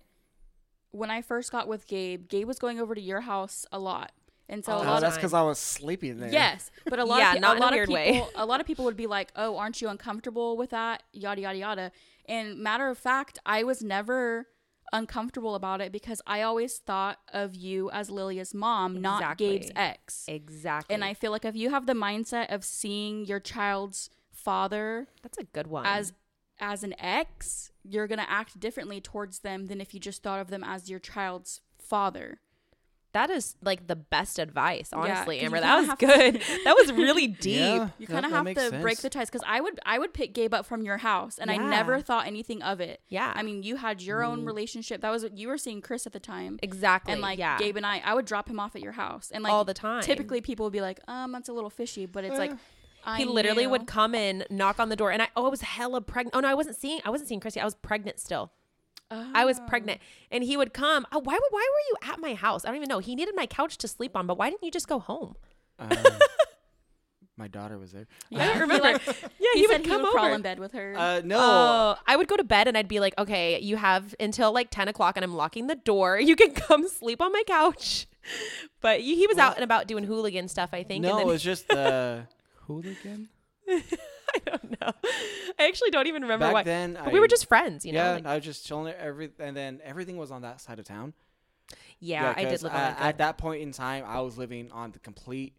when 0.92 1.10
I 1.10 1.22
first 1.22 1.50
got 1.50 1.66
with 1.66 1.88
Gabe, 1.88 2.28
Gabe 2.28 2.46
was 2.46 2.60
going 2.60 2.78
over 2.78 2.94
to 2.94 3.00
your 3.00 3.22
house 3.22 3.66
a 3.72 3.80
lot. 3.80 4.12
And 4.48 4.64
so 4.64 4.72
Oh, 4.72 4.76
a 4.76 4.84
lot 4.84 5.00
that's 5.00 5.16
because 5.16 5.32
I 5.34 5.42
was 5.42 5.58
sleeping 5.58 6.18
there. 6.20 6.30
Yes, 6.32 6.70
but 6.84 6.98
a 6.98 7.04
lot 7.12 7.18
Yeah, 7.18 7.30
of 7.30 7.34
pe- 7.36 7.40
not 7.40 7.52
a 7.52 7.56
in 7.56 7.62
a 7.62 7.64
lot 7.66 7.72
weird 7.72 7.88
way. 7.88 8.24
a 8.34 8.44
lot 8.44 8.60
of 8.60 8.66
people 8.66 8.84
would 8.84 8.96
be 8.96 9.06
like, 9.06 9.32
"Oh, 9.36 9.56
aren't 9.56 9.80
you 9.80 9.88
uncomfortable 9.88 10.56
with 10.56 10.70
that?" 10.70 11.02
yada 11.12 11.40
yada 11.40 11.58
yada. 11.58 11.92
And 12.26 12.58
matter 12.58 12.88
of 12.88 12.98
fact, 12.98 13.38
I 13.46 13.62
was 13.64 13.82
never 13.82 14.48
uncomfortable 14.92 15.54
about 15.54 15.80
it 15.80 15.90
because 15.92 16.20
I 16.26 16.42
always 16.42 16.78
thought 16.78 17.18
of 17.32 17.54
you 17.54 17.90
as 17.90 18.10
Lilia's 18.10 18.54
mom, 18.54 19.00
not 19.00 19.38
Gabe's 19.38 19.70
ex. 19.74 20.24
Exactly. 20.28 20.94
And 20.94 21.04
I 21.04 21.14
feel 21.14 21.30
like 21.32 21.44
if 21.44 21.56
you 21.56 21.70
have 21.70 21.86
the 21.86 21.94
mindset 21.94 22.52
of 22.54 22.64
seeing 22.64 23.24
your 23.26 23.40
child's 23.40 24.08
father 24.30 25.08
that's 25.22 25.38
a 25.38 25.44
good 25.44 25.66
one. 25.68 25.86
as 25.86 26.12
as 26.60 26.84
an 26.84 26.94
ex, 27.00 27.72
you're 27.82 28.06
going 28.06 28.18
to 28.20 28.30
act 28.30 28.60
differently 28.60 29.00
towards 29.00 29.40
them 29.40 29.66
than 29.66 29.80
if 29.80 29.92
you 29.94 29.98
just 30.00 30.22
thought 30.22 30.38
of 30.40 30.48
them 30.48 30.62
as 30.62 30.88
your 30.88 31.00
child's 31.00 31.60
father. 31.78 32.38
That 33.14 33.30
is 33.30 33.56
like 33.62 33.86
the 33.86 33.96
best 33.96 34.38
advice, 34.38 34.90
Yeah, 34.92 34.98
honestly, 34.98 35.36
'cause 35.36 35.42
you 35.42 35.46
Amber. 35.46 35.60
That 35.60 35.76
was 35.78 35.86
have 35.86 35.98
to- 35.98 36.06
good. 36.06 36.34
that 36.64 36.76
was 36.76 36.92
really 36.92 37.26
deep. 37.26 37.56
Yeah, 37.60 37.88
You 37.98 38.06
kind 38.06 38.26
of 38.26 38.32
have 38.32 38.44
makes 38.44 38.62
to 38.68 38.78
break 38.80 38.98
the 38.98 39.08
ties 39.08 39.30
because 39.30 39.44
I 39.46 39.60
would 39.60 39.80
I 39.86 39.98
would 39.98 40.12
pick 40.12 40.34
Gabe 40.34 40.52
up 40.52 40.66
from 40.66 40.82
your 40.82 40.98
house 40.98 41.38
and 41.38 41.50
I 41.50 41.56
never 41.56 42.00
thought 42.00 42.26
anything 42.26 42.62
of 42.62 42.80
it. 42.80 43.00
Yeah. 43.08 43.32
I 43.34 43.42
mean, 43.42 43.62
you 43.62 43.76
had 43.76 44.02
your 44.02 44.22
own 44.22 44.44
relationship. 44.44 45.00
That 45.00 45.10
was 45.10 45.22
what 45.22 45.38
you 45.38 45.48
were 45.48 45.58
seeing 45.58 45.80
Chris 45.80 46.06
at 46.06 46.12
the 46.12 46.20
time. 46.20 46.58
Exactly. 46.62 47.12
And 47.12 47.22
like 47.22 47.38
yeah. 47.38 47.56
Gabe 47.58 47.76
and 47.76 47.86
I, 47.86 48.02
I 48.04 48.14
would 48.14 48.26
drop 48.26 48.48
him 48.50 48.60
off 48.60 48.76
at 48.76 48.82
your 48.82 48.92
house, 48.92 49.30
and 49.32 49.42
like 49.42 49.52
all 49.52 49.64
the 49.64 49.74
time. 49.74 50.02
Typically, 50.02 50.40
people 50.40 50.66
would 50.66 50.72
be 50.72 50.80
like, 50.82 51.00
"Um, 51.08 51.32
that's 51.32 51.48
a 51.48 51.52
little 51.52 51.70
fishy," 51.70 52.06
but 52.06 52.24
it's 52.24 52.36
like 52.38 52.52
I 53.06 53.18
he 53.18 53.24
literally 53.26 53.64
knew. 53.64 53.70
would 53.70 53.86
come 53.86 54.14
in, 54.14 54.44
knock 54.50 54.80
on 54.80 54.88
the 54.88 54.96
door, 54.96 55.12
and 55.12 55.22
I 55.22 55.28
oh 55.36 55.46
I 55.46 55.48
was 55.50 55.60
hella 55.60 56.00
pregnant. 56.00 56.34
Oh 56.34 56.40
no, 56.40 56.48
I 56.48 56.54
wasn't 56.54 56.76
seeing 56.76 57.00
I 57.04 57.10
wasn't 57.10 57.28
seeing 57.28 57.40
Chrissy. 57.40 57.60
I 57.60 57.64
was 57.64 57.74
pregnant 57.74 58.18
still. 58.18 58.50
I 59.10 59.44
was 59.44 59.58
Oh. 59.60 59.66
pregnant, 59.66 60.00
and 60.30 60.42
he 60.42 60.56
would 60.56 60.72
come. 60.72 61.06
Oh, 61.12 61.20
why? 61.20 61.38
Why 61.50 61.68
were 61.72 61.84
you 61.88 62.12
at 62.12 62.18
my 62.18 62.34
house? 62.34 62.64
I 62.64 62.68
don't 62.68 62.76
even 62.76 62.88
know. 62.88 62.98
He 62.98 63.14
needed 63.14 63.34
my 63.36 63.46
couch 63.46 63.78
to 63.78 63.88
sleep 63.88 64.16
on, 64.16 64.26
but 64.26 64.36
why 64.38 64.50
didn't 64.50 64.64
you 64.64 64.70
just 64.72 64.88
go 64.88 64.98
home? 64.98 65.36
Um, 65.78 65.90
my 67.36 67.48
daughter 67.48 67.78
was 67.78 67.92
there. 67.92 68.06
Yeah, 68.30 68.52
I 68.54 68.58
remember. 68.58 68.74
He, 68.74 68.80
like, 68.80 69.06
yeah, 69.06 69.48
he, 69.54 69.60
he, 69.60 69.66
said 69.66 69.78
would 69.78 69.86
he 69.86 69.90
come 69.90 70.02
would 70.02 70.12
crawl 70.12 70.32
in 70.32 70.42
bed 70.42 70.58
with 70.58 70.72
her. 70.72 70.94
Uh, 70.96 71.20
no. 71.24 71.38
Oh, 71.40 71.96
I 72.06 72.16
would 72.16 72.28
go 72.28 72.36
to 72.36 72.44
bed 72.44 72.68
and 72.68 72.76
I'd 72.76 72.88
be 72.88 73.00
like, 73.00 73.14
okay, 73.18 73.58
you 73.60 73.76
have 73.76 74.14
until 74.20 74.52
like 74.52 74.70
10 74.70 74.88
o'clock 74.88 75.16
and 75.16 75.24
I'm 75.24 75.34
locking 75.34 75.66
the 75.66 75.76
door. 75.76 76.18
You 76.24 76.36
can 76.36 76.52
come 76.52 76.88
sleep 76.88 77.20
on 77.20 77.32
my 77.32 77.42
couch. 77.46 78.06
But 78.80 79.00
he 79.00 79.16
he 79.16 79.26
was 79.26 79.36
out 79.36 79.56
and 79.56 79.64
about 79.64 79.86
doing 79.86 80.04
hooligan 80.04 80.48
stuff, 80.48 80.70
I 80.72 80.82
think. 80.82 81.02
no, 81.02 81.12
and 81.12 81.20
it 81.20 81.26
was 81.26 81.42
just 81.42 81.70
uh, 81.70 82.22
hooligan. 82.66 83.28
I 84.34 84.38
don't 84.50 84.80
know. 84.80 84.92
I 85.58 85.66
actually 85.68 85.90
don't 85.90 86.06
even 86.06 86.22
remember 86.22 86.46
Back 86.46 86.54
why. 86.54 86.62
then, 86.62 86.94
But 86.94 87.08
I, 87.08 87.12
we 87.12 87.20
were 87.20 87.28
just 87.28 87.46
friends, 87.46 87.84
you 87.84 87.92
know? 87.92 88.02
yeah, 88.02 88.12
like- 88.14 88.26
I 88.26 88.34
was 88.36 88.44
just 88.44 88.66
chilling. 88.66 88.92
Every 88.98 89.30
and 89.38 89.56
then 89.56 89.80
everything 89.84 90.16
was 90.16 90.30
on 90.30 90.42
that 90.42 90.60
side 90.60 90.78
of 90.78 90.84
town. 90.84 91.14
yeah, 92.00 92.32
I 92.36 92.42
did 92.44 92.50
'cause, 92.50 92.62
live 92.62 92.72
uh, 92.72 92.76
on 92.76 92.82
that. 92.82 93.00
at 93.00 93.18
that 93.18 93.38
point 93.38 93.62
in 93.62 93.72
time. 93.72 94.04
I 94.06 94.20
was 94.20 94.36
living 94.38 94.70
on 94.72 94.92
the 94.92 94.98
complete 94.98 95.54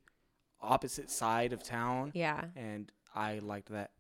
opposite 0.62 1.10
side 1.12 1.54
of 1.54 1.64
town, 1.64 2.12
Yeah, 2.14 2.46
and 2.56 2.92
I 3.14 3.40
liked 3.40 3.70
that. 3.70 3.92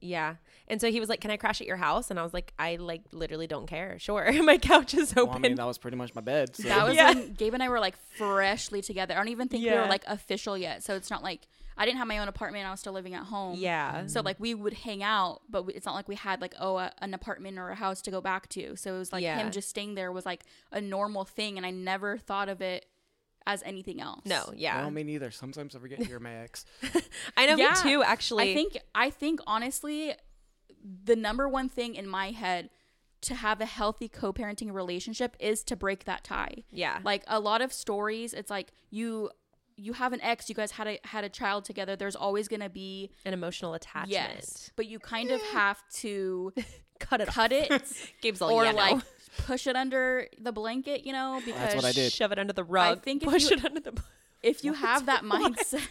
yeah. 0.00 0.36
And 0.68 0.80
so 0.80 0.90
he 0.90 1.00
was 1.00 1.08
like, 1.08 1.20
"Can 1.20 1.30
I 1.30 1.36
crash 1.36 1.60
at 1.60 1.66
your 1.66 1.76
house?" 1.76 2.10
And 2.10 2.18
I 2.18 2.22
was 2.22 2.32
like, 2.34 2.52
"I 2.58 2.76
like 2.76 3.02
literally 3.12 3.46
don't 3.46 3.66
care. 3.66 3.98
Sure, 4.06 4.30
my 4.42 4.58
couch 4.58 4.94
is 4.94 5.12
open." 5.12 5.26
Well, 5.28 5.36
I 5.36 5.38
mean, 5.40 5.54
that 5.56 5.66
was 5.66 5.78
pretty 5.78 5.96
much 5.96 6.14
my 6.14 6.20
bed. 6.20 6.56
So. 6.56 6.68
that 6.68 6.86
was 6.86 6.94
Yeah. 6.96 7.12
when 7.14 7.32
Gabe 7.34 7.54
and 7.54 7.62
I 7.62 7.68
were 7.68 7.80
like 7.80 7.96
freshly 8.16 8.80
together. 8.82 9.14
I 9.14 9.18
don't 9.18 9.28
even 9.28 9.48
think 9.48 9.64
we 9.64 9.70
were 9.70 9.86
like 9.86 10.04
official 10.06 10.56
yet. 10.58 10.82
So 10.82 10.94
it's 10.94 11.10
not 11.10 11.22
like 11.22 11.46
I 11.76 11.84
didn't 11.86 11.98
have 11.98 12.06
my 12.08 12.18
own 12.18 12.28
apartment. 12.28 12.66
I 12.66 12.70
was 12.70 12.80
still 12.80 12.92
living 12.92 13.14
at 13.14 13.24
home. 13.24 13.56
yeah, 13.58 14.06
So 14.06 14.20
like 14.20 14.38
we 14.38 14.54
would 14.54 14.74
hang 14.74 15.02
out, 15.02 15.40
but 15.48 15.64
we- 15.64 15.74
it's 15.74 15.86
not 15.86 15.94
like 15.94 16.08
we 16.08 16.14
had 16.14 16.40
like 16.40 16.54
oh 16.60 16.76
a, 16.78 16.92
an 16.98 17.14
apartment 17.14 17.58
or 17.58 17.70
a 17.70 17.74
house 17.74 18.00
to 18.02 18.10
go 18.10 18.20
back 18.20 18.48
to. 18.50 18.76
So 18.76 18.94
it 18.94 18.98
was 18.98 19.12
like 19.12 19.22
Yeah. 19.22 19.36
him 19.38 19.50
just 19.50 19.68
staying 19.68 19.94
there 19.94 20.12
was 20.12 20.24
like 20.26 20.44
a 20.72 20.80
normal 20.80 21.24
thing, 21.24 21.56
and 21.56 21.66
I 21.66 21.70
never 21.70 22.16
thought 22.18 22.48
of 22.48 22.60
it 22.60 22.86
as 23.46 23.62
anything 23.64 24.00
else. 24.00 24.24
no, 24.24 24.52
yeah. 24.56 24.80
Well, 24.80 24.90
me 24.90 25.02
neither. 25.02 25.30
Sometimes 25.30 25.76
I 25.76 25.78
forget 25.78 26.08
you're 26.08 26.18
my 26.20 26.34
ex. 26.36 26.64
I 27.36 27.46
know 27.46 27.56
Yeah. 27.56 27.74
me 27.84 27.90
too. 27.90 28.02
Actually, 28.02 28.50
I 28.52 28.54
think 28.54 28.78
I 28.94 29.10
think 29.10 29.40
honestly, 29.46 30.14
the 31.04 31.16
number 31.16 31.48
one 31.48 31.68
thing 31.68 31.94
in 31.94 32.06
my 32.08 32.30
head 32.30 32.70
to 33.22 33.34
have 33.34 33.60
a 33.60 33.64
healthy 33.66 34.06
co-parenting 34.08 34.70
relationship 34.72 35.34
is 35.40 35.64
to 35.64 35.76
break 35.76 36.04
that 36.04 36.22
tie. 36.24 36.62
yeah, 36.70 37.00
Like 37.02 37.24
a 37.26 37.40
lot 37.40 37.62
of 37.62 37.72
stories, 37.72 38.34
it's 38.34 38.50
like 38.50 38.70
you 38.90 39.30
you 39.76 39.92
have 39.94 40.12
an 40.12 40.20
ex, 40.20 40.48
you 40.48 40.54
guys 40.54 40.70
had 40.72 40.86
a 40.86 40.98
had 41.04 41.24
a 41.24 41.28
child 41.28 41.64
together. 41.64 41.96
There's 41.96 42.16
always 42.16 42.48
gonna 42.48 42.68
be 42.70 43.10
an 43.24 43.32
emotional 43.34 43.74
attachment. 43.74 44.10
yes, 44.10 44.70
but 44.76 44.86
you 44.86 44.98
kind 44.98 45.30
of 45.30 45.40
have 45.52 45.82
to 45.96 46.52
cut 47.00 47.20
it, 47.20 47.28
cut 47.28 47.52
it 47.52 47.82
Gabe's 48.22 48.40
all 48.40 48.50
or 48.52 48.64
yeah, 48.64 48.70
no. 48.72 48.76
like 48.78 49.02
push 49.46 49.66
it 49.66 49.74
under 49.76 50.28
the 50.40 50.52
blanket, 50.52 51.04
you 51.04 51.12
know, 51.12 51.40
because 51.44 51.60
That's 51.60 51.74
what 51.74 51.84
I 51.84 51.92
did. 51.92 52.12
shove 52.12 52.30
it 52.32 52.38
under 52.38 52.52
the 52.52 52.62
rug. 52.64 52.98
I 52.98 53.00
think 53.00 53.22
if 53.24 53.28
push 53.28 53.50
you- 53.50 53.56
it 53.56 53.64
under 53.64 53.80
the. 53.80 53.92
if 54.42 54.62
you 54.64 54.74
have 54.74 55.06
that 55.06 55.22
mindset. 55.24 55.86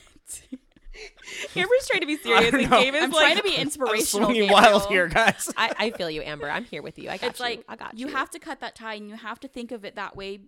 Amber's 1.56 1.88
trying 1.88 2.02
to 2.02 2.08
be 2.08 2.18
serious, 2.18 2.54
and 2.54 2.70
know. 2.70 2.80
Gabe 2.82 2.94
is 2.94 3.04
I'm 3.04 3.12
like, 3.12 3.20
trying 3.20 3.38
to 3.38 3.44
be 3.44 3.56
inspirational. 3.56 4.30
I'm 4.30 4.36
inspirational. 4.36 4.52
swinging 4.52 4.52
wild 4.52 4.86
here, 4.88 5.08
guys. 5.08 5.52
I, 5.58 5.74
I 5.78 5.90
feel 5.90 6.10
you, 6.10 6.22
Amber. 6.22 6.48
I'm 6.50 6.66
here 6.66 6.84
with 6.84 7.00
you. 7.00 7.10
I 7.10 7.18
got 7.18 7.32
it's 7.32 7.40
you. 7.40 7.46
like 7.46 7.66
I 7.68 7.76
got 7.76 7.98
you 7.98 8.08
you. 8.08 8.14
have 8.14 8.30
to 8.32 8.40
cut 8.40 8.60
that 8.60 8.76
tie 8.76 8.94
and 8.96 9.10
you 9.10 9.16
have 9.16 9.40
to 9.42 9.48
think 9.48 9.72
of 9.72 9.86
it 9.86 9.96
that 9.96 10.16
way 10.16 10.40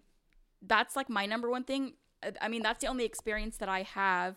that's 0.68 0.96
like 0.96 1.10
my 1.10 1.26
number 1.26 1.50
one 1.50 1.64
thing 1.64 1.94
Uh, 2.26 2.32
i 2.42 2.48
mean 2.48 2.62
that's 2.64 2.82
the 2.82 2.88
only 2.88 3.06
experience 3.06 3.58
that 3.58 3.70
i 3.70 3.84
have 3.84 4.36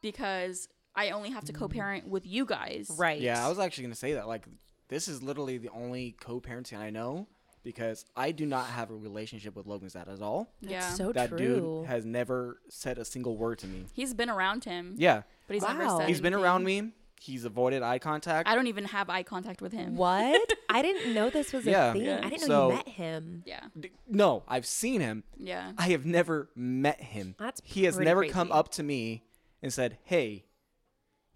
because 0.00 0.68
i 0.94 1.10
only 1.10 1.30
have 1.30 1.44
to 1.44 1.52
co-parent 1.52 2.06
with 2.08 2.26
you 2.26 2.44
guys 2.44 2.90
right. 2.98 3.20
Yeah, 3.20 3.44
I 3.44 3.48
was 3.48 3.58
actually 3.58 3.84
gonna 3.84 3.94
say 3.94 4.14
that. 4.14 4.28
Like, 4.28 4.44
this 4.88 5.08
is 5.08 5.22
literally 5.22 5.58
the 5.58 5.70
only 5.70 6.16
co-parenting 6.20 6.78
I 6.78 6.90
know 6.90 7.28
because 7.64 8.04
I 8.16 8.32
do 8.32 8.44
not 8.44 8.66
have 8.66 8.90
a 8.90 8.94
relationship 8.94 9.54
with 9.54 9.66
Logan's 9.66 9.92
dad 9.94 10.08
at 10.08 10.20
all. 10.20 10.48
yeah 10.60 10.90
so 10.90 11.12
that 11.12 11.28
true. 11.28 11.38
dude 11.38 11.86
has 11.86 12.04
never 12.04 12.58
said 12.68 12.98
a 12.98 13.04
single 13.04 13.36
word 13.36 13.58
to 13.60 13.66
me. 13.66 13.86
he's 13.92 14.12
been 14.14 14.28
around 14.28 14.64
him 14.64 14.94
Yeah, 14.98 15.22
but 15.46 15.54
he's 15.54 15.62
never 15.62 15.88
said 15.88 16.08
he's 16.08 16.20
been 16.20 16.34
around 16.34 16.64
me. 16.64 16.92
He's 17.22 17.44
avoided 17.44 17.82
eye 17.82 17.98
contact. 17.98 18.48
I 18.48 18.54
don't 18.54 18.66
even 18.66 18.84
have 18.86 19.08
eye 19.08 19.22
contact 19.22 19.62
with 19.62 19.72
him. 19.72 19.96
What? 19.96 20.52
I 20.68 20.82
didn't 20.86 21.14
know 21.14 21.30
this 21.30 21.52
was 21.52 21.64
Yeah. 21.64 21.90
a 21.90 21.92
thing. 21.92 22.02
Yeah. 22.04 22.20
I 22.22 22.28
didn't 22.28 22.48
know 22.48 22.68
So- 22.68 22.70
you 22.70 22.74
met 22.76 22.88
him. 22.88 23.42
Yeah. 23.46 23.60
D- 23.78 23.90
no, 24.08 24.42
I've 24.48 24.66
seen 24.66 25.00
him. 25.00 25.24
Yeah. 25.38 25.72
I 25.78 25.88
have 25.90 26.04
never 26.04 26.50
met 26.54 27.00
him. 27.00 27.34
That's 27.38 27.60
he 27.64 27.84
has 27.84 27.94
pretty 27.96 28.08
never 28.10 28.26
come 28.26 28.50
up 28.52 28.70
to 28.72 28.82
me 28.82 29.22
and 29.62 29.72
said, 29.72 29.98
"Hey, 30.04 30.44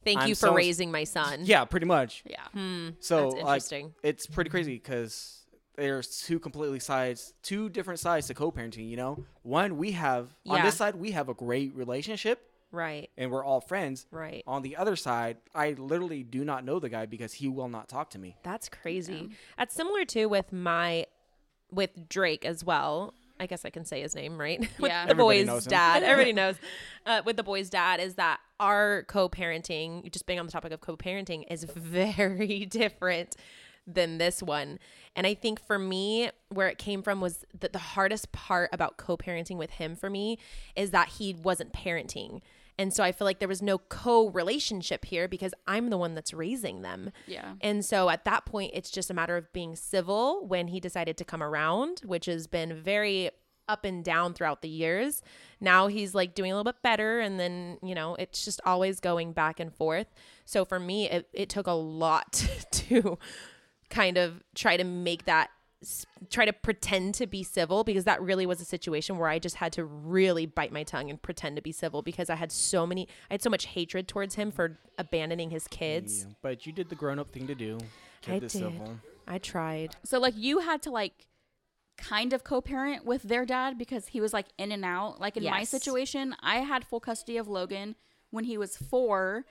Thank 0.05 0.20
I'm 0.20 0.29
you 0.29 0.35
for 0.35 0.46
so- 0.49 0.55
raising 0.55 0.90
my 0.90 1.05
son. 1.05 1.40
yeah, 1.44 1.64
pretty 1.64 1.87
much." 1.87 2.22
Yeah. 2.27 2.44
Hmm. 2.53 2.90
So 3.01 3.22
That's 3.31 3.35
like, 3.35 3.40
interesting. 3.42 3.94
it's 4.03 4.27
pretty 4.27 4.51
crazy 4.51 4.75
because 4.75 5.46
there's 5.77 6.22
two 6.22 6.38
completely 6.38 6.81
sides, 6.81 7.35
two 7.42 7.68
different 7.68 8.01
sides 8.01 8.27
to 8.29 8.35
co-parenting. 8.35 8.88
You 8.88 8.96
know, 8.96 9.25
one 9.42 9.77
we 9.77 9.92
have 9.92 10.35
on 10.49 10.62
this 10.62 10.77
side 10.77 10.94
we 10.96 11.11
have 11.12 11.29
a 11.29 11.35
great 11.35 11.75
relationship 11.75 12.40
right. 12.72 13.11
and 13.16 13.31
we're 13.31 13.44
all 13.44 13.61
friends. 13.61 14.07
Right. 14.11 14.42
On 14.46 14.62
the 14.62 14.76
other 14.76 14.96
side, 14.96 15.38
I 15.55 15.72
literally 15.72 16.22
do 16.22 16.44
not 16.44 16.64
know 16.64 16.79
the 16.79 16.88
guy 16.88 17.07
because 17.07 17.33
he 17.35 17.48
will 17.48 17.68
not 17.68 17.88
talk 17.88 18.11
to 18.11 18.18
me. 18.18 18.37
That's 18.42 18.68
crazy. 18.68 19.31
That's 19.59 19.74
similar 19.74 20.05
too 20.05 20.29
with 20.29 20.52
my 20.52 21.07
with 21.70 22.09
Drake 22.09 22.44
as 22.44 22.64
well. 22.64 23.14
I 23.38 23.46
guess 23.46 23.64
I 23.66 23.70
can 23.70 23.85
say 23.85 24.00
his 24.00 24.14
name, 24.14 24.38
right? 24.38 24.61
with 24.79 24.90
Yeah. 24.90 25.05
the 25.05 25.11
Everybody 25.11 25.38
boy's 25.40 25.46
knows 25.46 25.64
dad. 25.66 26.02
Everybody 26.05 26.33
knows. 26.33 26.55
Uh, 27.05 27.22
with 27.24 27.37
the 27.37 27.42
boy's 27.42 27.68
dad 27.68 28.00
is 28.00 28.14
that 28.14 28.40
our 28.59 29.02
co-parenting, 29.09 30.11
just 30.11 30.26
being 30.26 30.38
on 30.40 30.46
the 30.46 30.52
topic 30.52 30.72
of 30.72 30.81
co-parenting, 30.81 31.44
is 31.50 31.64
very 31.64 32.64
different 32.70 33.37
than 33.87 34.16
this 34.18 34.42
one. 34.42 34.79
And 35.14 35.26
I 35.26 35.35
think 35.35 35.64
for 35.64 35.79
me, 35.79 36.31
where 36.48 36.68
it 36.68 36.79
came 36.79 37.02
from 37.02 37.20
was 37.20 37.44
that 37.61 37.72
the 37.72 37.79
hardest 37.79 38.33
part 38.33 38.70
about 38.72 38.96
co-parenting 38.96 39.57
with 39.59 39.70
him 39.70 39.96
for 39.96 40.09
me 40.09 40.38
is 40.74 40.90
that 40.92 41.09
he 41.11 41.35
wasn't 41.35 41.72
parenting. 41.72 42.40
And 42.78 42.92
so 42.92 43.02
I 43.02 43.12
feel 43.12 43.24
like 43.24 43.38
there 43.38 43.48
was 43.48 43.62
no 43.62 43.78
co 43.78 44.28
relationship 44.28 45.06
here 45.06 45.28
because 45.28 45.54
I'm 45.66 45.90
the 45.90 45.96
one 45.96 46.14
that's 46.14 46.34
raising 46.34 46.82
them. 46.82 47.10
Yeah. 47.26 47.54
And 47.60 47.84
so 47.84 48.10
at 48.10 48.24
that 48.24 48.44
point, 48.44 48.72
it's 48.74 48.90
just 48.90 49.10
a 49.10 49.14
matter 49.14 49.36
of 49.36 49.52
being 49.52 49.76
civil 49.76 50.46
when 50.46 50.68
he 50.68 50.80
decided 50.80 51.16
to 51.18 51.24
come 51.24 51.42
around, 51.42 52.02
which 52.04 52.26
has 52.26 52.46
been 52.46 52.74
very 52.74 53.30
up 53.68 53.84
and 53.84 54.04
down 54.04 54.32
throughout 54.32 54.62
the 54.62 54.68
years. 54.68 55.22
Now 55.60 55.88
he's 55.88 56.14
like 56.14 56.34
doing 56.34 56.52
a 56.52 56.54
little 56.54 56.70
bit 56.70 56.82
better. 56.82 57.20
And 57.20 57.40
then, 57.40 57.78
you 57.82 57.94
know, 57.94 58.14
it's 58.16 58.44
just 58.44 58.60
always 58.64 59.00
going 59.00 59.32
back 59.32 59.58
and 59.58 59.74
forth. 59.74 60.06
So 60.44 60.64
for 60.64 60.78
me, 60.78 61.10
it, 61.10 61.28
it 61.32 61.48
took 61.48 61.66
a 61.66 61.72
lot 61.72 62.46
to 62.70 63.18
kind 63.88 64.18
of 64.18 64.42
try 64.54 64.76
to 64.76 64.84
make 64.84 65.24
that 65.24 65.50
try 66.30 66.46
to 66.46 66.52
pretend 66.52 67.14
to 67.14 67.26
be 67.26 67.42
civil 67.42 67.84
because 67.84 68.04
that 68.04 68.20
really 68.22 68.46
was 68.46 68.60
a 68.60 68.64
situation 68.64 69.18
where 69.18 69.28
I 69.28 69.38
just 69.38 69.56
had 69.56 69.72
to 69.74 69.84
really 69.84 70.46
bite 70.46 70.72
my 70.72 70.82
tongue 70.82 71.10
and 71.10 71.20
pretend 71.20 71.56
to 71.56 71.62
be 71.62 71.70
civil 71.70 72.00
because 72.00 72.30
I 72.30 72.34
had 72.34 72.50
so 72.50 72.86
many 72.86 73.08
I 73.30 73.34
had 73.34 73.42
so 73.42 73.50
much 73.50 73.66
hatred 73.66 74.08
towards 74.08 74.36
him 74.36 74.50
for 74.50 74.78
abandoning 74.98 75.50
his 75.50 75.68
kids. 75.68 76.24
Yeah, 76.26 76.34
but 76.42 76.66
you 76.66 76.72
did 76.72 76.88
the 76.88 76.94
grown-up 76.94 77.30
thing 77.30 77.46
to 77.46 77.54
do. 77.54 77.78
Kept 78.22 78.36
I 78.36 78.38
did. 78.38 78.50
civil. 78.50 78.98
I 79.28 79.38
tried. 79.38 79.96
So 80.04 80.18
like 80.18 80.34
you 80.36 80.60
had 80.60 80.82
to 80.82 80.90
like 80.90 81.26
kind 81.98 82.32
of 82.32 82.44
co-parent 82.44 83.04
with 83.04 83.22
their 83.22 83.44
dad 83.44 83.78
because 83.78 84.08
he 84.08 84.20
was 84.20 84.32
like 84.32 84.46
in 84.58 84.72
and 84.72 84.84
out. 84.84 85.20
Like 85.20 85.36
in 85.36 85.44
my 85.44 85.64
situation, 85.64 86.36
I 86.40 86.56
had 86.56 86.86
full 86.86 87.00
custody 87.00 87.36
of 87.36 87.48
Logan 87.48 87.96
when 88.30 88.44
he 88.44 88.56
was 88.58 88.76
4 88.76 89.44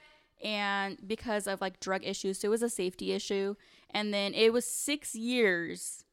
and 0.44 0.98
because 1.06 1.48
of 1.48 1.62
like 1.62 1.80
drug 1.80 2.04
issues, 2.04 2.40
so 2.40 2.48
it 2.48 2.52
was 2.52 2.64
a 2.64 2.70
safety 2.70 3.14
issue. 3.14 3.56
And 3.92 4.14
then 4.14 4.34
it 4.34 4.52
was 4.52 4.66
6 4.66 5.16
years 5.16 6.05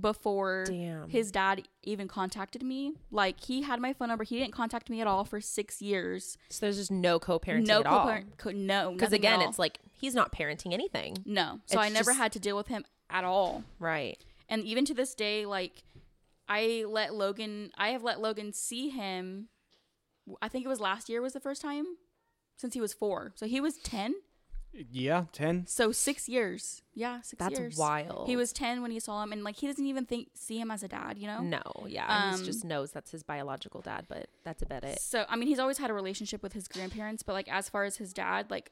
before 0.00 0.64
Damn. 0.66 1.08
his 1.08 1.30
dad 1.30 1.62
even 1.82 2.08
contacted 2.08 2.62
me. 2.62 2.94
Like 3.10 3.40
he 3.40 3.62
had 3.62 3.80
my 3.80 3.92
phone 3.92 4.08
number. 4.08 4.24
He 4.24 4.38
didn't 4.38 4.52
contact 4.52 4.90
me 4.90 5.00
at 5.00 5.06
all 5.06 5.24
for 5.24 5.40
6 5.40 5.82
years. 5.82 6.36
So 6.50 6.66
there's 6.66 6.76
just 6.76 6.90
no 6.90 7.18
co-parenting 7.18 7.66
no 7.66 7.80
at 7.80 7.86
all. 7.86 8.00
co-parent 8.02 8.36
co- 8.38 8.50
no 8.50 8.92
Because 8.92 9.12
again, 9.12 9.40
all. 9.40 9.48
it's 9.48 9.58
like 9.58 9.78
he's 9.92 10.14
not 10.14 10.32
parenting 10.32 10.72
anything. 10.72 11.16
no. 11.24 11.60
So 11.66 11.78
it's 11.80 11.86
I 11.86 11.88
never 11.90 12.10
just- 12.10 12.18
had 12.18 12.32
to 12.32 12.40
deal 12.40 12.56
with 12.56 12.68
him 12.68 12.84
at 13.10 13.24
all. 13.24 13.64
Right. 13.78 14.18
and 14.48 14.62
even 14.64 14.84
to 14.86 14.94
this 14.94 15.14
day 15.14 15.46
like 15.46 15.82
i 16.48 16.84
let 16.86 17.14
logan 17.14 17.70
i 17.78 17.88
have 17.90 18.02
let 18.02 18.20
logan 18.20 18.52
see 18.52 18.90
him 18.90 19.48
i 20.42 20.48
think 20.48 20.62
it 20.64 20.68
was 20.68 20.80
last 20.80 21.08
year 21.08 21.22
was 21.22 21.32
the 21.32 21.40
first 21.40 21.62
time 21.62 21.86
since 22.58 22.74
he 22.74 22.80
was 22.80 22.92
four 22.92 23.32
so 23.36 23.46
he 23.46 23.60
was 23.60 23.78
10 23.78 24.14
Yeah, 24.90 25.24
ten. 25.32 25.66
so 25.66 25.92
six 25.92 26.28
years 26.28 26.82
yeah 26.94 27.20
six 27.22 27.38
That's 27.38 27.58
years 27.58 27.76
wild. 27.76 28.26
he 28.28 28.36
was 28.36 28.52
10 28.52 28.80
when 28.82 28.90
he 28.90 29.00
saw 29.00 29.22
him 29.22 29.32
and 29.32 29.42
like 29.44 29.56
he 29.56 29.66
doesn't 29.66 29.84
even 29.86 30.04
think 30.06 30.28
see 30.34 30.58
him 30.60 30.70
as 30.70 30.82
a 30.82 30.88
dad 30.88 31.18
you 31.18 31.26
know 31.26 31.40
No, 31.40 31.62
yeah. 31.88 32.06
he 32.30 32.34
Um, 32.40 32.44
just 32.44 32.64
knows 32.64 32.90
that's 32.92 33.10
his 33.10 33.22
biological 33.22 33.80
dad, 33.80 34.06
but 34.08 34.28
that's 34.44 34.62
about 34.62 34.84
it. 34.84 34.98
so 35.00 35.24
i 35.28 35.36
mean 35.36 35.48
he's 35.48 35.58
always 35.58 35.78
had 35.78 35.90
a 35.90 35.94
relationship 35.94 36.42
with 36.42 36.52
his 36.52 36.66
grandparents 36.68 37.22
but 37.22 37.32
like 37.32 37.48
as 37.48 37.68
far 37.68 37.84
as 37.84 37.96
his 37.96 38.12
dad 38.12 38.50
like 38.50 38.70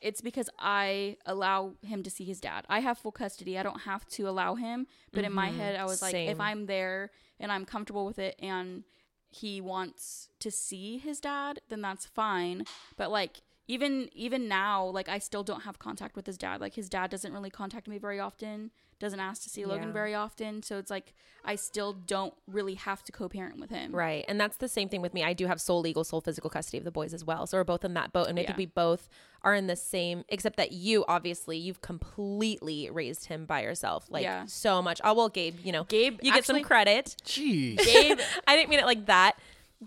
it's 0.00 0.20
because 0.20 0.50
I 0.58 1.16
allow 1.24 1.74
him 1.80 2.02
to 2.02 2.10
see 2.10 2.24
his 2.24 2.38
dad. 2.38 2.66
I 2.68 2.80
have 2.80 2.98
full 2.98 3.12
custody. 3.12 3.58
I 3.58 3.62
don't 3.62 3.82
have 3.82 4.04
to 4.08 4.28
allow 4.28 4.54
him. 4.54 4.86
But 5.14 5.24
in 5.24 5.32
my 5.32 5.48
Mhm. 5.48 5.56
head, 5.56 5.76
I 5.76 5.84
was 5.86 6.02
like, 6.02 6.10
Same. 6.12 6.28
if 6.28 6.38
I'm 6.40 6.66
there 6.66 7.10
and 7.40 7.50
I'm 7.50 7.64
comfortable 7.64 8.04
with 8.04 8.18
it 8.18 8.34
and 8.38 8.84
he 9.30 9.62
wants 9.62 10.28
to 10.40 10.50
see 10.50 10.98
his 10.98 11.20
dad, 11.20 11.60
then 11.70 11.80
that's 11.80 12.04
fine. 12.04 12.66
But 12.98 13.10
like 13.12 13.40
even 13.66 14.08
even 14.12 14.46
now, 14.48 14.84
like 14.84 15.08
I 15.08 15.18
still 15.18 15.42
don't 15.42 15.62
have 15.62 15.78
contact 15.78 16.16
with 16.16 16.26
his 16.26 16.36
dad. 16.36 16.60
Like 16.60 16.74
his 16.74 16.88
dad 16.88 17.10
doesn't 17.10 17.32
really 17.32 17.50
contact 17.50 17.88
me 17.88 17.96
very 17.98 18.20
often, 18.20 18.70
doesn't 18.98 19.20
ask 19.20 19.42
to 19.44 19.48
see 19.48 19.64
Logan 19.64 19.88
Yeah. 19.88 19.92
very 19.92 20.14
often. 20.14 20.62
So 20.62 20.76
it's 20.78 20.90
like 20.90 21.14
I 21.46 21.56
still 21.56 21.92
don't 21.94 22.34
really 22.46 22.74
have 22.74 23.02
to 23.04 23.12
co-parent 23.12 23.58
with 23.60 23.70
him. 23.70 23.92
Right. 23.94 24.24
And 24.28 24.38
that's 24.40 24.56
the 24.58 24.68
same 24.68 24.88
thing 24.88 25.00
with 25.02 25.12
me. 25.14 25.22
I 25.24 25.32
do 25.32 25.46
have 25.46 25.60
sole 25.60 25.80
legal, 25.80 26.04
sole 26.04 26.20
physical 26.20 26.48
custody 26.50 26.78
of 26.78 26.84
the 26.84 26.90
boys 26.90 27.12
as 27.14 27.24
well. 27.24 27.46
So 27.46 27.56
we're 27.58 27.64
both 27.64 27.84
in 27.84 27.94
that 27.94 28.12
boat. 28.12 28.28
And 28.28 28.38
I 28.38 28.42
Yeah. 28.42 28.48
think 28.48 28.58
we 28.58 28.66
both 28.66 29.08
are 29.42 29.54
in 29.54 29.66
the 29.66 29.76
same, 29.76 30.24
except 30.30 30.56
that 30.56 30.72
you, 30.72 31.04
obviously, 31.06 31.58
you've 31.58 31.82
completely 31.82 32.88
raised 32.90 33.26
him 33.26 33.44
by 33.46 33.62
yourself. 33.62 34.06
Like 34.10 34.22
Yeah. 34.22 34.46
so 34.46 34.80
much. 34.80 35.00
Oh, 35.04 35.12
well, 35.14 35.28
Gabe, 35.28 35.58
you 35.62 35.72
know, 35.72 35.84
Gabe 35.84 36.14
you 36.22 36.30
get 36.32 36.38
actually- 36.38 36.60
some 36.60 36.64
credit. 36.66 37.16
Jeez. 37.24 37.76
Gabe 37.78 38.18
I 38.46 38.56
didn't 38.56 38.70
mean 38.70 38.78
it 38.78 38.86
like 38.86 39.06
that. 39.06 39.36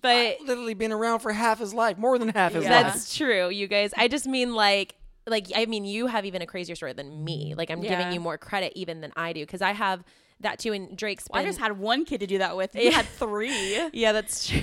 But 0.01 0.41
literally 0.41 0.73
been 0.73 0.91
around 0.91 1.19
for 1.19 1.31
half 1.31 1.59
his 1.59 1.73
life, 1.73 1.97
more 1.97 2.17
than 2.19 2.29
half 2.29 2.53
his 2.53 2.63
Yeah. 2.65 2.81
life. 2.81 2.93
That's 2.93 3.15
true, 3.15 3.49
you 3.49 3.67
guys. 3.67 3.93
I 3.97 4.07
just 4.07 4.27
mean 4.27 4.53
like 4.53 4.95
like 5.25 5.47
I 5.55 5.65
mean 5.65 5.83
you 5.85 6.07
have 6.07 6.25
even 6.25 6.41
a 6.41 6.45
crazier 6.45 6.75
story 6.75 6.93
than 6.93 7.23
me. 7.23 7.53
Like 7.55 7.69
I'm 7.69 7.81
Yeah. 7.83 7.89
giving 7.97 8.13
you 8.13 8.19
more 8.19 8.37
credit 8.37 8.73
even 8.75 9.01
than 9.01 9.11
I 9.15 9.33
do 9.33 9.41
because 9.41 9.61
I 9.61 9.71
have 9.73 10.03
that 10.41 10.59
too. 10.59 10.71
And 10.73 10.95
Drake's 10.97 11.25
I 11.33 11.39
been 11.39 11.47
just 11.49 11.59
had 11.59 11.77
one 11.79 12.05
kid 12.05 12.19
to 12.21 12.27
do 12.27 12.37
that 12.37 12.55
with. 12.55 12.75
You 12.75 12.91
had 12.91 13.05
three. 13.05 13.89
yeah, 13.93 14.11
that's 14.11 14.47
true. 14.47 14.59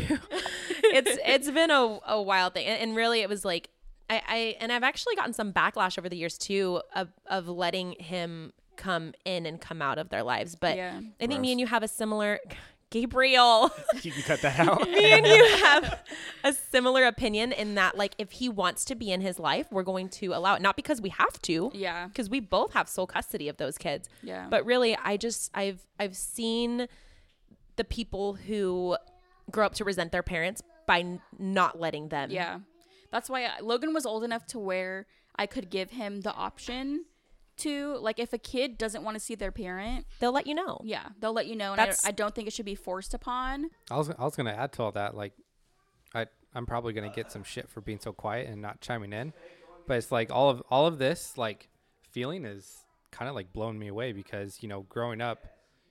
it's 0.85 1.18
it's 1.27 1.51
been 1.51 1.70
a, 1.70 1.99
a 2.07 2.23
wild 2.23 2.55
thing, 2.55 2.66
and, 2.66 2.81
and 2.81 2.97
really, 2.97 3.20
it 3.20 3.29
was 3.29 3.44
like 3.44 3.68
I, 4.09 4.23
I 4.29 4.57
and 4.61 4.70
I've 4.73 4.83
actually 4.83 5.16
gotten 5.16 5.33
some 5.33 5.53
backlash 5.53 5.99
over 5.99 6.09
the 6.09 6.16
years 6.16 6.38
too 6.38 6.81
of 6.94 7.09
of 7.27 7.49
letting 7.49 7.92
him 7.99 8.53
come 8.77 9.12
in 9.25 9.47
and 9.47 9.61
come 9.61 9.81
out 9.83 9.99
of 9.99 10.09
their 10.09 10.23
lives. 10.23 10.57
But 10.57 10.77
Yeah. 10.77 11.01
I 11.20 11.27
think 11.27 11.40
me 11.40 11.53
and 11.53 11.61
you 11.61 11.66
have 11.66 11.83
a 11.83 11.88
similar 11.88 12.40
Gabriel. 12.94 13.70
You 14.02 14.12
can 14.12 14.22
cut 14.22 14.40
that 14.42 14.59
out. 14.61 14.88
me 14.88 15.12
and 15.12 15.26
you 15.26 15.44
have 15.64 16.00
a 16.44 16.52
similar 16.52 17.04
opinion 17.07 17.52
in 17.52 17.74
that 17.74 17.96
like 17.96 18.14
if 18.18 18.33
he 18.33 18.48
wants 18.48 18.85
to 18.87 18.94
be 18.94 19.11
in 19.11 19.20
his 19.20 19.38
life, 19.38 19.66
we're 19.72 19.83
going 19.83 20.09
to 20.20 20.28
allow 20.28 20.54
it. 20.54 20.62
Not 20.62 20.76
because 20.76 21.00
we 21.00 21.09
have 21.11 21.40
to. 21.42 21.70
Yeah. 21.74 22.07
Because 22.09 22.28
we 22.30 22.38
both 22.40 22.72
have 22.74 22.88
sole 22.88 23.07
custody 23.07 23.48
of 23.48 23.57
those 23.57 23.78
kids. 23.78 24.09
Yeah. 24.22 24.46
But 24.50 24.64
really, 24.64 24.96
I 25.02 25.16
just 25.16 25.50
I've 25.54 25.80
I've 25.98 26.16
seen 26.16 26.87
the 27.76 27.85
people 27.85 28.35
who 28.35 28.96
grow 29.50 29.66
up 29.66 29.74
to 29.76 29.85
resent 29.85 30.12
their 30.12 30.22
parents 30.22 30.62
by 30.87 31.00
n- 31.00 31.20
not 31.38 31.80
letting 31.80 32.09
them. 32.11 32.30
Yeah. 32.30 32.59
That's 33.11 33.28
why 33.30 33.44
I, 33.44 33.61
Logan 33.61 33.92
was 33.94 34.07
old 34.07 34.22
enough 34.22 34.46
to 34.48 34.59
where 34.59 35.07
I 35.37 35.46
could 35.46 35.70
give 35.70 35.90
him 35.90 36.20
the 36.20 36.33
option 36.35 37.07
to 37.59 37.97
like 37.99 38.19
if 38.19 38.33
a 38.33 38.38
kid 38.38 38.77
doesn't 38.79 39.03
want 39.03 39.14
to 39.17 39.21
see 39.21 39.35
their 39.35 39.53
parent, 39.53 40.07
They'll 40.21 40.33
let 40.33 40.47
you 40.47 40.55
know. 40.55 40.81
yeah, 40.85 41.09
they'll 41.21 41.33
let 41.33 41.47
you 41.47 41.57
know 41.57 41.73
and 41.73 41.81
I, 41.81 41.85
That's- 41.87 42.07
I 42.07 42.11
don't 42.11 42.35
think 42.35 42.49
it 42.49 42.53
should 42.53 42.64
be 42.67 42.75
forced 42.75 43.14
upon. 43.14 43.71
I 43.90 43.97
was 43.97 44.11
I 44.11 44.25
was 44.25 44.37
gonna 44.37 44.53
add 44.53 44.73
to 44.75 44.83
all 44.83 44.93
that. 44.93 45.14
Like, 45.17 45.33
I 46.14 46.27
I'm 46.55 46.67
probably 46.67 46.93
gonna 46.93 47.12
get 47.14 47.31
some 47.33 47.43
shit 47.45 47.69
for 47.69 47.81
being 47.81 47.99
so 48.01 48.12
quiet 48.12 48.49
and 48.49 48.61
not 48.62 48.81
chiming 48.81 49.12
in, 49.12 49.33
but 49.87 49.97
it's 49.99 50.11
like 50.12 50.31
all 50.31 50.51
of 50.51 50.62
all 50.71 50.87
of 50.87 50.99
this 50.99 51.37
like 51.37 51.69
feeling 52.11 52.45
is 52.45 52.79
kind 53.11 53.29
of 53.29 53.35
like 53.35 53.53
blown 53.53 53.79
me 53.79 53.88
away 53.88 54.12
because 54.12 54.62
you 54.62 54.69
know 54.69 54.83
growing 54.88 55.21
up, 55.21 55.47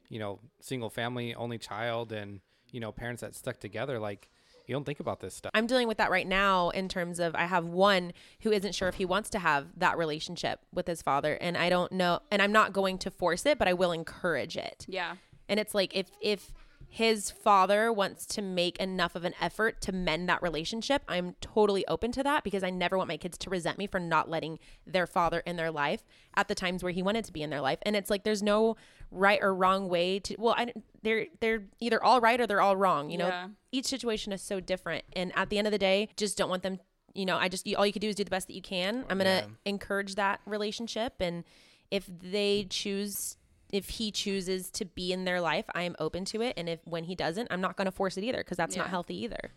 you 0.10 0.19
know 0.19 0.39
single 0.62 0.89
family 0.89 1.34
only 1.36 1.58
child 1.58 2.12
and 2.12 2.39
you 2.71 2.80
know 2.80 2.91
parents 2.91 3.21
that 3.21 3.36
stuck 3.36 3.60
together 3.60 3.99
like 3.99 4.30
you 4.65 4.73
don't 4.73 4.86
think 4.86 4.99
about 4.99 5.19
this 5.19 5.34
stuff. 5.34 5.52
I'm 5.54 5.67
dealing 5.67 5.88
with 5.88 5.97
that 5.97 6.12
right 6.12 6.28
now 6.28 6.69
in 6.69 6.88
terms 6.88 7.19
of 7.19 7.36
I 7.36 7.45
have 7.45 7.65
one 7.65 8.13
who 8.41 8.52
isn't 8.52 8.73
sure 8.76 8.88
if 8.88 8.95
he 8.95 9.06
wants 9.06 9.30
to 9.32 9.39
have 9.39 9.67
that 9.78 9.97
relationship 9.97 10.60
with 10.73 10.88
his 10.88 11.02
father 11.02 11.38
and 11.39 11.58
I 11.58 11.69
don't 11.69 11.91
know 11.91 12.19
and 12.32 12.41
I'm 12.41 12.52
not 12.52 12.73
going 12.73 12.97
to 12.99 13.12
force 13.12 13.45
it 13.45 13.58
but 13.58 13.67
I 13.67 13.73
will 13.73 13.91
encourage 13.91 14.58
it. 14.58 14.86
Yeah. 14.88 15.15
And 15.49 15.60
it's 15.60 15.76
like 15.76 15.95
if 15.95 16.08
if 16.21 16.52
his 16.95 17.32
father 17.32 17.91
wants 17.91 18.27
to 18.27 18.39
make 18.39 18.77
enough 18.77 19.15
of 19.15 19.25
an 19.25 19.34
effort 19.41 19.82
to 19.82 19.91
mend 19.91 20.29
that 20.29 20.43
relationship, 20.43 21.01
I'm 21.08 21.34
totally 21.41 21.84
open 21.88 22.12
to 22.12 22.21
that 22.21 22.43
because 22.43 22.62
I 22.62 22.69
never 22.69 22.99
want 22.99 23.08
my 23.08 23.17
kids 23.17 23.36
to 23.39 23.49
resent 23.49 23.79
me 23.79 23.88
for 23.88 23.99
not 23.99 24.29
letting 24.29 24.60
their 24.86 25.08
father 25.08 25.39
in 25.39 25.56
their 25.56 25.71
life 25.71 26.03
at 26.36 26.47
the 26.47 26.53
times 26.53 26.84
where 26.84 26.91
he 26.91 27.01
wanted 27.01 27.25
to 27.25 27.34
be 27.34 27.41
in 27.41 27.49
their 27.49 27.62
life. 27.62 27.79
And 27.82 27.95
it's 27.95 28.12
like 28.12 28.23
there's 28.23 28.43
no 28.43 28.75
right 29.10 29.39
or 29.41 29.56
wrong 29.56 29.89
way 29.89 30.19
to 30.19 30.36
well, 30.38 30.53
I 30.56 30.71
they're 31.01 31.25
they're 31.39 31.63
either 31.79 32.03
all 32.03 32.21
right 32.21 32.39
or 32.39 32.45
they're 32.45 32.62
all 32.62 32.77
wrong, 32.77 33.10
you 33.10 33.17
know. 33.17 33.27
Yeah. 33.29 33.47
Each 33.71 33.88
situation 33.88 34.32
is 34.32 34.43
so 34.43 34.60
different 34.60 35.03
and 35.13 35.32
at 35.36 35.49
the 35.49 35.58
end 35.58 35.65
of 35.65 35.71
the 35.71 35.79
day, 35.79 36.10
just 36.15 36.38
don't 36.38 36.49
want 36.49 36.62
them 36.62 36.77
you 37.15 37.25
know, 37.25 37.38
I 37.38 37.47
just 37.47 37.65
you, 37.65 37.75
all 37.75 37.88
you 37.88 37.93
can 37.93 38.01
do 38.01 38.10
is 38.10 38.15
do 38.15 38.23
the 38.23 38.29
best 38.29 38.45
that 38.47 38.53
you 38.53 38.62
can. 38.62 39.03
I'm 39.10 39.17
gonna 39.17 39.47
Yeah. 39.47 39.56
encourage 39.65 40.13
that 40.13 40.41
relationship, 40.45 41.13
and 41.19 41.43
if 41.89 42.08
they 42.21 42.67
choose, 42.69 43.38
if 43.73 43.89
he 43.89 44.12
chooses 44.12 44.69
to 44.69 44.86
be 44.86 45.12
in 45.12 45.25
their 45.25 45.41
life, 45.41 45.65
I 45.73 45.81
am 45.81 45.95
open 45.99 46.23
to 46.25 46.41
it. 46.41 46.53
And 46.55 46.69
if 46.69 46.79
when 46.86 47.03
he 47.05 47.15
doesn't, 47.15 47.47
I'm 47.51 47.59
not 47.59 47.75
gonna 47.75 47.91
force 47.91 48.15
it 48.17 48.23
either 48.23 48.38
because 48.38 48.55
that's 48.55 48.77
not 48.77 48.88
healthy 48.88 49.17
either. 49.23 49.51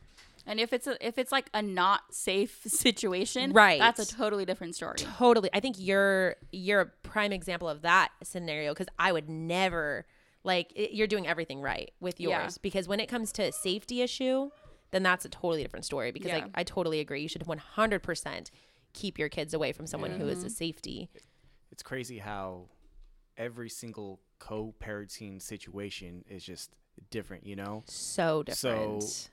And 0.49 0.59
if 0.59 0.73
it's 0.73 0.87
a, 0.87 1.07
if 1.07 1.19
it's 1.19 1.31
like 1.33 1.51
a 1.53 1.61
not 1.61 2.15
safe 2.15 2.63
situation, 2.67 3.53
Right. 3.53 3.79
That's 3.79 4.01
a 4.01 4.07
totally 4.17 4.45
different 4.47 4.75
story. 4.75 4.97
Totally. 4.97 5.51
I 5.53 5.61
think 5.61 5.77
you're 5.79 6.37
you're 6.51 6.81
a 6.81 6.87
prime 6.87 7.31
example 7.31 7.69
of 7.69 7.83
that 7.83 8.11
scenario 8.23 8.73
because 8.73 8.87
I 8.99 9.13
would 9.13 9.29
never 9.29 10.07
like 10.45 10.73
it, 10.75 10.93
you're 10.93 11.09
doing 11.09 11.27
everything 11.27 11.61
right 11.61 11.91
with 12.01 12.19
yours 12.19 12.33
Yeah. 12.55 12.63
because 12.63 12.89
when 12.89 13.01
it 13.01 13.09
comes 13.09 13.33
to 13.33 13.43
a 13.43 13.53
safety 13.53 14.01
issue, 14.01 14.51
then 14.93 15.03
that's 15.03 15.25
a 15.27 15.29
totally 15.29 15.63
different 15.63 15.85
story 15.85 16.11
because 16.11 16.31
Yeah. 16.31 16.47
I, 16.55 16.61
I 16.61 16.65
totally 16.65 17.01
agree. 17.01 17.21
You 17.21 17.29
should 17.29 17.45
100% 17.45 18.51
keep 18.95 19.19
your 19.19 19.29
kids 19.29 19.53
away 19.53 19.73
from 19.73 19.87
someone 19.87 20.13
who 20.13 20.27
is 20.29 20.43
a 20.43 20.49
safety. 20.49 21.11
It's 21.71 21.83
crazy 21.83 22.19
how 22.19 22.69
every 23.37 23.69
single 23.69 24.21
co-parenting 24.39 25.41
situation 25.41 26.25
is 26.29 26.45
just 26.45 26.71
different, 27.11 27.47
you 27.47 27.57
know? 27.57 27.83
So 27.87 28.43
different. 28.43 29.03
So. 29.03 29.31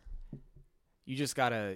You 1.05 1.15
just 1.17 1.35
got 1.35 1.49
to 1.49 1.75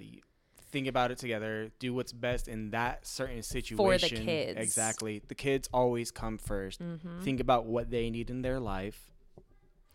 think 0.72 0.88
about 0.88 1.12
it 1.12 1.18
together, 1.18 1.70
do 1.80 1.94
what's 1.94 2.14
best 2.14 2.48
in 2.48 2.72
that 2.72 3.06
certain 3.06 3.42
situation. 3.44 3.78
For 3.78 3.98
the 3.98 4.10
kids. 4.10 4.60
Exactly. 4.60 5.22
The 5.28 5.36
kids 5.36 5.70
always 5.74 6.12
come 6.12 6.38
1st 6.38 6.78
Mm-hmm. 6.78 7.22
Think 7.22 7.40
about 7.40 7.66
what 7.66 7.90
they 7.90 8.10
need 8.10 8.30
in 8.30 8.42
their 8.42 8.60
life. 8.60 9.12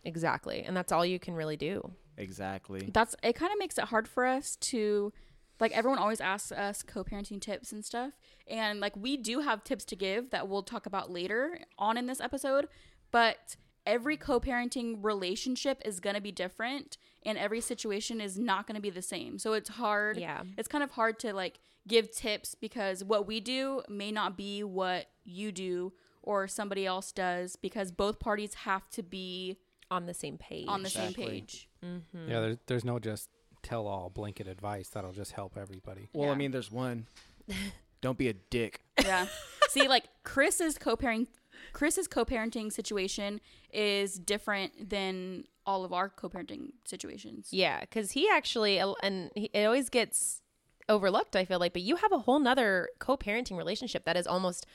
exactly. 0.03 0.63
And 0.63 0.75
that's 0.75 0.91
all 0.91 1.05
you 1.05 1.19
can 1.19 1.33
really 1.33 1.57
do. 1.57 1.91
Exactly. 2.17 2.89
That's 2.93 3.15
it. 3.23 3.33
Kind 3.33 3.51
of 3.51 3.59
makes 3.59 3.77
it 3.77 3.85
hard 3.85 4.07
for 4.07 4.25
us 4.25 4.55
to, 4.57 5.11
like, 5.59 5.71
everyone 5.71 5.99
always 5.99 6.19
asks 6.21 6.51
us 6.51 6.81
co-parenting 6.83 7.39
tips 7.41 7.71
and 7.71 7.83
stuff, 7.85 8.11
and 8.47 8.79
like 8.79 8.95
we 8.97 9.17
do 9.17 9.39
have 9.41 9.63
tips 9.63 9.85
to 9.85 9.95
give 9.95 10.29
that 10.31 10.47
we'll 10.47 10.63
talk 10.63 10.85
about 10.85 11.11
later 11.11 11.59
on 11.77 11.97
in 11.97 12.07
this 12.07 12.19
episode, 12.19 12.67
but 13.11 13.55
every 13.85 14.15
co-parenting 14.17 14.97
relationship 15.01 15.81
is 15.85 15.99
going 15.99 16.15
to 16.15 16.21
be 16.21 16.31
different 16.31 16.97
and 17.25 17.37
every 17.37 17.59
situation 17.59 18.21
is 18.21 18.37
not 18.39 18.65
going 18.65 18.75
to 18.75 18.81
be 18.81 18.89
the 18.89 19.01
same 19.01 19.37
so 19.37 19.51
it's 19.51 19.67
hard 19.71 20.15
Yeah. 20.17 20.43
it's 20.57 20.69
kind 20.69 20.85
of 20.85 20.91
hard 20.91 21.19
to 21.19 21.33
like 21.33 21.59
give 21.85 22.09
tips 22.09 22.55
because 22.55 23.03
what 23.03 23.27
we 23.27 23.41
do 23.41 23.81
may 23.89 24.09
not 24.09 24.37
be 24.37 24.63
what 24.63 25.07
you 25.25 25.51
do 25.51 25.91
or 26.21 26.47
somebody 26.47 26.85
else 26.85 27.11
does 27.11 27.57
because 27.57 27.91
both 27.91 28.19
parties 28.19 28.53
have 28.53 28.89
to 28.91 29.03
be 29.03 29.57
On 29.91 30.05
the 30.05 30.13
same 30.13 30.37
page. 30.37 30.65
on 30.69 30.81
the 30.83 30.89
same 30.89 31.13
page 31.13 31.67
Mm-hmm. 31.85 32.29
Yeah, 32.31 32.39
there's 32.39 32.57
there's 32.67 32.85
no 32.85 32.97
just 32.99 33.27
tell 33.63 33.87
all 33.87 34.09
blanket 34.09 34.47
advice 34.47 34.89
that'll 34.89 35.13
just 35.13 35.31
help 35.31 35.57
everybody. 35.57 36.09
Well, 36.13 36.29
I 36.29 36.33
Yeah. 36.33 36.37
mean, 36.37 36.51
there's 36.51 36.71
one. 36.71 37.07
Don't 38.01 38.17
be 38.17 38.27
a 38.27 38.33
dick. 38.33 38.81
Yeah. 39.03 39.27
See, 39.69 39.87
like 39.87 40.03
Chris's 40.23 40.77
co-parenting, 40.77 41.27
Chris's 41.71 42.07
co-parenting 42.07 42.71
situation 42.71 43.39
is 43.71 44.19
different 44.19 44.89
than 44.89 45.45
all 45.65 45.83
of 45.85 45.93
our 45.93 46.09
co-parenting 46.09 46.73
situations. 46.85 47.47
Yeah, 47.51 47.79
because 47.79 48.11
he 48.11 48.29
actually, 48.29 48.79
and 49.01 49.31
he, 49.33 49.45
it 49.53 49.63
always 49.65 49.89
gets 49.89 50.41
overlooked, 50.89 51.35
I 51.37 51.45
feel 51.45 51.59
like, 51.59 51.71
but 51.73 51.81
you 51.81 51.95
have 51.95 52.11
a 52.11 52.19
whole 52.19 52.39
nother 52.39 52.89
co 52.99 53.15
parenting 53.15 53.57
relationship 53.57 54.03
that 54.05 54.17
is 54.17 54.27
almost 54.27 54.65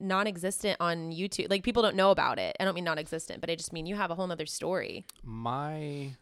non 0.00 0.26
existent 0.26 0.78
on 0.80 1.12
YouTube. 1.12 1.50
Like, 1.50 1.62
people 1.62 1.82
don't 1.82 1.94
know 1.96 2.10
about 2.10 2.38
it. 2.38 2.56
I 2.58 2.64
don't 2.64 2.74
mean 2.74 2.84
non 2.84 2.96
existent, 2.98 3.42
but 3.42 3.50
I 3.50 3.54
just 3.54 3.72
mean 3.74 3.84
you 3.84 3.96
have 3.96 4.10
a 4.10 4.14
whole 4.14 4.26
nother 4.26 4.46
story. 4.46 5.04
My 5.22 6.14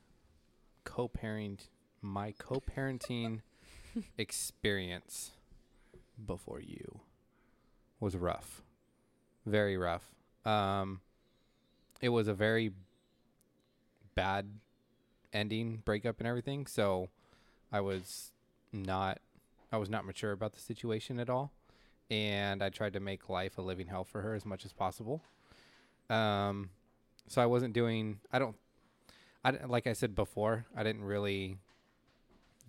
co-parent 0.85 1.69
my 2.03 2.33
co-parenting 2.39 3.41
experience 4.19 5.33
before 6.25 6.61
you 6.61 7.01
was 8.01 8.17
rough. 8.17 8.63
Very 9.47 9.77
rough. 9.77 10.15
Um 10.45 11.01
it 12.01 12.11
was 12.11 12.29
a 12.29 12.35
very 12.35 12.73
bad 14.15 14.47
ending, 15.33 15.83
breakup 15.85 16.19
and 16.21 16.29
everything, 16.29 16.67
so 16.67 17.09
I 17.73 17.81
was 17.81 18.33
not 18.73 19.19
I 19.73 19.77
was 19.77 19.91
not 19.91 20.07
mature 20.07 20.33
about 20.33 20.53
the 20.53 20.61
situation 20.61 21.19
at 21.19 21.29
all. 21.29 21.53
And 22.11 22.63
I 22.63 22.71
tried 22.71 22.95
to 22.95 23.01
make 23.01 23.29
life 23.29 23.59
a 23.59 23.63
living 23.63 23.89
hell 23.89 24.05
for 24.05 24.23
her 24.23 24.35
as 24.35 24.47
much 24.47 24.65
as 24.65 24.73
possible. 24.73 25.23
Um 26.09 26.71
so 27.27 27.43
I 27.43 27.47
wasn't 27.47 27.75
doing 27.75 28.21
I 28.33 28.39
don't 28.39 28.57
I 29.45 29.51
like 29.67 29.87
I 29.87 29.93
said 29.93 30.15
before, 30.15 30.67
I 30.77 30.83
didn't 30.83 31.05
really 31.05 31.59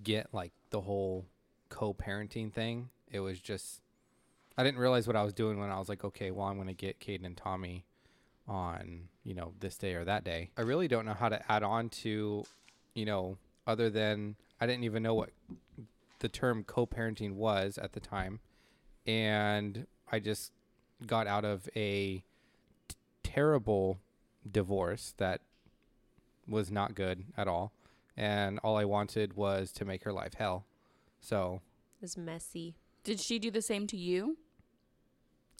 get 0.03 0.27
like 0.33 0.53
the 0.69 0.81
whole 0.81 1.25
co-parenting 1.69 2.51
thing. 2.51 2.89
It 3.11 3.19
was 3.19 3.39
just 3.39 3.81
I 4.57 4.63
didn't 4.63 4.79
realize 4.79 5.07
what 5.07 5.15
I 5.15 5.23
was 5.23 5.33
doing 5.33 5.57
when 5.57 5.69
I 5.69 5.79
was 5.79 5.87
like, 5.87 6.03
okay, 6.03 6.31
well, 6.31 6.47
I'm 6.47 6.55
going 6.55 6.67
to 6.67 6.73
get 6.73 6.99
Caden 6.99 7.25
and 7.25 7.37
Tommy 7.37 7.85
on, 8.45 9.07
you 9.23 9.33
know, 9.33 9.53
this 9.61 9.77
day 9.77 9.93
or 9.93 10.03
that 10.03 10.25
day. 10.25 10.49
I 10.57 10.61
really 10.61 10.89
don't 10.89 11.05
know 11.05 11.13
how 11.13 11.29
to 11.29 11.39
add 11.49 11.63
on 11.63 11.87
to, 11.89 12.43
you 12.93 13.05
know, 13.05 13.37
other 13.65 13.89
than 13.89 14.35
I 14.59 14.67
didn't 14.67 14.83
even 14.83 15.01
know 15.01 15.13
what 15.13 15.29
the 16.19 16.27
term 16.27 16.65
co-parenting 16.65 17.35
was 17.35 17.77
at 17.77 17.93
the 17.93 18.01
time. 18.01 18.41
And 19.07 19.87
I 20.11 20.19
just 20.19 20.51
got 21.07 21.25
out 21.25 21.45
of 21.45 21.69
a 21.75 22.21
t- 22.87 22.95
terrible 23.23 23.99
divorce 24.51 25.13
that 25.17 25.39
was 26.47 26.69
not 26.69 26.95
good 26.95 27.23
at 27.37 27.47
all. 27.47 27.71
And 28.19 28.59
all 28.65 28.75
I 28.75 28.83
wanted 28.83 29.35
was 29.37 29.71
to 29.73 29.85
make 29.85 30.03
her 30.03 30.11
life 30.11 30.33
hell. 30.33 30.65
So 31.21 31.61
It's 32.01 32.17
messy. 32.17 32.75
Did 33.05 33.19
she 33.21 33.39
do 33.39 33.49
the 33.49 33.61
same 33.61 33.87
to 33.87 33.95
you? 33.97 34.37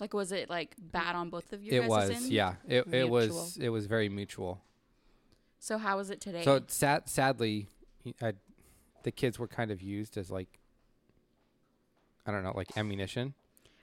Like, 0.02 0.14
was 0.14 0.32
it 0.34 0.50
like 0.50 0.76
bad 0.78 1.16
on 1.16 1.30
both 1.30 1.54
of 1.54 1.64
you? 1.64 1.72
it 1.72 1.80
guys' 1.82 1.90
was, 1.90 2.10
end? 2.10 2.26
yeah. 2.26 2.56
It 2.68 2.86
it 2.94 3.10
was 3.10 3.58
it 3.58 3.70
was 3.70 3.86
very 3.86 4.10
mutual. 4.10 4.62
So 5.58 5.78
how 5.78 6.00
is 6.00 6.10
it 6.10 6.20
today? 6.22 6.44
So 6.44 6.62
sad, 6.68 7.08
sadly, 7.10 7.68
y- 8.06 8.14
I, 8.22 8.34
the 9.04 9.12
kids 9.12 9.40
were 9.40 9.48
kind 9.48 9.72
of 9.72 9.82
used 9.82 10.18
as 10.18 10.30
like, 10.30 10.60
I 12.26 12.32
don't 12.32 12.44
know, 12.44 12.54
like 12.56 12.78
ammunition. 12.78 13.34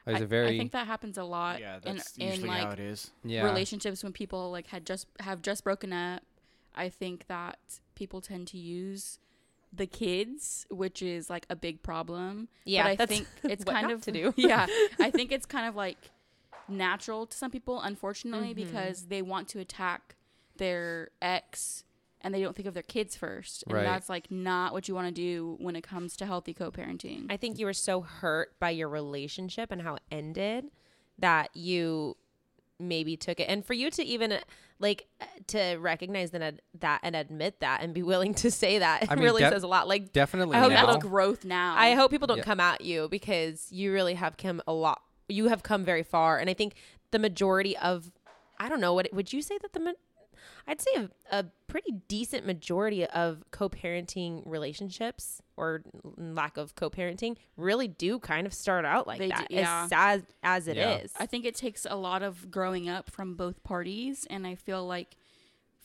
It 0.06 0.12
was 0.12 0.20
I, 0.20 0.24
a 0.24 0.26
very 0.26 0.54
I 0.54 0.58
think 0.58 0.72
that 0.72 0.86
happens 0.86 1.18
a 1.18 1.24
lot 1.24 1.60
Yeah, 1.60 1.76
in, 1.84 1.96
that's 1.96 2.16
in 2.16 2.28
usually 2.28 2.48
like 2.48 2.62
how 2.64 2.70
it 2.70 2.80
is. 2.80 3.10
yeah. 3.24 3.44
relationships 3.44 4.02
when 4.04 4.12
people 4.12 4.50
like 4.50 4.66
had 4.68 4.86
just 4.86 5.06
have 5.20 5.40
just 5.42 5.64
broken 5.64 5.92
up. 5.92 6.22
I 6.76 6.88
think 6.88 7.26
that 7.28 7.58
people 7.94 8.20
tend 8.20 8.46
to 8.48 8.58
use 8.58 9.18
the 9.72 9.86
kids, 9.86 10.66
which 10.70 11.02
is 11.02 11.28
like 11.28 11.46
a 11.50 11.56
big 11.56 11.82
problem. 11.82 12.48
Yeah, 12.64 12.84
but 12.84 12.88
I 12.90 12.96
that's 12.96 13.12
think 13.12 13.26
it's 13.44 13.64
what 13.66 13.74
kind 13.74 13.90
of 13.90 14.00
to 14.02 14.12
do. 14.12 14.32
yeah, 14.36 14.66
I 15.00 15.10
think 15.10 15.32
it's 15.32 15.46
kind 15.46 15.66
of 15.68 15.74
like 15.76 15.98
natural 16.68 17.26
to 17.26 17.36
some 17.36 17.50
people, 17.50 17.80
unfortunately, 17.80 18.48
Mm-hmm. 18.54 18.64
because 18.72 19.06
they 19.06 19.22
want 19.22 19.48
to 19.48 19.58
attack 19.60 20.16
their 20.56 21.10
ex 21.20 21.84
and 22.22 22.34
they 22.34 22.40
don't 22.42 22.56
think 22.56 22.66
of 22.66 22.74
their 22.74 22.82
kids 22.82 23.14
first, 23.16 23.62
and 23.66 23.74
Right. 23.74 23.84
that's 23.84 24.08
like 24.08 24.30
not 24.30 24.72
what 24.72 24.88
you 24.88 24.94
want 24.94 25.06
to 25.06 25.12
do 25.12 25.56
when 25.60 25.76
it 25.76 25.82
comes 25.82 26.16
to 26.16 26.26
healthy 26.26 26.52
co-parenting. 26.54 27.26
I 27.30 27.36
think 27.36 27.58
you 27.58 27.66
were 27.66 27.72
so 27.74 28.00
hurt 28.00 28.58
by 28.58 28.70
your 28.70 28.88
relationship 28.88 29.70
and 29.70 29.82
how 29.82 29.94
it 29.96 30.02
ended 30.10 30.70
that 31.18 31.54
you 31.54 32.16
maybe 32.80 33.16
took 33.16 33.38
it. 33.38 33.44
And 33.44 33.64
for 33.64 33.74
you 33.74 33.90
to 33.90 34.02
even 34.02 34.32
uh, 34.32 34.40
like 34.78 35.06
uh, 35.20 35.24
to 35.48 35.76
recognize 35.76 36.30
that 36.32 36.60
that 36.80 37.00
and 37.02 37.16
admit 37.16 37.60
that 37.60 37.82
and 37.82 37.94
be 37.94 38.02
willing 38.02 38.34
to 38.34 38.50
say 38.50 38.78
that 38.78 39.06
I 39.10 39.14
mean, 39.14 39.24
really 39.24 39.42
def- 39.42 39.52
says 39.52 39.62
a 39.62 39.66
lot. 39.68 39.88
Like 39.88 40.12
Definitely 40.12 40.56
I 40.56 40.60
hope 40.60 40.70
that's 40.70 40.86
now. 40.86 40.94
people 40.96 41.10
growth 41.10 41.44
now. 41.44 41.74
I 41.76 41.94
hope 41.94 42.10
people 42.10 42.26
don't 42.26 42.38
Yeah. 42.38 42.42
come 42.44 42.60
at 42.60 42.80
you 42.82 43.08
because 43.10 43.68
you 43.70 43.92
really 43.92 44.14
have 44.14 44.36
come 44.36 44.60
a 44.66 44.72
lot. 44.72 45.00
You 45.28 45.48
have 45.48 45.62
come 45.62 45.84
very 45.84 46.02
far, 46.02 46.38
and 46.38 46.48
I 46.50 46.54
think 46.54 46.74
the 47.10 47.18
majority 47.18 47.76
of, 47.78 48.12
I 48.60 48.68
don't 48.68 48.80
know 48.80 48.92
what 48.94 49.08
would 49.12 49.32
you 49.32 49.42
say 49.42 49.58
that 49.62 49.72
the, 49.72 49.80
ma- 49.80 49.92
I'd 50.66 50.80
say 50.80 50.90
a, 50.96 51.38
a 51.38 51.44
pretty 51.68 51.92
decent 52.08 52.46
majority 52.46 53.04
of 53.06 53.44
co-parenting 53.50 54.42
relationships 54.46 55.40
or 55.56 55.82
lack 56.16 56.56
of 56.56 56.74
co-parenting 56.74 57.36
really 57.56 57.88
do 57.88 58.18
kind 58.18 58.46
of 58.46 58.54
start 58.54 58.84
out 58.84 59.06
like 59.06 59.18
They 59.18 59.28
do- 59.28 59.34
that. 59.36 59.50
yeah. 59.50 59.82
As 59.84 59.88
sad 59.88 60.26
as 60.42 60.68
it 60.68 60.76
is, 60.76 61.12
Yeah. 61.16 61.22
I 61.22 61.26
think 61.26 61.44
it 61.44 61.54
takes 61.54 61.86
a 61.88 61.96
lot 61.96 62.22
of 62.22 62.50
growing 62.50 62.88
up 62.88 63.10
from 63.10 63.34
both 63.34 63.62
parties, 63.62 64.26
and 64.30 64.46
I 64.46 64.54
feel 64.54 64.86
like 64.86 65.16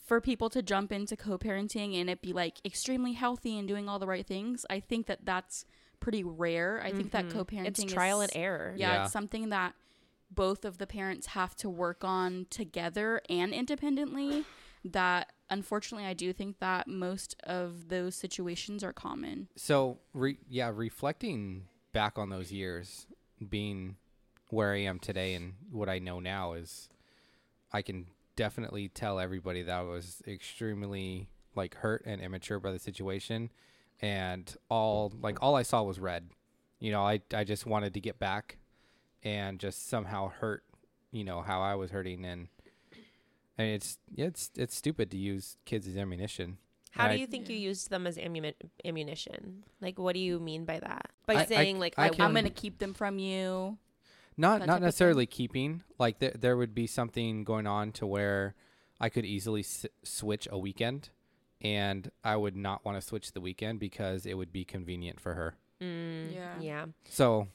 for 0.05 0.19
people 0.19 0.49
to 0.49 0.61
jump 0.61 0.91
into 0.91 1.15
co-parenting 1.15 1.99
and 1.99 2.09
it 2.09 2.21
be 2.21 2.33
like 2.33 2.57
extremely 2.65 3.13
healthy 3.13 3.57
and 3.57 3.67
doing 3.67 3.87
all 3.87 3.97
the 3.99 4.07
right 4.07 4.25
things, 4.25 4.65
I 4.69 4.79
think 4.81 5.05
that 5.07 5.19
that's 5.25 5.65
pretty 5.99 6.23
rare. 6.23 6.81
I 6.83 6.91
think 6.91 7.11
that 7.11 7.25
mm-hmm. 7.27 7.37
co-parenting 7.37 7.67
it's 7.67 7.79
is 7.79 7.93
trial 7.93 8.21
and 8.21 8.31
error. 8.35 8.73
Yeah, 8.75 8.93
Yeah. 8.93 9.03
it's 9.03 9.13
something 9.13 9.49
that 9.49 9.73
both 10.33 10.65
of 10.65 10.77
the 10.77 10.87
parents 10.87 11.27
have 11.27 11.55
to 11.57 11.69
work 11.69 12.03
on 12.03 12.47
together 12.49 13.21
and 13.29 13.53
independently. 13.53 14.45
That 14.83 15.31
unfortunately, 15.49 16.07
I 16.07 16.13
do 16.13 16.33
think 16.33 16.59
that 16.59 16.87
most 16.87 17.35
of 17.43 17.89
those 17.89 18.15
situations 18.15 18.83
are 18.83 18.93
common. 18.93 19.49
So, 19.55 19.99
re- 20.13 20.39
yeah, 20.49 20.71
reflecting 20.73 21.67
back 21.93 22.17
on 22.17 22.29
those 22.29 22.51
years, 22.51 23.05
being 23.47 23.97
where 24.49 24.73
I 24.73 24.79
am 24.79 24.97
today 24.97 25.35
and 25.35 25.53
what 25.71 25.89
I 25.89 25.99
know 25.99 26.19
now 26.19 26.53
is, 26.53 26.89
I 27.71 27.81
can 27.81 28.07
definitely 28.35 28.89
tell 28.89 29.19
everybody 29.19 29.61
that 29.61 29.79
I 29.79 29.83
was 29.83 30.21
extremely 30.27 31.29
like 31.53 31.75
hurt 31.75 32.03
and 32.05 32.21
immature 32.21 32.59
by 32.59 32.71
the 32.71 32.79
situation, 32.79 33.51
and 34.01 34.55
all 34.69 35.13
like 35.21 35.41
all 35.41 35.55
I 35.55 35.63
saw 35.63 35.83
was 35.83 35.99
red, 35.99 36.29
you 36.79 36.91
know, 36.91 37.03
I 37.03 37.21
I 37.33 37.43
just 37.43 37.65
wanted 37.65 37.93
to 37.93 37.99
get 37.99 38.19
back 38.19 38.57
and 39.23 39.59
just 39.59 39.87
somehow 39.87 40.29
hurt, 40.29 40.63
you 41.11 41.23
know, 41.23 41.41
how 41.41 41.61
I 41.61 41.75
was 41.75 41.91
hurting 41.91 42.25
and 42.25 42.47
and 43.57 43.67
it's 43.69 43.99
it's 44.15 44.49
it's 44.55 44.75
stupid 44.75 45.11
to 45.11 45.17
use 45.17 45.57
kids 45.65 45.87
as 45.87 45.97
ammunition. 45.97 46.57
How 46.91 47.05
And 47.05 47.11
do 47.11 47.17
I- 47.17 47.19
you 47.21 47.27
think 47.27 47.47
you 47.49 47.55
used 47.55 47.89
them 47.89 48.05
as 48.05 48.17
ammuni- 48.17 48.53
ammunition? 48.83 49.63
Like, 49.79 49.97
what 49.97 50.13
do 50.13 50.19
you 50.19 50.39
mean 50.39 50.65
by 50.65 50.79
that? 50.79 51.11
By 51.25 51.35
I- 51.35 51.39
I- 51.41 51.45
saying 51.45 51.79
like 51.79 51.93
I 51.97 52.05
I, 52.05 52.09
can- 52.09 52.21
I'm 52.25 52.33
gonna 52.33 52.49
keep 52.49 52.79
them 52.79 52.93
from 52.93 53.17
you. 53.19 53.77
not 54.37 54.65
not 54.65 54.81
necessarily 54.81 55.25
keeping 55.25 55.83
like 55.99 56.19
there 56.19 56.31
there 56.37 56.57
would 56.57 56.73
be 56.73 56.87
something 56.87 57.43
going 57.43 57.67
on 57.67 57.91
to 57.93 58.05
where 58.07 58.55
I 58.99 59.09
could 59.09 59.25
easily 59.25 59.61
s- 59.61 59.85
switch 60.03 60.47
a 60.51 60.57
weekend 60.57 61.09
and 61.59 62.09
I 62.23 62.35
would 62.37 62.55
not 62.55 62.83
want 62.85 62.95
to 62.99 63.01
switch 63.01 63.33
the 63.33 63.41
weekend 63.41 63.79
because 63.79 64.25
it 64.25 64.35
would 64.35 64.51
be 64.51 64.63
convenient 64.65 65.19
for 65.19 65.35
her. 65.35 65.55
Mm, 65.81 66.33
Yeah. 66.33 66.59
yeah, 66.61 66.85
So 67.09 67.47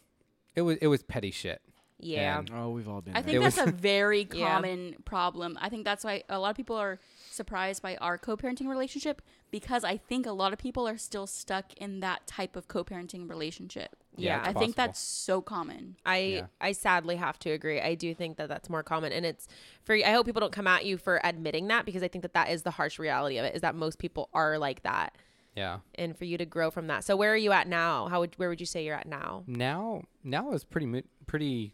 it 0.57 0.63
was 0.63 0.77
it 0.79 0.87
was 0.89 1.03
petty 1.03 1.31
shit. 1.31 1.61
yeah. 1.99 2.39
And- 2.41 2.51
Oh, 2.53 2.71
we've 2.71 2.89
all 2.89 3.01
been 3.01 3.15
I 3.17 3.21
there. 3.23 3.25
think 3.25 3.37
It 3.37 3.41
that's 3.45 3.57
was- 3.59 3.69
a 3.69 3.73
very 3.73 4.27
Yeah. 4.35 4.55
common 4.55 4.97
problem. 5.05 5.57
I 5.61 5.69
think 5.69 5.85
that's 5.85 6.05
why 6.05 6.25
a 6.29 6.39
lot 6.39 6.51
of 6.51 6.57
people 6.57 6.77
are 6.77 6.99
surprised 7.31 7.83
by 7.83 7.97
our 7.97 8.17
co-parenting 8.19 8.67
relationship 8.69 9.21
because 9.51 9.85
I 9.85 9.97
think 9.99 10.27
a 10.27 10.33
lot 10.33 10.53
of 10.53 10.59
people 10.59 10.87
are 10.89 10.97
still 10.99 11.27
stuck 11.27 11.73
in 11.75 12.01
that 12.01 12.27
type 12.27 12.57
of 12.57 12.67
co-parenting 12.69 13.29
relationship. 13.31 13.97
Yeah, 14.19 14.43
I 14.45 14.51
it's 14.51 14.59
think 14.59 14.77
that's 14.77 14.99
so 14.99 15.43
common. 15.43 15.97
I 16.07 16.17
Yeah. 16.19 16.47
I 16.61 16.73
sadly 16.73 17.17
have 17.17 17.39
to 17.41 17.51
agree. 17.51 17.81
I 17.81 17.95
do 17.95 18.15
think 18.15 18.37
that 18.39 18.49
that's 18.49 18.71
more 18.71 18.83
common, 18.83 19.13
and 19.13 19.25
it's 19.27 19.47
for. 19.83 19.95
I 19.95 20.13
hope 20.13 20.25
people 20.25 20.41
don't 20.41 20.53
come 20.53 20.67
at 20.67 20.87
you 20.87 20.97
for 20.97 21.21
admitting 21.25 21.69
that 21.69 21.85
because 21.85 22.03
I 22.03 22.09
think 22.09 22.23
that 22.23 22.33
that 22.33 22.49
is 22.51 22.63
the 22.63 22.71
harsh 22.73 22.99
reality 22.99 23.37
of 23.39 23.45
it. 23.45 23.55
Is 23.55 23.61
that 23.61 23.75
most 23.75 23.99
people 23.99 24.31
are 24.33 24.59
like 24.59 24.83
that, 24.85 25.15
Yeah. 25.57 25.79
and 25.95 26.17
for 26.17 26.25
you 26.27 26.37
to 26.39 26.45
grow 26.45 26.71
from 26.71 26.87
that. 26.89 27.03
So 27.03 27.17
where 27.17 27.33
are 27.33 27.37
you 27.37 27.51
at 27.53 27.67
now? 27.67 28.09
How 28.09 28.21
would 28.21 28.35
where 28.37 28.49
would 28.49 28.61
you 28.61 28.67
say 28.67 28.85
you're 28.85 28.95
at 28.95 29.09
now? 29.09 29.43
Now 29.47 30.03
now 30.23 30.53
is 30.53 30.65
pretty 30.65 31.03
pretty 31.27 31.73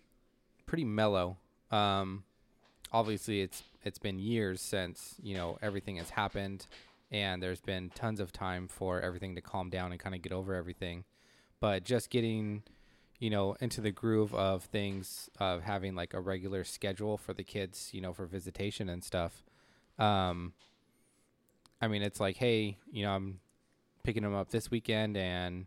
pretty 0.66 0.84
mellow. 0.84 1.36
Um 1.70 2.24
obviously 2.92 3.42
it's 3.42 3.64
it's 3.84 3.98
been 3.98 4.18
years 4.18 4.60
since, 4.60 5.16
you 5.22 5.34
know, 5.34 5.58
everything 5.60 5.96
has 5.96 6.10
happened 6.10 6.66
and 7.10 7.42
there's 7.42 7.60
been 7.60 7.90
tons 7.90 8.20
of 8.20 8.32
time 8.32 8.68
for 8.68 9.00
everything 9.00 9.34
to 9.34 9.40
calm 9.42 9.68
down 9.68 9.90
and 9.90 10.00
kind 10.00 10.14
of 10.14 10.22
get 10.22 10.32
over 10.32 10.54
everything. 10.54 11.04
But 11.60 11.84
just 11.84 12.08
getting 12.08 12.62
you 13.18 13.30
know 13.30 13.56
into 13.60 13.80
the 13.80 13.92
groove 13.92 14.34
of 14.34 14.64
things 14.64 15.30
of 15.38 15.62
having 15.62 15.94
like 15.94 16.12
a 16.12 16.20
regular 16.20 16.64
schedule 16.64 17.16
for 17.16 17.32
the 17.32 17.44
kids 17.44 17.90
you 17.92 18.00
know 18.00 18.12
for 18.12 18.26
visitation 18.26 18.88
and 18.88 19.04
stuff 19.04 19.44
um 19.96 20.54
i 21.80 21.86
mean 21.86 22.02
it's 22.02 22.18
like 22.18 22.36
hey 22.38 22.76
you 22.90 23.04
know 23.04 23.12
i'm 23.12 23.38
picking 24.02 24.22
them 24.22 24.34
up 24.34 24.50
this 24.50 24.70
weekend 24.70 25.16
and 25.16 25.66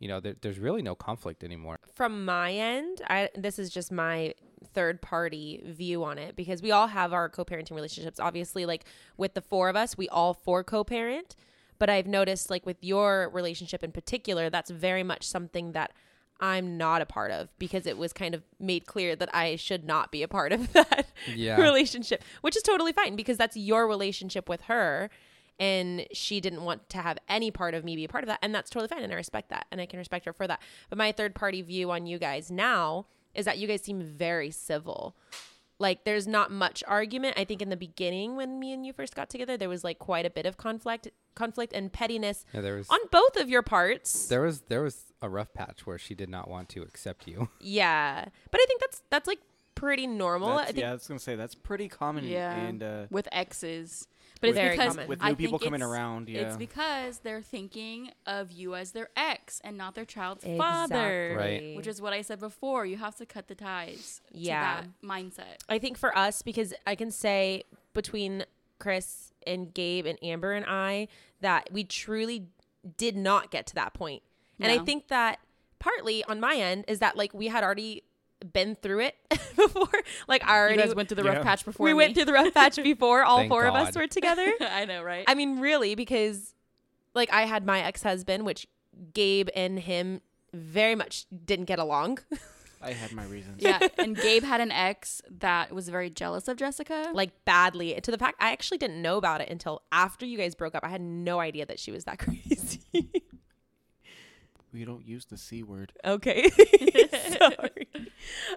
you 0.00 0.08
know 0.08 0.20
there, 0.20 0.34
there's 0.42 0.58
really 0.58 0.82
no 0.82 0.94
conflict 0.94 1.42
anymore 1.44 1.78
From 1.94 2.24
my 2.24 2.52
end, 2.52 3.00
I 3.08 3.30
this 3.36 3.58
is 3.58 3.70
just 3.70 3.90
my 3.92 4.34
third 4.74 5.00
party 5.00 5.62
view 5.64 6.04
on 6.04 6.18
it 6.18 6.36
because 6.36 6.60
we 6.62 6.70
all 6.70 6.86
have 6.88 7.12
our 7.12 7.28
co-parenting 7.28 7.72
relationships. 7.72 8.18
Obviously, 8.20 8.66
like 8.66 8.84
with 9.16 9.34
the 9.34 9.40
four 9.40 9.68
of 9.68 9.76
us, 9.76 9.96
we 9.96 10.08
all 10.08 10.34
four 10.34 10.64
co-parent. 10.64 11.36
But 11.78 11.90
I've 11.90 12.06
noticed, 12.06 12.48
like 12.50 12.64
with 12.64 12.78
your 12.82 13.30
relationship 13.34 13.82
in 13.84 13.92
particular, 13.92 14.48
that's 14.50 14.70
very 14.70 15.02
much 15.02 15.24
something 15.26 15.72
that 15.72 15.92
I'm 16.40 16.76
not 16.78 17.02
a 17.02 17.06
part 17.06 17.30
of 17.30 17.48
because 17.58 17.86
it 17.86 17.96
was 17.98 18.12
kind 18.14 18.34
of 18.34 18.42
made 18.58 18.86
clear 18.86 19.14
that 19.16 19.34
I 19.34 19.56
should 19.56 19.84
not 19.84 20.10
be 20.10 20.22
a 20.22 20.28
part 20.28 20.52
of 20.52 20.72
that 20.74 21.06
Yeah. 21.34 21.60
relationship, 21.60 22.22
which 22.40 22.56
is 22.56 22.62
totally 22.62 22.92
fine 22.92 23.14
because 23.16 23.36
that's 23.38 23.56
your 23.56 23.86
relationship 23.86 24.48
with 24.48 24.62
her. 24.62 25.10
And 25.58 26.06
she 26.12 26.40
didn't 26.40 26.62
want 26.62 26.88
to 26.90 26.98
have 26.98 27.18
any 27.28 27.50
part 27.50 27.74
of 27.74 27.84
me 27.84 27.96
be 27.96 28.04
a 28.04 28.08
part 28.08 28.24
of 28.24 28.28
that. 28.28 28.38
And 28.42 28.54
that's 28.54 28.68
totally 28.70 28.88
fine. 28.88 29.02
And 29.02 29.12
I 29.12 29.16
respect 29.16 29.48
that. 29.50 29.66
And 29.70 29.80
I 29.80 29.86
can 29.86 29.98
respect 29.98 30.26
her 30.26 30.32
for 30.32 30.46
that. 30.46 30.60
But 30.90 30.98
my 30.98 31.12
third 31.12 31.34
party 31.34 31.62
view 31.62 31.90
on 31.90 32.06
you 32.06 32.18
guys 32.18 32.50
now 32.50 33.06
is 33.34 33.44
that 33.46 33.58
you 33.58 33.66
guys 33.66 33.82
seem 33.82 34.02
very 34.02 34.50
civil. 34.50 35.16
Like 35.78 36.04
there's 36.04 36.26
not 36.26 36.50
much 36.50 36.82
argument. 36.86 37.38
I 37.38 37.44
think 37.44 37.60
in 37.62 37.68
the 37.70 37.76
beginning 37.76 38.36
when 38.36 38.58
me 38.58 38.72
and 38.72 38.84
you 38.86 38.92
first 38.94 39.14
got 39.14 39.28
together, 39.30 39.56
there 39.58 39.68
was 39.68 39.84
like 39.84 39.98
quite 39.98 40.24
a 40.26 40.30
bit 40.30 40.46
of 40.46 40.56
conflict 40.56 41.08
conflict 41.34 41.74
and 41.74 41.92
pettiness 41.92 42.46
yeah 42.54 42.62
there 42.62 42.76
was 42.76 42.88
on 42.88 42.98
both 43.12 43.36
of 43.36 43.50
your 43.50 43.60
parts. 43.60 44.28
there 44.28 44.40
was 44.40 44.62
there 44.68 44.80
was 44.80 45.12
a 45.20 45.28
rough 45.28 45.52
patch 45.52 45.84
where 45.86 45.98
she 45.98 46.14
did 46.14 46.30
not 46.30 46.48
want 46.48 46.66
to 46.70 46.80
accept 46.80 47.28
you 47.28 47.50
Yeah. 47.60 48.24
But 48.50 48.60
I 48.62 48.64
think 48.66 48.80
that's 48.80 49.02
that's 49.10 49.26
like 49.26 49.40
pretty 49.74 50.06
normal. 50.06 50.48
I 50.48 50.52
That's- 50.52 50.68
think 50.68 50.78
yeah, 50.78 50.90
I 50.90 50.94
was 50.94 51.06
gonna 51.06 51.20
say 51.20 51.36
that's 51.36 51.54
pretty 51.54 51.88
common. 51.88 52.24
Yeah. 52.24 52.54
and 52.56 52.82
uh, 52.82 53.06
with 53.10 53.28
exes. 53.32 54.08
But 54.40 54.50
it's 54.50 54.58
because 54.58 54.92
common. 54.94 55.08
with 55.08 55.18
I 55.22 55.30
new 55.30 55.36
people 55.36 55.58
think 55.58 55.70
coming 55.72 55.82
around, 55.82 56.28
yeah. 56.28 56.42
It's 56.42 56.56
because 56.56 57.18
they're 57.20 57.42
thinking 57.42 58.10
of 58.26 58.52
you 58.52 58.74
as 58.74 58.92
their 58.92 59.08
ex 59.16 59.60
and 59.64 59.76
not 59.78 59.94
their 59.94 60.04
child's 60.04 60.44
father. 60.44 61.34
Right. 61.38 61.76
Which 61.76 61.86
is 61.86 62.00
what 62.02 62.12
I 62.12 62.22
said 62.22 62.40
before. 62.40 62.84
You 62.86 62.96
have 62.98 63.16
to 63.16 63.26
cut 63.26 63.48
the 63.48 63.54
ties 63.54 64.20
Yeah. 64.32 64.80
to 64.82 64.88
that 64.88 65.06
mindset. 65.06 65.56
I 65.68 65.78
think 65.78 65.96
for 65.98 66.16
us, 66.16 66.42
because 66.42 66.74
I 66.86 66.94
can 66.94 67.10
say 67.10 67.62
between 67.94 68.44
Chris 68.78 69.32
and 69.46 69.72
Gabe 69.72 70.06
and 70.06 70.18
Amber 70.22 70.52
and 70.52 70.66
I 70.68 71.08
that 71.40 71.68
we 71.72 71.84
truly 71.84 72.48
did 72.96 73.16
not 73.16 73.50
get 73.50 73.66
to 73.68 73.74
that 73.76 73.94
point. 73.94 74.22
And 74.60 74.70
I 74.70 74.78
think 74.84 75.08
that 75.08 75.38
partly 75.78 76.24
on 76.24 76.40
my 76.40 76.56
end 76.56 76.84
is 76.88 76.98
that 77.00 77.16
like 77.16 77.32
we 77.34 77.48
had 77.48 77.62
already 77.64 78.02
been 78.52 78.74
through 78.76 79.00
it 79.00 79.14
before. 79.56 79.88
Like 80.28 80.44
I 80.44 80.54
You 80.56 80.60
already 80.60 80.76
guys 80.78 80.94
went 80.94 81.08
through 81.08 81.22
the 81.22 81.24
Yeah. 81.28 81.34
rough 81.36 81.42
patch 81.44 81.64
before 81.64 81.84
we 81.84 81.92
me. 81.92 81.96
went 81.96 82.14
through 82.14 82.26
the 82.26 82.32
rough 82.32 82.52
patch 82.54 82.76
before 82.82 83.22
all 83.24 83.38
Thank 83.38 83.50
four 83.50 83.64
of 83.66 83.74
us 83.74 83.94
were 83.96 84.06
together. 84.06 84.52
I 84.60 84.84
know, 84.84 85.02
right? 85.02 85.24
I 85.26 85.34
mean, 85.34 85.60
really, 85.60 85.94
because 85.94 86.54
like 87.14 87.32
I 87.32 87.42
had 87.42 87.64
my 87.64 87.80
ex 87.80 88.02
husband, 88.02 88.44
which 88.44 88.66
Gabe 89.14 89.48
and 89.54 89.78
him 89.78 90.20
very 90.52 90.94
much 90.94 91.26
didn't 91.44 91.64
get 91.66 91.78
along. 91.78 92.18
I 92.82 92.92
had 92.92 93.12
my 93.12 93.24
reasons. 93.24 93.56
yeah, 93.62 93.80
and 93.98 94.14
Gabe 94.14 94.44
had 94.44 94.60
an 94.60 94.70
ex 94.70 95.20
that 95.38 95.72
was 95.72 95.88
very 95.88 96.08
jealous 96.10 96.46
of 96.46 96.56
Jessica. 96.58 97.10
like 97.14 97.44
badly 97.46 97.98
to 98.00 98.10
the 98.10 98.18
fact 98.18 98.36
I 98.40 98.52
actually 98.52 98.78
didn't 98.78 99.00
know 99.02 99.16
about 99.16 99.40
it 99.40 99.48
until 99.48 99.82
after 99.90 100.24
you 100.26 100.36
guys 100.38 100.54
broke 100.54 100.74
up. 100.74 100.84
I 100.84 100.88
had 100.88 101.00
no 101.00 101.40
idea 101.40 101.64
that 101.66 101.80
she 101.80 101.90
was 101.90 102.04
that 102.04 102.18
crazy. 102.18 102.80
We 104.72 104.84
don't 104.84 105.06
use 105.06 105.24
the 105.24 105.38
c 105.38 105.62
word. 105.62 105.92
okay. 106.04 106.48
Sorry. 106.50 107.85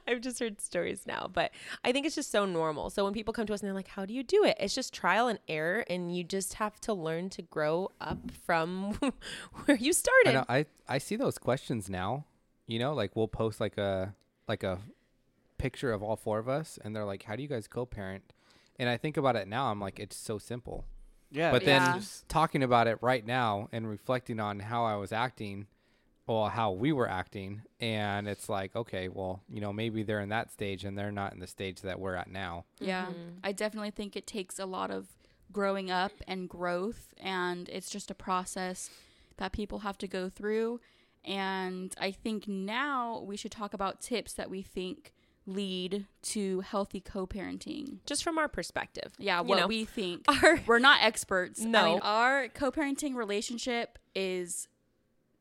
I've 0.09 0.21
just 0.21 0.39
heard 0.39 0.59
stories 0.59 1.03
now, 1.05 1.29
but 1.31 1.51
I 1.83 1.91
think 1.91 2.05
it's 2.05 2.15
just 2.15 2.31
so 2.31 2.45
normal. 2.45 2.89
So 2.89 3.03
when 3.03 3.13
people 3.13 3.33
come 3.33 3.45
to 3.45 3.53
us 3.53 3.61
and 3.61 3.67
they're 3.67 3.75
like, 3.75 3.89
"How 3.89 4.05
do 4.05 4.13
you 4.13 4.23
do 4.23 4.43
it?" 4.43 4.57
It's 4.59 4.73
just 4.73 4.93
trial 4.93 5.27
and 5.27 5.39
error 5.47 5.85
and 5.89 6.15
you 6.15 6.23
just 6.23 6.55
have 6.55 6.79
to 6.81 6.93
learn 6.93 7.29
to 7.31 7.41
grow 7.43 7.91
up 8.01 8.31
from 8.45 8.93
where 9.65 9.77
you 9.77 9.91
I, 9.91 9.93
started. 9.93 10.33
know, 10.33 10.45
I 10.49 10.65
i 10.87 10.97
see 10.97 11.15
those 11.15 11.37
questions 11.37 11.89
now 11.89 12.25
you 12.67 12.79
know 12.79 12.93
like 12.93 13.15
we'll 13.15 13.27
post 13.27 13.59
like 13.61 13.77
a 13.77 14.13
like 14.47 14.63
a 14.63 14.79
picture 15.57 15.91
of 15.91 16.01
all 16.01 16.15
four 16.15 16.39
of 16.39 16.49
us 16.49 16.79
and 16.83 16.95
they're 16.95 17.05
like 17.05 17.23
how 17.23 17.35
do 17.35 17.41
you 17.43 17.47
guys 17.49 17.67
co-parent 17.67 18.23
and 18.79 18.89
i 18.89 18.97
think 18.97 19.17
about 19.17 19.35
it 19.35 19.47
now 19.47 19.69
i'm 19.71 19.79
like 19.79 19.99
it's 19.99 20.15
so 20.15 20.37
simple 20.37 20.85
Yeah, 21.31 21.51
but 21.51 21.63
then 21.65 21.81
Yeah. 21.81 22.01
talking 22.27 22.63
about 22.63 22.87
it 22.87 22.97
right 23.01 23.25
now 23.25 23.69
and 23.71 23.87
reflecting 23.89 24.39
on 24.39 24.59
how 24.61 24.83
I 24.85 24.95
was 24.95 25.11
acting 25.11 25.67
or 26.29 26.49
how 26.49 26.71
we 26.71 26.91
were 26.91 27.09
acting 27.09 27.61
and 27.79 28.27
it's 28.27 28.47
like 28.47 28.75
okay 28.75 29.07
well 29.07 29.41
you 29.49 29.59
know 29.59 29.73
maybe 29.73 30.03
they're 30.03 30.19
in 30.21 30.29
that 30.29 30.51
stage 30.51 30.85
and 30.85 30.95
they're 30.97 31.11
not 31.11 31.33
in 31.33 31.39
the 31.39 31.47
stage 31.47 31.81
that 31.81 31.99
we're 31.99 32.13
at 32.15 32.29
now 32.29 32.63
Yeah, 32.79 33.07
Mhm. 33.07 33.39
I 33.43 33.51
definitely 33.51 33.91
think 33.91 34.15
it 34.15 34.27
takes 34.27 34.59
a 34.59 34.65
lot 34.65 34.91
of 34.91 35.07
growing 35.51 35.89
up 35.89 36.11
and 36.27 36.47
growth, 36.47 37.13
and 37.19 37.67
it's 37.69 37.89
just 37.89 38.11
a 38.11 38.13
process 38.13 38.89
that 39.37 39.51
people 39.51 39.79
have 39.79 39.97
to 39.97 40.07
go 40.07 40.29
through. 40.29 40.79
And 41.25 41.93
I 41.99 42.11
think 42.11 42.47
now 42.47 43.19
we 43.25 43.35
should 43.35 43.51
talk 43.51 43.73
about 43.73 43.99
tips 43.99 44.33
that 44.33 44.49
we 44.51 44.61
think 44.61 45.11
lead 45.47 46.05
to 46.21 46.59
healthy 46.61 47.01
co 47.01 47.25
parenting. 47.25 47.97
just 48.05 48.23
from 48.23 48.37
our 48.37 48.47
perspective. 48.47 49.13
Yeah, 49.17 49.41
You 49.41 49.47
what 49.47 49.59
know, 49.59 49.67
we 49.67 49.83
think. 49.85 50.25
Our 50.27 50.59
We're 50.67 50.77
not 50.79 51.01
experts. 51.01 51.61
I 51.63 51.65
No. 51.65 51.85
mean, 51.93 51.99
our 52.03 52.47
co 52.49 52.71
parenting 52.71 53.15
relationship 53.15 53.97
is 54.13 54.67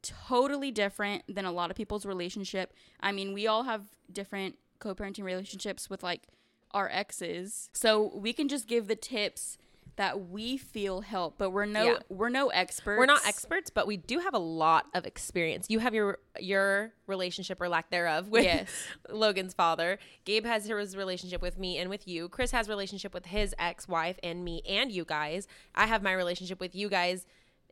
totally 0.02 0.70
different 0.70 1.22
than 1.28 1.44
a 1.44 1.52
lot 1.52 1.70
of 1.70 1.76
people's 1.76 2.06
relationship. 2.06 2.72
I 3.00 3.12
mean, 3.12 3.32
we 3.32 3.46
all 3.46 3.64
have 3.64 3.82
different 4.12 4.56
co 4.78 4.94
parenting 4.94 5.24
relationships 5.24 5.90
with 5.90 6.02
like 6.02 6.28
our 6.72 6.88
exes. 6.92 7.70
So 7.72 8.12
we 8.14 8.32
can 8.32 8.48
just 8.48 8.66
give 8.68 8.88
the 8.88 8.96
tips 8.96 9.58
that 9.96 10.28
we 10.30 10.56
feel 10.56 11.00
help, 11.00 11.34
but 11.38 11.50
we're 11.50 11.64
no 11.66 11.84
Yeah. 11.84 11.98
we're 12.08 12.28
no 12.28 12.50
experts. 12.50 12.98
We're 13.00 13.06
not 13.06 13.26
experts, 13.26 13.68
but 13.68 13.84
we 13.88 13.96
do 13.96 14.20
have 14.20 14.32
a 14.32 14.38
lot 14.38 14.86
of 14.94 15.04
experience. 15.06 15.66
You 15.68 15.80
have 15.80 15.92
your 15.92 16.18
your 16.38 16.92
relationship 17.08 17.60
or 17.60 17.68
lack 17.68 17.90
thereof 17.90 18.28
with 18.28 18.44
Yes. 18.44 18.68
Logan's 19.10 19.54
father. 19.54 19.98
Gabe 20.24 20.44
has 20.46 20.66
his 20.66 20.96
relationship 20.96 21.42
with 21.42 21.58
me 21.58 21.78
and 21.78 21.90
with 21.90 22.06
you. 22.06 22.28
Chris 22.28 22.52
has 22.52 22.68
relationship 22.68 23.12
with 23.12 23.26
his 23.26 23.56
ex-wife 23.58 24.20
and 24.22 24.44
me 24.44 24.62
and 24.68 24.92
you 24.92 25.04
guys. 25.04 25.48
I 25.74 25.86
have 25.86 26.00
my 26.00 26.12
relationship 26.12 26.60
with 26.60 26.76
you 26.76 26.88
guys. 26.88 27.26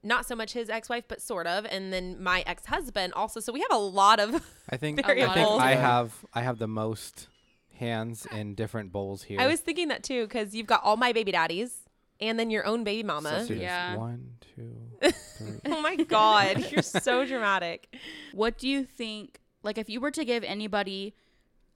Not 0.06 0.24
so 0.24 0.36
much 0.36 0.52
his 0.52 0.70
ex-wife, 0.70 1.04
but 1.08 1.20
sort 1.20 1.46
of, 1.48 1.66
and 1.66 1.92
then 1.92 2.22
my 2.22 2.44
ex-husband 2.46 3.12
also. 3.14 3.40
So 3.40 3.52
we 3.52 3.60
have 3.60 3.72
a 3.72 3.78
lot 3.78 4.20
of. 4.20 4.40
I 4.70 4.76
think 4.76 5.00
I 5.04 5.14
think. 5.14 5.28
I 5.60 5.74
have 5.74 6.24
I 6.32 6.42
have 6.42 6.58
the 6.58 6.68
most 6.68 7.26
hands 7.78 8.26
in 8.32 8.54
different 8.54 8.92
bowls 8.92 9.24
here. 9.24 9.40
I 9.40 9.46
was 9.46 9.60
thinking 9.60 9.88
that 9.88 10.02
too 10.02 10.24
because 10.26 10.54
you've 10.54 10.66
got 10.66 10.82
all 10.84 10.96
my 10.96 11.12
baby 11.12 11.32
daddies 11.32 11.80
and 12.20 12.38
then 12.38 12.50
your 12.50 12.64
own 12.64 12.84
baby 12.84 13.02
mama. 13.02 13.44
So 13.46 13.52
Yeah. 13.52 13.96
one, 13.96 14.36
two, 14.54 14.76
three. 15.38 15.60
oh 15.66 15.80
my 15.82 15.96
god, 15.96 16.70
you're 16.70 16.82
so 16.82 17.26
dramatic. 17.32 17.94
What 18.32 18.58
do 18.58 18.68
you 18.68 18.84
think 18.84 19.40
like 19.62 19.76
if 19.76 19.90
you 19.90 20.00
were 20.00 20.12
to 20.12 20.24
give 20.24 20.44
anybody 20.44 21.14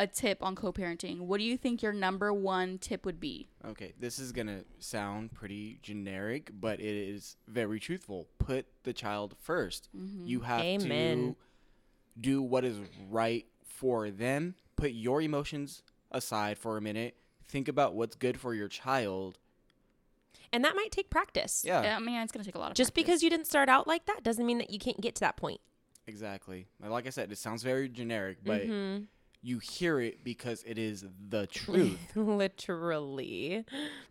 a 0.00 0.06
tip 0.06 0.42
on 0.42 0.56
co-parenting, 0.56 1.20
what 1.20 1.36
do 1.38 1.44
you 1.44 1.58
think 1.58 1.82
your 1.82 1.92
number 1.92 2.32
one 2.32 2.78
tip 2.78 3.04
would 3.04 3.20
be? 3.20 3.48
Okay, 3.66 3.92
this 4.00 4.18
is 4.18 4.32
gonna 4.32 4.64
sound 4.78 5.32
pretty 5.34 5.78
generic, 5.82 6.50
but 6.58 6.80
it 6.80 6.96
is 6.96 7.36
very 7.46 7.78
truthful. 7.78 8.26
Put 8.38 8.66
the 8.84 8.94
child 8.94 9.36
1st 9.46 9.88
You 10.24 10.40
have 10.40 10.62
Amen. 10.64 11.34
to 11.34 11.36
do 12.20 12.42
what 12.42 12.64
is 12.64 12.78
right 13.10 13.44
for 13.62 14.10
them. 14.10 14.54
Put 14.76 14.92
your 14.92 15.20
emotions 15.20 15.82
aside 16.10 16.56
for 16.56 16.78
a 16.78 16.80
minute. 16.80 17.16
Think 17.46 17.68
about 17.68 17.94
what's 17.94 18.16
good 18.16 18.40
for 18.40 18.54
your 18.54 18.68
child. 18.68 19.38
And 20.52 20.64
that 20.64 20.74
might 20.74 20.90
take 20.90 21.10
practice. 21.10 21.62
Yeah, 21.64 21.96
I 21.96 22.00
mean, 22.00 22.18
it's 22.22 22.32
gonna 22.32 22.44
take 22.44 22.54
a 22.54 22.58
lot 22.58 22.70
of 22.70 22.76
Just 22.76 22.94
practice. 22.94 23.04
because 23.04 23.22
you 23.22 23.28
didn't 23.28 23.46
start 23.48 23.68
out 23.68 23.86
like 23.86 24.06
that 24.06 24.22
doesn't 24.22 24.46
mean 24.46 24.56
that 24.58 24.70
you 24.70 24.78
can't 24.78 25.00
get 25.00 25.14
to 25.16 25.20
that 25.20 25.36
point. 25.36 25.60
exactly. 26.06 26.66
Like 26.82 27.06
I 27.06 27.10
said, 27.10 27.30
it 27.30 27.36
sounds 27.38 27.62
very 27.62 27.88
generic, 27.88 28.38
but 28.44 28.62
Mhm. 28.62 29.06
You 29.42 29.58
hear 29.58 30.00
it 30.00 30.22
because 30.22 30.62
it 30.66 30.78
is 30.78 31.04
the 31.28 31.46
truth. 31.50 31.98
Literally. 32.14 33.64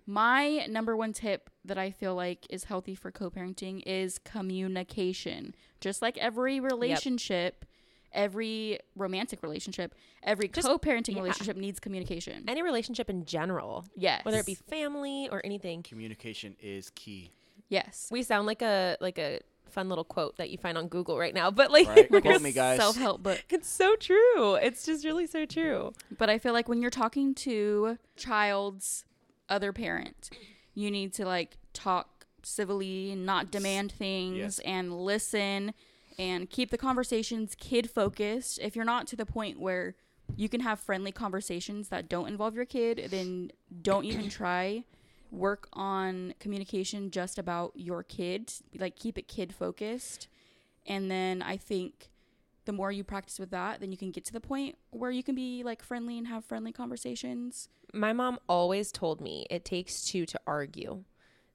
My 0.06 0.66
number 0.68 0.96
one 0.96 1.14
tip 1.14 1.50
that 1.66 1.78
I 1.78 1.92
feel 1.92 2.16
like 2.16 2.46
is 2.50 2.64
healthy 2.66 2.96
for 2.96 3.12
co 3.12 3.30
parenting 3.30 3.84
is 3.86 4.20
communication. 4.20 5.56
Just 5.82 6.02
like 6.02 6.18
every 6.18 6.60
relationship, 6.60 7.66
every 8.12 8.80
romantic 8.96 9.44
relationship, 9.44 9.94
every 10.24 10.48
co 10.48 10.78
parenting 10.80 11.16
yeah. 11.16 11.22
relationship 11.22 11.58
needs 11.58 11.80
communication. 11.80 12.46
Any 12.48 12.64
relationship 12.64 13.10
in 13.10 13.26
general, 13.26 13.86
yes. 13.96 14.26
whether 14.26 14.40
it 14.40 14.46
be 14.46 14.56
family 14.56 15.30
or 15.32 15.42
anything. 15.46 15.84
Communication 15.84 16.56
is 16.60 16.90
key. 16.92 17.32
Yes. 17.70 18.08
We 18.12 18.24
sound 18.24 18.48
like 18.48 18.64
a 18.64 18.98
like 19.00 19.20
a 19.20 19.42
fun 19.70 19.90
little 19.90 20.04
quote 20.04 20.38
that 20.38 20.50
you 20.50 20.58
find 20.58 20.78
on 20.78 20.88
Google 20.88 21.18
right 21.18 21.34
now, 21.34 21.50
but 21.52 21.72
like 21.72 21.88
Right? 21.88 22.12
Like 22.12 22.24
Quote 22.24 22.42
me, 22.42 22.52
guys. 22.52 22.78
self 22.80 22.98
help 22.98 23.24
book. 23.24 23.42
it's 23.50 23.70
so 23.70 23.96
true. 23.96 24.56
It's 24.56 24.86
just 24.86 25.06
really 25.06 25.28
so 25.28 25.46
true. 25.46 25.94
But 26.18 26.30
I 26.30 26.38
feel 26.38 26.54
like 26.54 26.68
when 26.68 26.82
you're 26.82 26.92
talking 26.92 27.34
to 27.36 27.98
child's 28.18 29.06
other 29.50 29.74
parent, 29.74 30.30
you 30.76 30.92
need 30.92 31.14
to 31.14 31.26
like 31.26 31.58
talk 31.74 32.26
civilly, 32.44 33.16
not 33.16 33.52
demand 33.52 33.92
things, 33.92 34.38
Yes. 34.38 34.60
and 34.60 34.94
listen 34.94 35.74
and 36.18 36.50
keep 36.50 36.70
the 36.70 36.78
conversations 36.78 37.56
kid 37.60 37.90
focused. 37.90 38.60
If 38.62 38.76
you're 38.76 38.86
not 38.86 39.08
to 39.08 39.16
the 39.16 39.26
point 39.26 39.60
where 39.60 39.96
you 40.36 40.48
can 40.50 40.62
have 40.62 40.80
friendly 40.80 41.12
conversations 41.12 41.90
that 41.90 42.08
don't 42.10 42.28
involve 42.28 42.56
your 42.56 42.66
kid, 42.66 43.08
then 43.10 43.52
don't 43.82 44.06
even 44.06 44.30
try. 44.30 44.84
Work 45.32 45.68
on 45.74 46.34
communication 46.40 47.12
just 47.12 47.38
about 47.38 47.74
your 47.76 48.04
kid. 48.04 48.52
Like 48.78 48.96
keep 48.96 49.18
it 49.18 49.28
kid 49.28 49.54
focused. 49.54 50.28
And 50.86 51.10
then 51.10 51.42
I 51.42 51.58
think 51.58 52.10
the 52.66 52.74
more 52.74 52.92
you 52.92 53.04
practice 53.04 53.40
with 53.40 53.52
that, 53.52 53.80
then 53.80 53.92
you 53.92 53.98
can 53.98 54.12
get 54.12 54.26
to 54.26 54.34
the 54.34 54.42
point 54.42 54.78
where 54.92 55.12
you 55.12 55.24
can 55.24 55.36
be 55.36 55.64
like 55.64 55.84
friendly 55.84 56.18
and 56.18 56.28
have 56.28 56.46
friendly 56.46 56.72
conversations. 56.72 57.70
My 57.94 58.14
mom 58.14 58.40
always 58.48 58.92
told 58.92 59.22
me 59.22 59.46
it 59.50 59.66
takes 59.66 60.04
two 60.04 60.26
to 60.28 60.40
argue. 60.46 61.04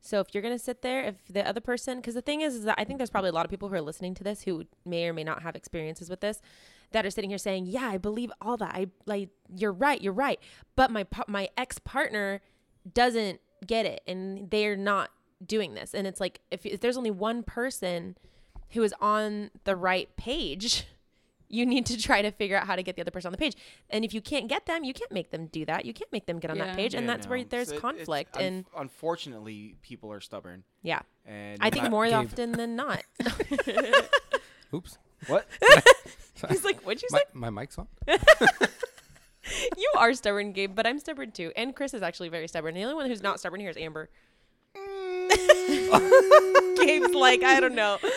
So 0.01 0.21
if 0.21 0.29
you're 0.33 0.43
going 0.43 0.55
to 0.55 0.63
sit 0.63 0.83
there, 0.83 1.03
if 1.05 1.15
the 1.31 1.47
other 1.49 1.63
person, 1.63 1.99
because 1.99 2.15
the 2.15 2.21
thing 2.21 2.43
is, 2.43 2.55
is 2.55 2.65
that 2.65 2.75
I 2.79 2.85
think 2.85 2.99
there's 2.99 3.11
probably 3.11 3.31
a 3.31 3.33
lot 3.33 3.47
of 3.47 3.51
people 3.51 3.71
who 3.71 3.75
are 3.75 3.81
listening 3.81 4.15
to 4.17 4.25
this 4.25 4.43
who 4.43 4.65
may 4.85 5.09
or 5.09 5.15
may 5.15 5.25
not 5.25 5.43
have 5.43 5.57
experiences 5.57 6.11
with 6.11 6.21
this, 6.21 6.43
that 6.93 7.07
are 7.07 7.11
sitting 7.11 7.31
here 7.31 7.39
saying, 7.39 7.67
"Yeah, 7.67 7.89
I 7.89 7.97
believe 7.97 8.31
all 8.41 8.57
that. 8.59 8.75
I 8.75 8.89
like, 9.07 9.31
you're 9.49 9.73
right, 9.73 10.01
you're 10.03 10.13
right." 10.13 10.39
But 10.77 10.91
my 10.91 11.07
my 11.27 11.49
ex 11.57 11.79
partner 11.79 12.43
doesn't 12.93 13.41
get 13.67 13.87
it, 13.87 14.03
and 14.07 14.51
they're 14.51 14.77
not 14.77 15.11
doing 15.45 15.75
this. 15.75 15.95
And 15.95 16.07
it's 16.07 16.21
like 16.21 16.41
if, 16.51 16.65
if 16.67 16.81
there's 16.81 16.97
only 16.97 17.11
one 17.11 17.43
person 17.43 18.17
who 18.71 18.83
is 18.83 18.95
on 19.01 19.51
the 19.65 19.77
right 19.77 20.15
page, 20.17 20.85
you 21.49 21.65
need 21.67 21.87
to 21.87 21.97
try 22.01 22.23
to 22.23 22.31
figure 22.33 22.57
out 22.57 22.67
how 22.67 22.75
to 22.75 22.83
get 22.83 22.97
the 22.97 23.03
other 23.03 23.11
person 23.11 23.29
on 23.29 23.33
the 23.33 23.39
page. 23.39 23.55
And 23.91 24.05
if 24.05 24.13
you 24.15 24.21
can't 24.21 24.49
get 24.49 24.67
them, 24.67 24.83
you 24.83 24.93
can't 24.95 25.13
make 25.13 25.31
them 25.31 25.47
do 25.47 25.65
that. 25.67 25.85
You 25.85 25.93
can't 25.93 26.11
make 26.11 26.27
them 26.27 26.39
get 26.41 26.51
on 26.51 26.57
Yeah. 26.57 26.67
that 26.67 26.77
page, 26.77 26.95
and 26.95 27.07
Yeah, 27.07 27.13
that's 27.15 27.27
where 27.29 27.45
there's 27.45 27.69
So 27.69 27.75
it- 27.75 27.77
it's 27.77 27.81
conflict. 27.83 28.35
unf- 28.35 28.41
and 28.41 28.65
unfortunately, 28.77 29.77
people 29.83 30.11
are 30.13 30.21
stubborn. 30.21 30.65
yeah, 30.83 31.01
And 31.27 31.59
I 31.63 31.71
think 31.71 31.91
more 31.91 32.07
Gabe. 32.07 32.15
often 32.15 32.53
than 32.53 32.75
not. 32.77 33.03
Oops. 34.75 34.99
what? 35.29 35.47
He's 36.49 36.65
like, 36.65 36.81
"What'd 36.81 37.01
you 37.03 37.09
My, 37.13 37.19
say?" 37.19 37.25
my 37.33 37.51
mic's 37.51 37.79
on. 37.79 37.87
You 39.77 39.91
are 39.99 40.13
stubborn, 40.15 40.53
Gabe, 40.53 40.75
but 40.75 40.87
I'm 40.87 40.99
stubborn 40.99 41.31
too. 41.33 41.53
And 41.57 41.75
Chris 41.75 41.95
is 41.95 42.03
actually 42.03 42.29
very 42.29 42.49
stubborn. 42.49 42.75
The 42.75 42.83
only 42.83 42.95
one 42.95 43.07
who's 43.07 43.23
not 43.23 43.39
stubborn 43.41 43.61
here 43.61 43.71
is 43.71 43.77
Amber. 43.77 44.09
Gabe's 46.77 47.15
like, 47.15 47.43
I 47.43 47.59
don't 47.61 47.75
know. 47.75 47.99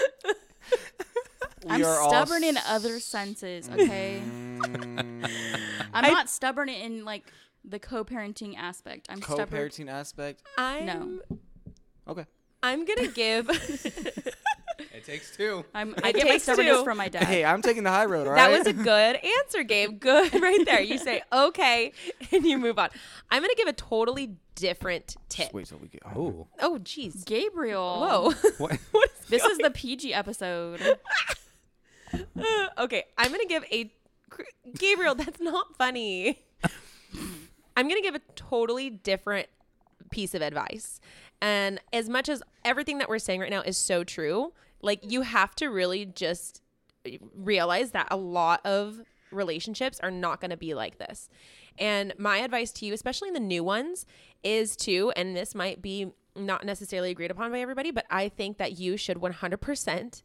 We 1.65 1.71
I'm 1.73 1.83
are 1.85 1.99
all 1.99 2.09
stubborn 2.09 2.43
in 2.45 2.55
other 2.67 2.99
senses, 3.01 3.67
okay? 3.69 4.21
Mm, 4.23 5.29
I'm 5.93 6.05
I- 6.05 6.09
not 6.09 6.29
stubborn 6.29 6.69
in 6.69 7.03
like 7.03 7.23
the 7.65 7.77
co-parenting 7.79 8.55
aspect. 8.55 9.07
I'm 9.09 9.21
stubborn. 9.21 9.47
co-parenting 9.47 9.89
aspect. 9.89 10.43
I'm, 10.57 11.19
Okay. 12.07 12.25
I'm 12.63 12.85
gonna 12.85 13.07
give. 13.07 13.47
It 15.07 15.11
takes 15.11 15.37
two. 15.37 15.63
I'm, 15.73 15.95
I 16.03 16.11
get 16.11 16.27
my 16.27 16.37
stubbornness 16.37 16.79
two. 16.79 16.83
from 16.83 16.97
my 16.97 17.07
dad. 17.07 17.23
Hey, 17.23 17.45
I'm 17.45 17.61
taking 17.61 17.83
the 17.83 17.89
high 17.89 18.05
road. 18.05 18.27
All 18.27 18.35
that 18.35 18.47
right. 18.47 18.57
was 18.57 18.67
a 18.67 18.73
good 18.73 19.17
answer, 19.39 19.63
Gabe. 19.63 19.99
Good 19.99 20.33
right 20.41 20.65
there. 20.65 20.81
You 20.81 20.97
say 20.97 21.21
okay, 21.33 21.93
and 22.31 22.45
you 22.45 22.57
move 22.57 22.77
on. 22.77 22.89
I'm 23.31 23.41
gonna 23.41 23.55
give 23.55 23.67
a 23.67 23.73
totally 23.73 24.35
different 24.55 25.15
tip. 25.29 25.45
Just 25.45 25.53
wait 25.53 25.65
till 25.67 25.77
we 25.77 25.87
get 25.87 26.03
home. 26.03 26.45
Oh. 26.59 26.73
Oh, 26.75 26.79
jeez. 26.79 27.25
Gabriel. 27.25 27.99
Whoa. 27.99 28.51
What? 28.57 28.79
what 28.91 29.09
is 29.21 29.29
This 29.29 29.43
is 29.43 29.57
the 29.59 29.71
PG 29.71 30.13
episode. 30.13 30.81
Uh, 32.13 32.67
okay, 32.79 33.05
I'm 33.17 33.31
gonna 33.31 33.45
give 33.45 33.63
a 33.71 33.91
Gabriel. 34.77 35.15
That's 35.15 35.39
not 35.39 35.75
funny. 35.77 36.43
I'm 37.77 37.87
gonna 37.87 38.01
give 38.01 38.15
a 38.15 38.21
totally 38.35 38.89
different 38.89 39.47
piece 40.09 40.33
of 40.33 40.41
advice, 40.41 40.99
and 41.41 41.79
as 41.93 42.09
much 42.09 42.27
as 42.27 42.41
everything 42.65 42.97
that 42.97 43.07
we're 43.07 43.19
saying 43.19 43.39
right 43.39 43.49
now 43.49 43.61
is 43.61 43.77
so 43.77 44.03
true, 44.03 44.53
like 44.87 45.11
you 45.11 45.21
have 45.21 45.53
to 45.55 45.67
really 45.67 46.05
just 46.05 46.63
realize 47.35 47.91
that 47.91 48.07
a 48.09 48.17
lot 48.17 48.65
of 48.65 49.01
relationships 49.31 49.99
are 50.01 50.09
not 50.09 50.41
going 50.41 50.49
to 50.51 50.57
be 50.57 50.73
like 50.73 50.97
this. 50.97 51.29
And 51.77 52.13
my 52.17 52.37
advice 52.37 52.71
to 52.73 52.85
you, 52.85 52.93
especially 52.93 53.27
in 53.27 53.33
the 53.35 53.39
new 53.39 53.63
ones, 53.63 54.05
is 54.43 54.75
to, 54.77 55.11
and 55.15 55.35
this 55.35 55.53
might 55.53 55.81
be 55.81 56.11
not 56.35 56.65
necessarily 56.65 57.11
agreed 57.11 57.29
upon 57.29 57.51
by 57.51 57.59
everybody, 57.59 57.91
but 57.91 58.05
I 58.09 58.29
think 58.29 58.57
that 58.57 58.79
you 58.79 58.97
should 58.97 59.17
100% 59.17 60.23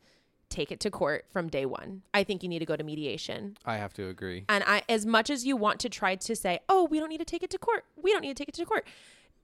take 0.49 0.71
it 0.71 0.81
to 0.81 0.91
court 0.91 1.25
from 1.31 1.49
day 1.49 1.67
one. 1.67 2.03
I 2.15 2.25
think 2.25 2.43
you 2.43 2.49
need 2.49 2.61
to 2.61 2.67
go 2.67 2.77
to 2.77 2.85
mediation. 2.85 3.57
I 3.65 3.79
have 3.79 3.93
to 3.95 4.09
agree. 4.09 4.45
And 4.49 4.63
I, 4.67 4.83
as 4.89 5.05
much 5.05 5.31
as 5.31 5.45
you 5.45 5.57
want 5.57 5.81
to 5.81 5.89
try 5.89 6.15
to 6.15 6.37
say, 6.37 6.61
oh, 6.69 6.85
we 6.85 7.01
don't 7.01 7.09
need 7.09 7.19
to 7.19 7.25
take 7.25 7.43
it 7.43 7.51
to 7.51 7.59
court, 7.59 7.85
we 8.01 8.13
don't 8.13 8.21
need 8.21 8.37
to 8.37 8.41
take 8.41 8.49
it 8.49 8.55
to 8.55 8.65
court. 8.65 8.87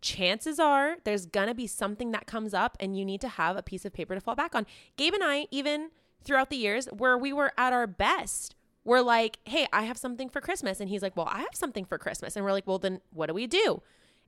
Chances 0.01 0.61
are 0.61 0.97
there's 1.05 1.27
gonna 1.27 1.55
be 1.55 1.67
something 1.67 2.13
that 2.13 2.27
comes 2.27 2.55
up, 2.55 2.77
and 2.81 2.97
you 2.97 3.05
need 3.05 3.21
to 3.23 3.29
have 3.29 3.57
a 3.57 3.63
piece 3.63 3.85
of 3.85 3.93
paper 3.93 4.15
to 4.15 4.21
fall 4.21 4.37
back 4.37 4.55
on. 4.55 4.67
Gabe 4.97 5.15
and 5.15 5.25
I, 5.25 5.47
even 5.51 5.91
throughout 6.23 6.51
the 6.51 6.57
years 6.57 6.87
where 6.87 7.17
we 7.17 7.33
were 7.33 7.53
at 7.57 7.73
our 7.73 7.87
best, 7.87 8.55
we're 8.85 9.01
like, 9.01 9.39
hey, 9.45 9.67
I 9.73 9.83
have 9.83 9.99
something 9.99 10.29
for 10.29 10.41
Christmas. 10.41 10.81
And 10.81 10.89
he's 10.89 11.03
like, 11.03 11.17
well, 11.17 11.29
I 11.31 11.41
have 11.41 11.55
something 11.55 11.85
for 11.85 11.99
Christmas. 11.99 12.37
And 12.37 12.45
we're 12.45 12.53
like, 12.53 12.67
well, 12.67 12.79
then 12.79 13.01
what 13.13 13.27
do 13.27 13.35
we 13.35 13.47
do? 13.47 13.83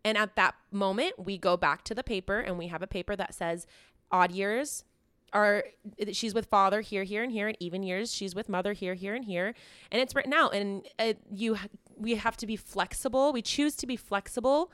And 0.05 0.19
at 0.19 0.37
that 0.37 0.55
moment, 0.71 1.25
we 1.25 1.39
go 1.39 1.57
back 1.57 1.83
to 1.85 1.95
the 1.95 2.03
paper 2.03 2.41
and 2.41 2.59
we 2.59 2.69
have 2.69 2.83
a 2.83 2.87
paper 2.87 3.17
that 3.17 3.35
says 3.35 3.67
odd 4.11 4.33
years 4.33 4.85
are 5.33 5.65
she's 6.13 6.35
with 6.35 6.47
father 6.47 6.81
here, 6.81 7.05
here, 7.05 7.23
and 7.23 7.33
here, 7.33 7.49
and 7.49 7.57
even 7.61 7.83
years 7.83 8.13
she's 8.13 8.35
with 8.35 8.49
mother 8.49 8.73
here, 8.73 8.95
here, 8.95 9.15
and 9.15 9.25
here, 9.25 9.55
and 9.93 10.03
it's 10.03 10.15
written 10.15 10.33
out. 10.33 10.55
And 10.55 10.85
uh, 10.99 11.15
you, 11.33 11.57
we 11.97 12.17
have 12.17 12.37
to 12.39 12.47
be 12.47 12.57
flexible. 12.57 13.33
We 13.33 13.41
choose 13.41 13.77
to 13.77 13.87
be 13.87 13.97
flexible 13.97 14.73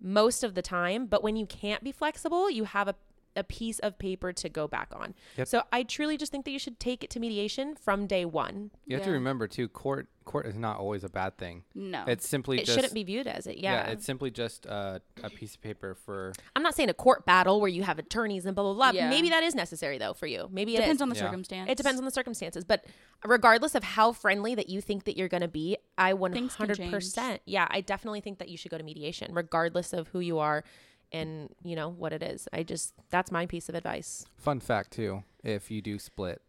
most 0.00 0.44
of 0.44 0.54
the 0.54 0.62
time, 0.62 1.06
but 1.06 1.22
when 1.22 1.36
you 1.36 1.46
can't 1.46 1.82
be 1.82 1.92
flexible, 1.92 2.50
you 2.50 2.64
have 2.64 2.88
a 2.88 2.94
a 3.36 3.44
piece 3.44 3.78
of 3.80 3.98
paper 3.98 4.32
to 4.32 4.48
go 4.48 4.66
back 4.66 4.88
on. 4.92 5.14
Yep. 5.36 5.48
So 5.48 5.62
I 5.72 5.82
truly 5.82 6.16
just 6.16 6.32
think 6.32 6.44
that 6.44 6.50
you 6.50 6.58
should 6.58 6.80
take 6.80 7.04
it 7.04 7.10
to 7.10 7.20
mediation 7.20 7.74
from 7.76 8.06
day 8.06 8.24
one. 8.24 8.70
You 8.86 8.96
have 8.96 9.04
to 9.04 9.10
remember 9.12 9.46
too. 9.46 9.68
Court 9.68 10.08
court 10.24 10.44
is 10.46 10.56
not 10.56 10.78
always 10.78 11.04
a 11.04 11.08
bad 11.08 11.38
thing. 11.38 11.62
No. 11.74 12.02
It's 12.08 12.28
simply 12.28 12.58
It 12.58 12.64
just 12.64 12.74
shouldn't 12.76 12.94
be 12.94 13.04
viewed 13.04 13.28
as 13.28 13.46
it. 13.46 13.58
Yeah. 13.58 13.86
it's 13.86 14.04
simply 14.04 14.30
just 14.32 14.66
uh, 14.66 14.98
a 15.22 15.30
piece 15.30 15.54
of 15.54 15.62
paper 15.62 15.94
for. 15.94 16.32
I'm 16.56 16.62
not 16.64 16.74
saying 16.74 16.88
a 16.90 16.94
court 16.94 17.24
battle 17.24 17.60
where 17.60 17.68
you 17.68 17.84
have 17.84 17.98
attorneys 17.98 18.44
and 18.44 18.54
blah 18.54 18.64
blah 18.64 18.74
blah. 18.74 18.90
Yeah. 18.90 19.08
Maybe 19.08 19.30
that 19.30 19.44
is 19.44 19.54
necessary 19.54 19.98
though 19.98 20.14
for 20.14 20.26
you. 20.26 20.48
Maybe 20.50 20.74
it 20.74 20.78
Depends 20.78 20.96
is. 20.96 21.02
on 21.02 21.08
the 21.10 21.14
Yeah. 21.16 21.22
circumstance. 21.22 21.70
It 21.70 21.76
depends 21.76 21.98
on 22.00 22.04
the 22.04 22.10
circumstances, 22.10 22.64
but 22.64 22.84
regardless 23.24 23.74
of 23.74 23.84
how 23.84 24.12
friendly 24.12 24.54
that 24.54 24.68
you 24.68 24.80
think 24.80 25.04
that 25.04 25.16
you're 25.16 25.28
going 25.28 25.42
to 25.42 25.48
be, 25.48 25.76
I 25.96 26.12
Things 26.32 26.56
can 26.56 26.68
100%. 26.68 27.38
Yeah, 27.46 27.66
I 27.70 27.80
definitely 27.80 28.20
think 28.20 28.38
that 28.38 28.48
you 28.48 28.56
should 28.56 28.70
go 28.70 28.78
to 28.78 28.84
mediation 28.84 29.32
regardless 29.32 29.92
of 29.92 30.08
who 30.08 30.20
you 30.20 30.38
are 30.38 30.64
and, 31.12 31.54
you 31.62 31.76
know, 31.76 31.88
what 31.88 32.12
it 32.12 32.22
is. 32.22 32.48
I 32.52 32.62
just 32.62 32.94
that's 33.10 33.30
my 33.30 33.46
piece 33.46 33.68
of 33.68 33.74
advice. 33.74 34.26
Fun 34.36 34.60
fact 34.60 34.92
too: 34.92 35.24
if 35.44 35.70
you 35.70 35.80
do 35.82 35.98
split, 35.98 36.42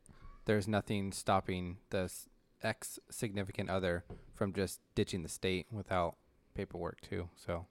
there's 0.45 0.68
nothing 0.68 1.12
stopping 1.12 1.78
the 1.89 2.12
ex 2.64 2.99
significant 3.10 3.70
other 3.70 4.03
from 4.34 4.53
just 4.53 4.80
ditching 4.95 5.24
the 5.24 5.30
state 5.30 5.68
without 5.72 6.16
paperwork 6.55 7.01
too. 7.01 7.30
So 7.36 7.66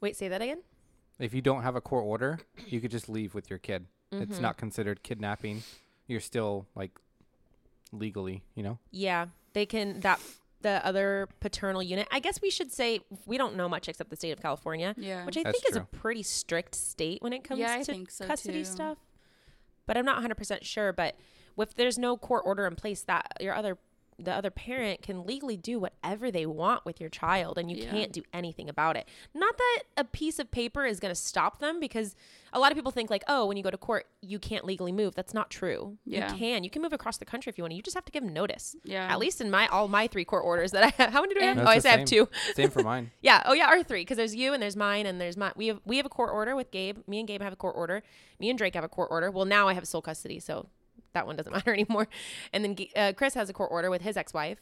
Wait, 0.00 0.16
say 0.16 0.28
that 0.28 0.40
again? 0.42 0.62
if 1.18 1.34
you 1.34 1.42
don't 1.42 1.62
have 1.62 1.76
a 1.76 1.80
court 1.82 2.04
order, 2.06 2.38
you 2.66 2.80
could 2.80 2.90
just 2.90 3.08
leave 3.08 3.34
with 3.34 3.50
your 3.50 3.58
kid. 3.58 3.86
It's 4.10 4.38
Mhm. 4.38 4.40
not 4.42 4.56
considered 4.56 5.02
kidnapping. 5.02 5.62
You're 6.06 6.20
still 6.20 6.66
like 6.74 6.98
legally, 7.92 8.42
you 8.54 8.62
know. 8.62 8.78
Yeah, 8.90 9.26
they 9.52 9.66
can 9.66 10.00
that 10.00 10.20
the 10.62 10.84
other 10.84 11.28
paternal 11.40 11.82
unit. 11.82 12.06
I 12.10 12.20
guess 12.20 12.40
we 12.42 12.50
should 12.50 12.70
say 12.72 13.00
we 13.26 13.38
don't 13.38 13.56
know 13.56 13.68
much 13.68 13.88
except 13.88 14.10
the 14.10 14.16
state 14.16 14.32
of 14.32 14.40
California, 14.42 14.94
Yeah. 14.98 15.24
which 15.24 15.36
I 15.36 15.42
That's 15.42 15.58
think 15.60 15.70
is 15.70 15.76
a 15.76 15.82
pretty 15.84 16.22
strict 16.22 16.74
state 16.74 17.22
when 17.22 17.32
it 17.32 17.44
comes 17.44 17.60
Yeah, 17.60 17.82
to 17.82 18.06
so, 18.08 18.26
custody 18.26 18.60
too. 18.60 18.64
stuff. 18.66 18.98
But 19.86 19.96
I'm 19.96 20.04
not 20.04 20.22
100% 20.22 20.64
sure, 20.64 20.92
but 20.92 21.16
if 21.58 21.74
there's 21.74 21.98
no 21.98 22.16
court 22.16 22.42
order 22.46 22.66
in 22.66 22.76
place 22.76 23.02
that 23.02 23.26
your 23.40 23.54
other 23.54 23.78
the 24.24 24.32
other 24.32 24.50
parent 24.50 25.02
can 25.02 25.24
legally 25.26 25.56
do 25.56 25.78
whatever 25.80 26.30
they 26.30 26.46
want 26.46 26.84
with 26.84 27.00
your 27.00 27.08
child 27.10 27.58
and 27.58 27.70
you 27.70 27.76
Yeah. 27.78 27.90
can't 27.90 28.12
do 28.12 28.22
anything 28.32 28.68
about 28.68 28.96
it. 28.96 29.08
Not 29.34 29.56
that 29.58 29.82
a 29.96 30.04
piece 30.04 30.38
of 30.38 30.50
paper 30.50 30.84
is 30.86 31.00
going 31.00 31.10
to 31.14 31.20
stop 31.20 31.58
them 31.60 31.80
because 31.80 32.14
a 32.52 32.58
lot 32.58 32.72
of 32.72 32.76
people 32.76 32.90
think 32.90 33.10
like, 33.10 33.22
"Oh, 33.28 33.46
when 33.46 33.56
you 33.56 33.62
go 33.62 33.70
to 33.70 33.76
court, 33.78 34.06
you 34.20 34.38
can't 34.38 34.64
legally 34.64 34.90
move." 34.92 35.14
That's 35.14 35.32
not 35.32 35.50
true. 35.50 35.98
Yeah. 36.04 36.32
You 36.32 36.38
can. 36.38 36.64
You 36.64 36.70
can 36.70 36.82
move 36.82 36.92
across 36.92 37.16
the 37.18 37.24
country 37.24 37.50
if 37.50 37.56
you 37.58 37.62
want 37.64 37.72
to. 37.72 37.76
You 37.76 37.82
just 37.82 37.94
have 37.94 38.04
to 38.06 38.12
give 38.12 38.24
them 38.24 38.32
notice. 38.32 38.74
Yeah. 38.84 39.06
At 39.10 39.18
least 39.18 39.40
in 39.40 39.50
my 39.50 39.66
all 39.68 39.86
my 39.88 40.06
three 40.08 40.24
court 40.24 40.44
orders 40.44 40.72
that 40.72 40.82
I 40.84 40.88
have. 41.02 41.10
How 41.12 41.20
many 41.22 41.34
do 41.34 41.40
I 41.40 41.44
have? 41.44 41.58
And- 41.58 41.66
Oh, 41.66 41.70
I 41.70 41.74
That's 41.76 41.82
say 41.84 41.90
I 41.92 41.96
have 41.98 42.06
two. 42.08 42.28
Same 42.54 42.70
for 42.70 42.82
mine. 42.82 43.10
Yeah. 43.22 43.42
Oh, 43.46 43.52
yeah. 43.52 43.70
Or 43.72 43.82
three, 43.82 44.00
because 44.02 44.16
there's 44.16 44.34
you 44.34 44.52
and 44.52 44.62
there's 44.62 44.76
mine 44.76 45.06
and 45.06 45.20
there's 45.20 45.36
my. 45.36 45.52
We 45.56 45.68
have 45.68 45.80
we 45.84 45.96
have 45.98 46.06
a 46.06 46.10
court 46.10 46.30
order 46.32 46.56
with 46.56 46.70
Gabe. 46.70 46.98
Me 47.06 47.18
and 47.20 47.28
Gabe 47.28 47.42
have 47.42 47.52
a 47.52 47.56
court 47.56 47.76
order. 47.76 48.02
Me 48.40 48.48
and 48.50 48.58
Drake 48.58 48.74
have 48.74 48.84
a 48.84 48.88
court 48.88 49.08
order. 49.10 49.30
Well, 49.30 49.44
now 49.44 49.68
I 49.68 49.74
have 49.74 49.86
sole 49.86 50.02
custody, 50.02 50.40
so 50.40 50.66
that 51.12 51.26
one 51.26 51.36
doesn't 51.36 51.52
matter 51.54 51.72
anymore. 51.72 52.08
And 52.52 52.64
then 52.64 52.76
uh, 52.96 53.12
Chris 53.16 53.34
has 53.34 53.48
a 53.50 53.52
court 53.52 53.70
order 53.72 53.90
with 53.90 54.02
his 54.02 54.16
ex-wife, 54.16 54.58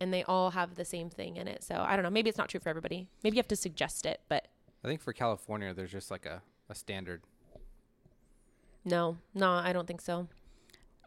and 0.00 0.12
they 0.12 0.22
all 0.24 0.50
have 0.52 0.74
the 0.74 0.84
same 0.84 1.10
thing 1.10 1.36
in 1.36 1.46
it. 1.48 1.62
So 1.62 1.76
I 1.76 1.96
don't 1.96 2.02
know. 2.02 2.10
Maybe 2.10 2.28
it's 2.28 2.38
not 2.38 2.48
true 2.48 2.60
for 2.60 2.68
everybody. 2.68 3.08
Maybe 3.22 3.36
you 3.36 3.40
have 3.40 3.48
to 3.48 3.56
suggest 3.56 4.06
it, 4.06 4.20
but 4.28 4.48
I 4.84 4.88
think 4.88 5.00
for 5.02 5.12
California, 5.12 5.74
there's 5.74 5.92
just 5.92 6.10
like 6.10 6.26
a, 6.26 6.42
a 6.68 6.74
standard. 6.74 7.22
no, 8.84 9.18
no, 9.34 9.50
I 9.52 9.72
don't 9.72 9.86
think 9.86 10.00
so. 10.00 10.28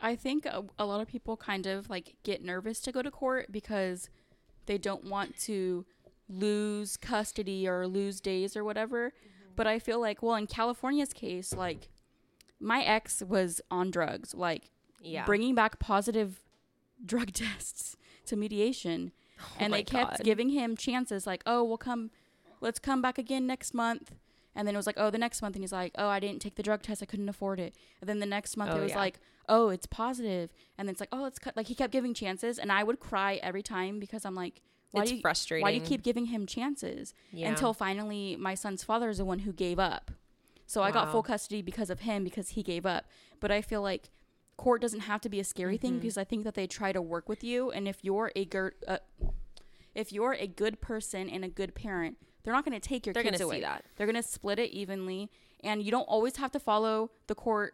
I 0.02 0.16
think 0.16 0.46
a, 0.46 0.64
a 0.78 0.86
lot 0.86 1.02
of 1.02 1.08
people 1.08 1.38
kind 1.38 1.66
of 1.66 1.90
like 1.90 2.16
get 2.24 2.44
nervous 2.44 2.80
to 2.82 2.92
go 2.92 3.02
to 3.02 3.10
court 3.10 3.52
because 3.52 4.10
they 4.66 4.78
don't 4.78 5.06
want 5.06 5.38
to 5.42 5.86
lose 6.30 6.98
custody 6.98 7.68
or 7.68 7.88
lose 7.88 8.20
days 8.20 8.56
or 8.58 8.64
whatever. 8.64 9.14
But 9.56 9.66
I 9.68 9.80
feel 9.80 10.00
like, 10.02 10.22
well, 10.22 10.36
in 10.36 10.48
California's 10.48 11.14
case, 11.14 11.54
like 11.54 11.90
my 12.64 12.82
ex 12.84 13.22
was 13.22 13.62
on 13.70 13.92
drugs, 13.92 14.34
like 14.34 14.70
Yeah. 15.02 15.26
bringing 15.26 15.54
back 15.56 15.80
positive 15.80 16.42
drug 17.06 17.32
tests 17.34 17.96
to 18.26 18.36
mediation. 18.36 19.12
Oh 19.40 19.46
and 19.60 19.74
they 19.74 19.84
kept 19.84 20.18
God. 20.18 20.24
giving 20.24 20.50
him 20.50 20.78
chances 20.78 21.28
like, 21.28 21.44
oh, 21.46 21.64
we'll 21.64 21.78
come, 21.78 22.12
let's 22.62 22.80
come 22.80 23.02
back 23.02 23.18
again 23.18 23.46
next 23.46 23.74
month. 23.74 24.14
And 24.56 24.68
then 24.68 24.76
it 24.76 24.78
was 24.78 24.86
like, 24.86 24.98
oh, 25.00 25.10
the 25.10 25.18
next 25.18 25.42
month. 25.42 25.56
And 25.56 25.64
he's 25.64 25.72
like, 25.72 25.92
oh, 25.98 26.08
I 26.08 26.20
didn't 26.20 26.40
take 26.42 26.56
the 26.56 26.64
drug 26.64 26.84
test. 26.84 27.02
I 27.02 27.08
couldn't 27.08 27.28
afford 27.28 27.60
it. 27.60 27.76
And 28.00 28.08
then 28.08 28.20
the 28.20 28.26
next 28.28 28.56
month 28.56 28.72
Oh, 28.72 28.78
it 28.78 28.84
was 28.84 28.92
yeah. 28.92 28.98
like, 29.00 29.20
oh, 29.50 29.70
it's 29.70 29.88
positive. 29.88 30.52
And 30.78 30.88
then 30.88 30.94
it's 30.94 31.00
like, 31.00 31.10
oh, 31.12 31.26
it's 31.26 31.40
cut. 31.40 31.58
Like 31.58 31.66
he 31.68 31.76
kept 31.76 31.92
giving 31.92 32.14
chances. 32.14 32.60
And 32.60 32.72
I 32.72 32.84
would 32.84 33.00
cry 33.00 33.40
every 33.42 33.64
time 33.64 34.00
because 34.00 34.24
I'm 34.26 34.36
like, 34.36 34.62
why 34.92 35.02
it's 35.02 35.10
do 35.10 35.16
you, 35.16 35.22
frustrating. 35.22 35.64
why 35.64 35.72
do 35.72 35.78
you 35.80 35.84
keep 35.84 36.04
giving 36.04 36.28
him 36.28 36.46
chances? 36.46 37.16
Yeah. 37.32 37.50
Until 37.50 37.74
finally 37.74 38.36
my 38.36 38.54
son's 38.54 38.84
father 38.84 39.10
is 39.10 39.18
the 39.18 39.26
one 39.26 39.40
who 39.40 39.52
gave 39.52 39.80
up. 39.80 40.12
So 40.66 40.82
I 40.82 40.92
got 40.92 41.12
full 41.12 41.24
custody 41.24 41.62
because 41.62 41.90
of 41.90 42.02
him 42.02 42.24
because 42.24 42.50
he 42.50 42.64
gave 42.64 42.86
up. 42.86 43.06
But 43.40 43.52
I 43.52 43.62
feel 43.62 43.82
like 43.82 44.10
court 44.58 44.82
doesn't 44.82 45.02
have 45.02 45.20
to 45.22 45.30
be 45.30 45.40
a 45.40 45.44
scary 45.44 45.78
thing 45.78 45.92
Mm-hmm. 45.94 46.00
because 46.02 46.18
I 46.18 46.24
think 46.24 46.44
that 46.46 46.54
they 46.56 46.68
try 46.68 46.92
to 46.92 47.02
work 47.02 47.28
with 47.28 47.44
you 47.44 47.72
and 47.72 47.88
if 47.88 48.04
you're 48.04 48.32
a 48.36 48.46
good 48.46 48.74
uh, 48.88 48.98
if 49.96 50.12
you're 50.12 50.34
a 50.34 50.48
good 50.48 50.80
person 50.82 51.30
and 51.30 51.44
a 51.44 51.50
good 51.50 51.76
parent, 51.76 52.18
they're 52.44 52.54
not 52.54 52.66
going 52.66 52.80
to 52.80 52.88
take 52.88 53.06
your 53.06 53.14
They're 53.14 53.24
kids 53.24 53.38
gonna 53.40 53.50
see 53.52 53.58
away. 53.58 53.62
that. 53.62 53.86
They're 53.96 54.08
going 54.08 54.16
to 54.22 54.28
split 54.28 54.60
it 54.60 54.72
evenly 54.72 55.30
and 55.64 55.82
you 55.84 55.92
don't 55.92 56.04
always 56.06 56.38
have 56.38 56.52
to 56.52 56.60
follow 56.60 57.12
the 57.28 57.36
court 57.36 57.74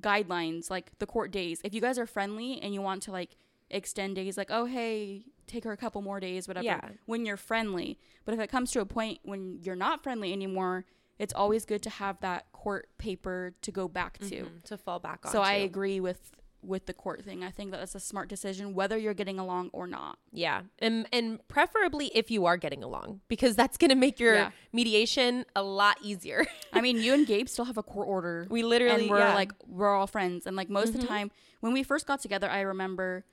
guidelines 0.00 0.70
like 0.70 0.90
the 0.98 1.06
court 1.06 1.30
days. 1.30 1.60
If 1.64 1.74
you 1.74 1.80
guys 1.80 1.98
are 1.98 2.06
friendly 2.06 2.60
and 2.60 2.74
you 2.74 2.82
want 2.82 3.02
to 3.04 3.12
like 3.12 3.36
extend 3.70 4.14
days 4.16 4.36
like, 4.36 4.48
"Oh, 4.50 4.66
hey, 4.66 5.24
take 5.46 5.64
her 5.64 5.72
a 5.72 5.76
couple 5.76 6.02
more 6.02 6.20
days, 6.20 6.46
whatever." 6.46 6.64
Yeah. 6.64 6.80
When 7.06 7.24
you're 7.24 7.36
friendly. 7.36 7.98
But 8.24 8.34
if 8.34 8.40
it 8.40 8.48
comes 8.50 8.70
to 8.72 8.80
a 8.80 8.86
point 8.86 9.18
when 9.22 9.58
you're 9.62 9.76
not 9.76 10.02
friendly 10.02 10.32
anymore, 10.32 10.84
it's 11.18 11.32
always 11.34 11.64
good 11.64 11.82
to 11.82 11.90
have 11.90 12.20
that 12.20 12.50
court 12.52 12.88
paper 12.98 13.54
to 13.62 13.70
go 13.72 13.88
back 13.88 14.18
to. 14.18 14.42
Mhm, 14.44 14.62
to 14.64 14.76
fall 14.76 14.98
back 14.98 15.20
on. 15.24 15.32
So 15.32 15.40
I 15.42 15.54
agree 15.54 16.00
with 16.00 16.32
with 16.62 16.86
the 16.86 16.92
court 16.94 17.22
thing. 17.24 17.44
I 17.44 17.50
think 17.52 17.70
that 17.70 17.78
that's 17.78 17.94
a 17.94 18.00
smart 18.00 18.28
decision 18.28 18.74
whether 18.74 18.98
you're 18.98 19.14
getting 19.14 19.38
along 19.38 19.70
or 19.72 19.86
not. 19.86 20.18
Yeah, 20.32 20.62
and 20.80 21.06
and 21.12 21.38
preferably 21.46 22.06
if 22.12 22.28
you 22.28 22.44
are 22.46 22.56
getting 22.56 22.82
along, 22.82 23.20
because 23.28 23.54
that's 23.54 23.76
going 23.76 23.90
to 23.90 23.94
make 23.94 24.18
your 24.18 24.34
Yeah. 24.34 24.50
mediation 24.72 25.44
a 25.54 25.62
lot 25.62 25.98
easier. 26.02 26.44
I 26.72 26.80
mean, 26.80 26.96
you 27.00 27.14
and 27.14 27.24
Gabe 27.24 27.48
still 27.48 27.66
have 27.66 27.76
a 27.78 27.84
court 27.84 28.08
order. 28.08 28.46
we 28.50 28.64
literally 28.64 29.02
and 29.02 29.10
we're 29.10 29.18
yeah. 29.20 29.34
like 29.34 29.52
we're 29.68 29.94
all 29.94 30.08
friends 30.08 30.44
and 30.46 30.56
like 30.56 30.68
most 30.68 30.88
of 30.88 30.96
Mhm. 30.96 31.00
the 31.02 31.06
time 31.06 31.30
when 31.60 31.72
we 31.72 31.82
first 31.84 32.04
got 32.06 32.20
together 32.20 32.50
i 32.50 32.60
remember 32.60 33.24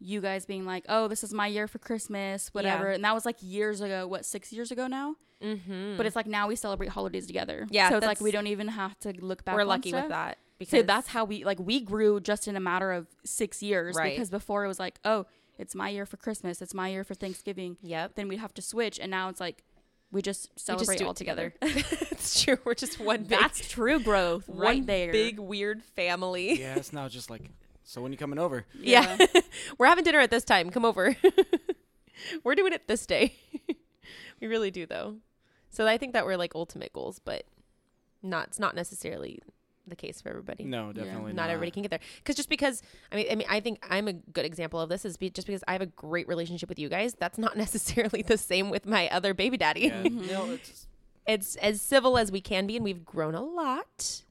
you 0.00 0.20
guys 0.20 0.46
being 0.46 0.64
like 0.64 0.84
oh 0.88 1.06
this 1.08 1.22
is 1.22 1.32
my 1.32 1.46
year 1.46 1.68
for 1.68 1.78
christmas 1.78 2.48
whatever 2.54 2.88
Yeah. 2.88 2.94
and 2.96 3.04
that 3.04 3.14
was 3.14 3.24
like 3.24 3.36
years 3.40 3.80
ago 3.80 4.06
what 4.06 4.24
six 4.24 4.52
years 4.52 4.70
ago 4.72 4.86
now 4.88 5.14
mm-hmm. 5.42 5.96
but 5.96 6.06
it's 6.06 6.16
like 6.16 6.26
now 6.26 6.48
we 6.48 6.56
celebrate 6.56 6.88
holidays 6.90 7.26
together 7.26 7.66
Yeah, 7.70 7.88
so 7.90 7.96
it's 7.96 8.06
like 8.06 8.20
we 8.20 8.30
don't 8.30 8.46
even 8.46 8.68
have 8.68 8.98
to 9.00 9.12
look 9.20 9.44
back 9.44 9.54
we're 9.56 9.64
lucky 9.64 9.90
stuff. 9.90 10.04
with 10.04 10.10
that 10.10 10.38
because 10.58 10.80
so 10.80 10.82
that's 10.82 11.08
how 11.08 11.24
we 11.24 11.44
like 11.44 11.58
we 11.58 11.80
grew 11.80 12.20
just 12.20 12.46
in 12.48 12.56
a 12.56 12.60
matter 12.60 12.92
of 12.92 13.06
six 13.24 13.62
years 13.62 13.96
Right. 13.96 14.14
because 14.14 14.30
before 14.30 14.64
it 14.64 14.68
was 14.68 14.78
like 14.78 14.98
oh 15.04 15.26
it's 15.58 15.74
my 15.74 15.88
year 15.88 16.06
for 16.06 16.16
christmas 16.16 16.62
it's 16.62 16.74
my 16.74 16.88
year 16.88 17.04
for 17.04 17.14
thanksgiving 17.14 17.76
Yep, 17.82 18.14
then 18.14 18.28
we'd 18.28 18.38
have 18.38 18.54
to 18.54 18.62
switch 18.62 18.98
and 19.00 19.10
now 19.10 19.28
it's 19.28 19.40
like 19.40 19.62
we 20.12 20.20
just 20.20 20.50
we 20.54 20.60
celebrate 20.60 20.86
just 20.86 20.98
do 20.98 21.04
all 21.06 21.12
it 21.12 21.16
together. 21.16 21.54
together 21.60 21.82
it's 22.10 22.42
true. 22.44 22.58
We're 22.64 22.74
just 22.74 23.00
one 23.00 23.20
big, 23.22 23.30
that's 23.40 23.66
true 23.66 23.98
growth 23.98 24.46
one 24.48 24.58
right 24.58 24.86
there 24.86 25.10
big 25.10 25.38
weird 25.38 25.82
family. 25.82 26.60
yeah, 26.60 26.74
it's 26.76 26.92
now 26.92 27.08
just 27.08 27.30
like, 27.30 27.50
so 27.82 28.02
when 28.02 28.12
you 28.12 28.18
coming 28.18 28.38
over? 28.38 28.66
Yeah. 28.78 29.16
we're 29.78 29.86
having 29.86 30.04
dinner 30.04 30.20
at 30.20 30.30
this 30.30 30.44
time. 30.44 30.68
Come 30.70 30.84
over. 30.84 31.16
we're 32.44 32.54
doing 32.54 32.72
it 32.74 32.86
this 32.86 33.06
day. 33.06 33.34
we 34.40 34.46
really 34.46 34.70
do 34.70 34.84
though. 34.86 35.16
So 35.72 35.86
I 35.86 35.98
think 35.98 36.12
that 36.12 36.26
we're 36.26 36.36
like 36.36 36.54
ultimate 36.54 36.92
goals, 36.92 37.18
but 37.18 37.44
not 38.22 38.48
it's 38.48 38.60
not 38.60 38.76
necessarily 38.76 39.40
the 39.86 39.96
case 39.96 40.20
for 40.20 40.28
everybody. 40.28 40.64
No, 40.64 40.92
definitely 40.92 41.32
not 41.32 41.46
not. 41.46 41.50
everybody 41.50 41.72
can 41.72 41.82
get 41.82 41.90
there. 41.90 42.00
Because 42.18 42.36
just 42.36 42.48
because 42.48 42.82
i 43.10 43.16
mean 43.16 43.26
i 43.30 43.34
mean 43.34 43.46
i 43.50 43.58
think 43.58 43.84
i'm 43.90 44.06
a 44.06 44.12
good 44.12 44.44
example 44.44 44.78
of 44.80 44.88
this 44.88 45.04
is 45.04 45.16
be, 45.16 45.28
just 45.28 45.46
because 45.46 45.64
i 45.66 45.72
have 45.72 45.80
a 45.80 45.86
great 45.86 46.28
relationship 46.28 46.68
with 46.68 46.78
you 46.78 46.88
guys 46.88 47.14
that's 47.14 47.36
not 47.38 47.56
necessarily 47.64 48.22
the 48.22 48.38
same 48.38 48.70
with 48.70 48.86
my 48.86 49.08
other 49.08 49.34
baby 49.34 49.56
daddy. 49.56 49.88
Yeah, 49.88 50.02
you 50.04 50.10
know, 50.10 50.50
it's 50.50 50.86
it's 51.26 51.56
as 51.56 51.80
civil 51.80 52.18
as 52.18 52.30
we 52.30 52.40
can 52.40 52.66
be 52.66 52.76
and 52.76 52.84
we've 52.84 53.04
grown 53.04 53.34
a 53.34 53.42
lot. 53.42 54.22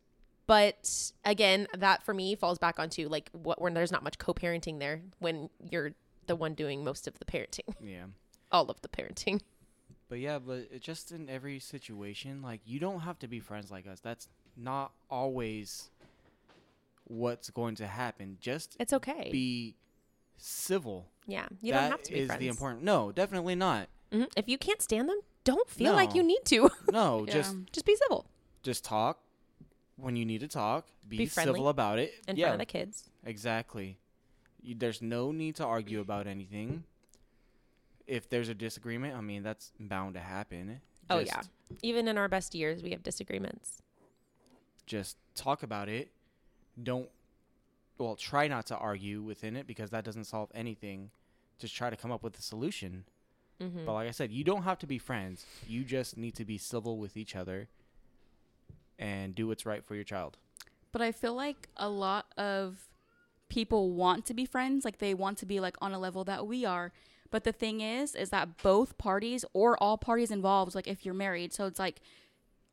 But 0.47 1.11
again 1.25 1.67
that 1.75 2.03
for 2.03 2.13
me 2.13 2.35
falls 2.35 2.59
back 2.59 2.79
onto 2.79 3.09
like 3.09 3.29
what 3.33 3.59
when 3.59 3.73
there's 3.73 3.91
not 3.91 4.03
much 4.03 4.19
co-parenting 4.19 4.79
there 4.79 5.01
when 5.19 5.49
you're 5.69 5.93
the 6.27 6.35
one 6.35 6.53
doing 6.53 6.83
most 6.83 7.07
of 7.07 7.17
the 7.19 7.25
parenting. 7.25 7.73
Yeah. 7.83 8.05
all 8.51 8.69
of 8.69 8.79
the 8.81 8.87
parenting 8.87 9.41
But 10.11 10.19
yeah, 10.19 10.39
but 10.39 10.67
it 10.69 10.81
just 10.81 11.13
in 11.13 11.29
every 11.29 11.57
situation, 11.59 12.41
like 12.41 12.59
you 12.65 12.79
don't 12.79 12.99
have 12.99 13.17
to 13.19 13.29
be 13.29 13.39
friends 13.39 13.71
like 13.71 13.87
us. 13.87 14.01
That's 14.01 14.27
not 14.57 14.91
always 15.09 15.89
what's 17.05 17.49
going 17.49 17.75
to 17.75 17.87
happen. 17.87 18.37
Just 18.41 18.75
it's 18.77 18.91
okay 18.91 19.29
be 19.31 19.77
civil. 20.37 21.07
yeah 21.27 21.45
you 21.61 21.71
That 21.71 21.81
don't 21.83 21.91
have 21.91 22.03
to 22.03 22.11
be 22.11 22.19
is 22.19 22.27
friends 22.27 22.39
the 22.41 22.47
important. 22.49 22.83
No, 22.83 23.13
definitely 23.13 23.55
not. 23.55 23.87
Mhm. 24.11 24.27
if 24.35 24.49
you 24.49 24.57
can't 24.57 24.81
stand 24.81 25.07
them 25.07 25.21
don't 25.45 25.69
feel 25.69 25.93
like 25.93 26.13
you 26.13 26.23
need 26.23 26.43
to 26.45 26.69
No, 26.91 27.23
Yeah. 27.25 27.31
just 27.33 27.55
just 27.71 27.85
be 27.85 27.95
civil 27.95 28.25
just 28.63 28.83
talk 28.83 29.19
when 29.95 30.17
you 30.17 30.25
need 30.25 30.41
to 30.41 30.47
talk. 30.49 30.87
Be, 31.07 31.19
Be 31.19 31.25
civil 31.27 31.69
about 31.69 31.99
it. 31.99 32.13
in 32.27 32.35
yeah, 32.35 32.47
front 32.47 32.55
of 32.61 32.67
the 32.67 32.71
kids 32.71 33.09
exactly. 33.25 33.97
You, 34.61 34.75
there's 34.75 35.01
no 35.01 35.31
need 35.31 35.55
to 35.55 35.65
argue 35.65 36.01
about 36.01 36.27
anything. 36.27 36.83
If 38.11 38.29
there's 38.29 38.49
a 38.49 38.53
disagreement, 38.53 39.15
I 39.15 39.21
mean 39.21 39.43
that's 39.43 39.71
bound 39.79 40.15
to 40.15 40.19
happen. 40.19 40.81
Oh, 41.09 41.23
Just- 41.23 41.31
yeah. 41.69 41.77
even 41.81 42.07
in 42.07 42.17
our 42.17 42.27
best 42.27 42.55
years 42.55 42.83
we 42.83 42.91
have 42.91 43.03
disagreements 43.03 43.81
just 44.91 45.17
talk 45.35 45.63
about 45.63 45.87
it. 45.87 46.11
Don't 46.81 47.09
well, 47.97 48.15
try 48.15 48.47
not 48.47 48.65
to 48.67 48.77
argue 48.77 49.21
within 49.21 49.55
it 49.55 49.67
because 49.67 49.91
that 49.91 50.03
doesn't 50.03 50.25
solve 50.25 50.49
anything. 50.53 51.11
Just 51.59 51.75
try 51.75 51.89
to 51.89 51.95
come 51.95 52.11
up 52.11 52.23
with 52.23 52.37
a 52.37 52.41
solution. 52.41 53.05
mm-hmm. 53.61 53.85
But 53.85 53.93
like 53.93 54.07
I 54.07 54.11
said, 54.11 54.31
you 54.31 54.43
don't 54.43 54.63
have 54.63 54.79
to 54.79 54.87
be 54.87 54.97
friends. 54.97 55.45
You 55.67 55.83
just 55.83 56.17
need 56.17 56.35
to 56.35 56.45
be 56.45 56.57
civil 56.57 56.97
with 56.97 57.15
each 57.15 57.35
other 57.35 57.69
and 58.97 59.35
do 59.35 59.47
what's 59.47 59.65
right 59.65 59.83
for 59.85 59.95
your 59.95 60.03
child. 60.03 60.37
But 60.91 61.01
I 61.01 61.11
feel 61.11 61.35
like 61.35 61.69
a 61.77 61.87
lot 61.87 62.25
of 62.37 62.89
people 63.49 63.91
want 63.91 64.25
to 64.25 64.33
be 64.33 64.45
friends, 64.45 64.83
like 64.83 64.97
they 64.97 65.13
want 65.13 65.37
to 65.39 65.45
be 65.45 65.59
like 65.59 65.77
on 65.79 65.93
a 65.93 65.99
level 65.99 66.23
that 66.25 66.47
we 66.47 66.65
are. 66.65 66.91
But 67.31 67.43
the 67.45 67.51
thing 67.53 67.81
is, 67.81 68.13
is 68.15 68.29
that 68.29 68.61
both 68.61 68.97
parties 68.97 69.45
or 69.53 69.81
all 69.81 69.97
parties 69.97 70.31
involved, 70.31 70.75
like 70.75 70.87
if 70.87 71.05
you're 71.05 71.13
married, 71.15 71.53
so 71.53 71.65
it's 71.65 71.79
like, 71.79 72.01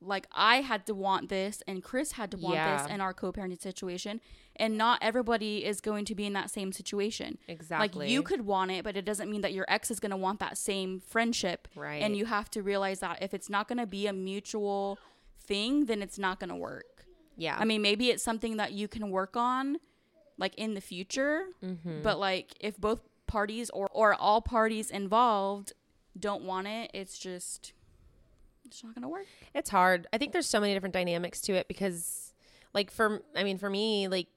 like 0.00 0.26
I 0.32 0.60
had 0.60 0.86
to 0.86 0.94
want 0.94 1.28
this 1.28 1.60
and 1.66 1.82
Chris 1.82 2.12
had 2.12 2.30
to 2.30 2.36
want 2.36 2.54
Yeah. 2.54 2.82
this 2.82 2.92
in 2.92 3.00
our 3.00 3.12
co-parenting 3.12 3.60
situation, 3.60 4.20
and 4.56 4.78
not 4.78 4.98
everybody 5.02 5.64
is 5.64 5.80
going 5.80 6.04
to 6.04 6.14
be 6.14 6.24
in 6.26 6.32
that 6.34 6.50
same 6.50 6.70
situation. 6.72 7.38
exactly 7.48 8.06
Like 8.06 8.10
you 8.12 8.22
could 8.22 8.42
want 8.42 8.70
it, 8.70 8.84
but 8.84 8.96
it 8.96 9.04
doesn't 9.04 9.28
mean 9.30 9.40
that 9.40 9.52
your 9.52 9.64
ex 9.68 9.90
is 9.90 9.98
going 10.00 10.10
to 10.10 10.16
want 10.16 10.38
that 10.40 10.56
same 10.58 11.00
friendship. 11.00 11.66
right 11.74 12.00
And 12.02 12.16
you 12.16 12.26
have 12.26 12.48
to 12.50 12.62
realize 12.62 13.00
that 13.00 13.22
if 13.22 13.34
it's 13.34 13.48
not 13.50 13.66
going 13.68 13.78
to 13.78 13.86
be 13.86 14.06
a 14.06 14.12
mutual 14.12 14.98
thing, 15.40 15.86
then 15.86 16.02
it's 16.02 16.18
not 16.18 16.38
going 16.40 16.50
to 16.50 16.56
work. 16.56 17.04
yeah 17.36 17.56
I 17.58 17.64
mean, 17.64 17.82
maybe 17.82 18.10
it's 18.10 18.22
something 18.22 18.56
that 18.58 18.72
you 18.72 18.86
can 18.88 19.10
work 19.10 19.36
on 19.36 19.78
like 20.36 20.54
in 20.54 20.74
the 20.74 20.80
future. 20.80 21.46
Mm-hmm. 21.64 22.02
But 22.02 22.20
like 22.20 22.54
if 22.60 22.76
both 22.78 23.00
parties 23.28 23.70
or 23.70 23.88
or 23.92 24.14
all 24.14 24.40
parties 24.40 24.90
involved 24.90 25.72
don't 26.18 26.42
want 26.42 26.66
it, 26.66 26.90
it's 26.94 27.18
just 27.18 27.72
it's 28.64 28.82
not 28.84 28.94
gonna 28.94 29.08
work. 29.08 29.26
It's 29.54 29.70
hard. 29.70 30.06
I 30.12 30.18
think 30.18 30.32
there's 30.32 30.46
so 30.46 30.60
many 30.60 30.74
different 30.74 30.92
dynamics 30.92 31.40
to 31.42 31.54
it 31.54 31.68
because, 31.68 32.34
like, 32.74 32.90
for 32.90 33.22
I 33.36 33.44
mean, 33.44 33.58
for 33.58 33.70
me, 33.70 34.08
like, 34.08 34.28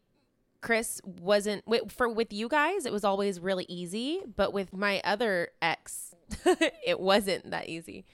Chris 0.62 1.02
wasn't 1.06 1.64
for 1.92 2.08
with 2.08 2.32
you 2.32 2.48
guys. 2.48 2.86
It 2.86 2.94
was 2.94 3.04
always 3.04 3.40
really 3.40 3.66
easy, 3.68 4.22
but 4.36 4.54
with 4.54 4.74
my 4.74 5.02
other 5.04 5.50
ex, 5.62 6.16
it 6.86 7.00
wasn't 7.00 7.50
that 7.52 7.68
easy 7.68 8.06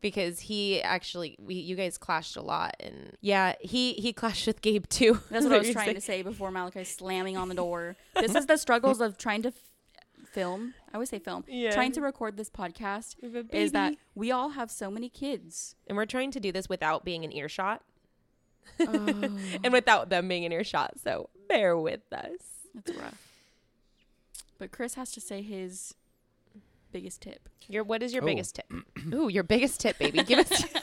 because 0.00 0.40
he 0.40 0.82
actually 0.82 1.36
we 1.38 1.54
you 1.54 1.76
guys 1.76 1.96
clashed 1.96 2.36
a 2.36 2.42
lot 2.42 2.74
and 2.80 3.16
yeah 3.20 3.54
he 3.60 3.92
he 3.92 4.12
clashed 4.12 4.46
with 4.46 4.60
Gabe 4.60 4.86
too. 4.88 5.20
That's 5.30 5.44
what 5.44 5.54
I 5.54 5.58
was 5.58 5.70
trying 5.72 5.94
to 5.94 6.00
say 6.00 6.22
before 6.22 6.50
Malachi 6.50 6.84
slamming 6.84 7.36
on 7.36 7.48
the 7.48 7.54
door. 7.54 7.96
This 8.14 8.34
is 8.34 8.46
the 8.46 8.56
struggles 8.56 9.00
of 9.00 9.16
trying 9.16 9.42
to 9.42 9.52
film. 10.24 10.74
I 10.90 10.94
always 10.94 11.08
say 11.10 11.18
film. 11.18 11.44
Yeah. 11.48 11.72
Trying 11.72 11.92
to 11.92 12.00
record 12.00 12.36
this 12.36 12.50
podcast 12.50 13.16
is 13.52 13.72
that 13.72 13.94
we 14.14 14.30
all 14.30 14.50
have 14.50 14.70
so 14.70 14.90
many 14.90 15.08
kids. 15.08 15.74
and 15.86 15.96
we're 15.96 16.06
trying 16.06 16.30
to 16.32 16.40
do 16.40 16.52
this 16.52 16.68
without 16.68 17.04
being 17.04 17.24
an 17.24 17.32
earshot 17.32 17.82
Oh, 18.80 18.86
and 19.64 19.72
without 19.72 20.08
them 20.08 20.28
being 20.28 20.44
in 20.44 20.52
earshot. 20.52 20.98
So 21.02 21.28
bear 21.48 21.76
with 21.76 22.00
us. 22.12 22.30
that's 22.74 22.96
rough. 22.98 23.28
But 24.58 24.70
Chris 24.70 24.94
has 24.94 25.10
to 25.12 25.20
say 25.20 25.42
his 25.42 25.94
biggest 26.92 27.20
tip. 27.22 27.48
Your 27.68 27.82
what 27.84 28.02
is 28.02 28.12
your 28.14 28.22
Oh. 28.22 28.26
biggest 28.26 28.54
tip? 28.56 28.66
Ooh, 29.14 29.28
your 29.28 29.42
biggest 29.42 29.80
tip, 29.80 29.98
baby. 29.98 30.22
Give 30.22 30.38
us. 30.40 30.64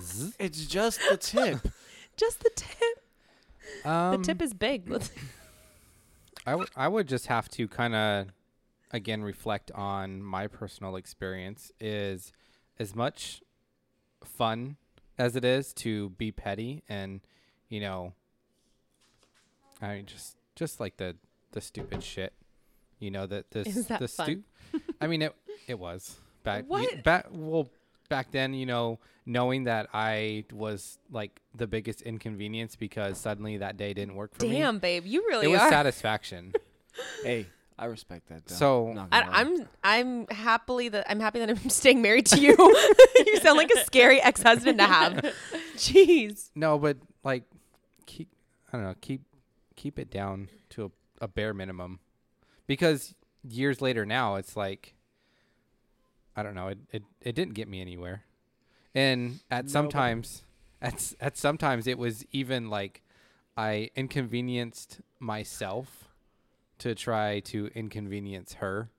It's 0.38 0.64
just 0.66 0.98
the 1.10 1.16
tip. 1.18 1.58
just 2.16 2.42
the 2.42 2.50
tip. 2.56 3.84
Um, 3.86 4.12
The 4.16 4.26
tip 4.26 4.40
is 4.42 4.54
big. 4.54 4.88
Let's 4.90 5.10
I 6.46 6.64
I 6.74 6.88
would 6.88 7.06
just 7.06 7.26
have 7.26 7.48
to 7.50 7.68
kind 7.68 7.94
of 7.94 8.26
again 8.90 9.22
reflect 9.22 9.70
on 9.72 10.22
my 10.22 10.46
personal 10.46 10.96
experience 10.96 11.70
is 11.80 12.32
as 12.78 12.94
much 12.94 13.42
fun 14.24 14.76
as 15.18 15.36
it 15.36 15.44
is 15.44 15.72
to 15.72 16.10
be 16.10 16.32
petty 16.32 16.82
and 16.88 17.20
you 17.68 17.80
know 17.80 18.12
I 19.80 19.94
mean 19.96 20.06
just 20.06 20.36
just 20.56 20.80
like 20.80 20.96
the 20.96 21.16
the 21.52 21.60
stupid 21.60 22.02
shit 22.02 22.32
you 22.98 23.10
know 23.10 23.26
that 23.26 23.50
this 23.50 23.66
Is 23.76 23.86
that 23.86 24.00
the 24.00 24.08
fun? 24.08 24.44
I 25.00 25.06
mean 25.06 25.22
it 25.22 25.34
it 25.66 25.78
was 25.78 26.16
back 26.44 26.64
What? 26.66 27.02
back 27.02 27.26
well 27.30 27.68
back 28.08 28.30
then 28.32 28.54
you 28.54 28.66
know 28.66 28.98
knowing 29.26 29.64
that 29.64 29.88
I 29.92 30.44
was 30.52 30.98
like 31.12 31.40
the 31.54 31.66
biggest 31.66 32.02
inconvenience 32.02 32.74
because 32.76 33.18
suddenly 33.18 33.58
that 33.58 33.76
day 33.76 33.94
didn't 33.94 34.16
work 34.16 34.34
for 34.34 34.46
me 34.46 34.58
Damn, 34.58 34.78
babe, 34.80 35.04
you 35.06 35.22
really 35.28 35.46
it 35.46 35.48
was 35.50 35.60
are. 35.60 35.70
satisfaction 35.70 36.52
hey, 37.22 37.46
I 37.80 37.86
respect 37.86 38.28
that. 38.28 38.44
Though. 38.46 38.54
So- 38.54 38.90
I, 38.90 38.94
gonna 38.94 39.08
lie. 39.10 39.28
I'm 39.32 39.68
I'm 39.82 40.26
happily 40.28 40.88
that 40.90 41.10
I'm 41.10 41.18
happy 41.18 41.38
that 41.38 41.48
I'm 41.48 41.68
staying 41.70 42.02
married 42.02 42.26
to 42.26 42.38
you. 42.40 42.54
you 43.26 43.36
sound 43.38 43.56
like 43.56 43.70
a 43.74 43.84
scary 43.84 44.20
ex-husband 44.20 44.78
to 44.78 44.84
have. 44.86 45.14
Jeez. 45.76 46.50
No, 46.54 46.78
but 46.78 46.98
like 47.24 47.44
keep 48.06 48.28
I 48.72 48.76
don't 48.76 48.84
know, 48.86 48.94
keep 49.00 49.22
keep 49.76 49.98
it 49.98 50.10
down 50.10 50.48
to 50.70 50.84
a, 51.20 51.24
a 51.24 51.28
bare 51.28 51.54
minimum. 51.54 52.00
Because 52.66 53.14
years 53.48 53.80
later 53.80 54.04
now 54.04 54.34
it's 54.36 54.56
like 54.56 54.94
I 56.36 56.42
don't 56.42 56.54
know, 56.54 56.68
it 56.68 56.78
it, 56.92 57.02
it 57.22 57.34
didn't 57.34 57.54
get 57.54 57.66
me 57.66 57.80
anywhere. 57.80 58.24
And 58.94 59.40
at 59.50 59.64
No, 59.64 59.68
but- 59.68 59.70
sometimes 59.70 60.42
at 60.82 60.94
s- 60.94 61.14
at 61.18 61.38
sometimes 61.38 61.86
it 61.86 61.96
was 61.96 62.26
even 62.30 62.68
like 62.68 63.02
I 63.56 63.90
inconvenienced 63.96 65.00
myself 65.18 66.09
to 66.80 66.94
try 66.94 67.40
to 67.40 67.70
inconvenience 67.74 68.54
her. 68.54 68.90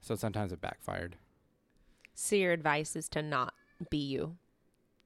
So 0.00 0.14
sometimes 0.14 0.52
it 0.52 0.60
backfired. 0.60 1.16
So 2.14 2.36
your 2.36 2.52
advice 2.52 2.96
is 2.96 3.08
to 3.10 3.22
not 3.22 3.54
be 3.90 3.98
you 3.98 4.36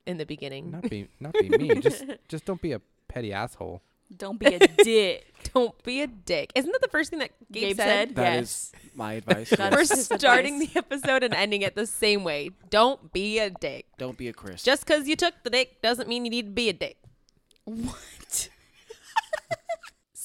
in 0.07 0.19
the 0.19 0.27
beginning. 0.27 0.71
Not 0.71 0.89
be 0.89 1.09
not 1.21 1.35
be 1.35 1.49
me. 1.49 1.75
Just 1.81 2.05
just 2.29 2.45
don't 2.45 2.61
be 2.61 2.73
a 2.73 2.81
petty 3.09 3.33
asshole. 3.33 3.83
Don't 4.17 4.39
be 4.39 4.47
a 4.47 4.59
dick. 4.59 5.27
Don't 5.55 5.83
be 5.83 6.03
a 6.03 6.07
dick. 6.07 6.53
Isn't 6.55 6.71
that 6.73 6.83
the 6.83 6.89
first 6.89 7.11
thing 7.11 7.21
that 7.21 7.31
Gabe, 7.53 7.63
Gabe 7.63 7.77
said? 7.77 8.09
said? 8.09 8.17
That 8.17 8.35
yes. 8.35 8.43
is 8.43 8.73
my 8.95 9.15
advice. 9.15 9.51
That 9.51 9.73
We're 9.73 9.81
is 9.81 9.91
yes. 9.91 10.09
his 10.09 10.21
starting 10.21 10.59
the 10.59 10.71
episode 10.75 11.23
and 11.23 11.35
ending 11.35 11.63
it 11.63 11.75
the 11.75 11.87
same 11.87 12.25
way. 12.25 12.51
Don't 12.71 13.13
be 13.13 13.39
a 13.39 13.51
dick. 13.51 13.87
Don't 13.99 14.17
be 14.17 14.29
a 14.29 14.33
Chris. 14.33 14.63
Just 14.63 14.87
because 14.87 15.07
you 15.07 15.17
took 15.17 15.35
the 15.43 15.51
dick 15.51 15.81
doesn't 15.83 16.09
mean 16.09 16.25
you 16.25 16.31
need 16.31 16.47
to 16.47 16.53
be 16.53 16.69
a 16.69 16.73
dick. 16.73 16.97
What? 17.65 17.97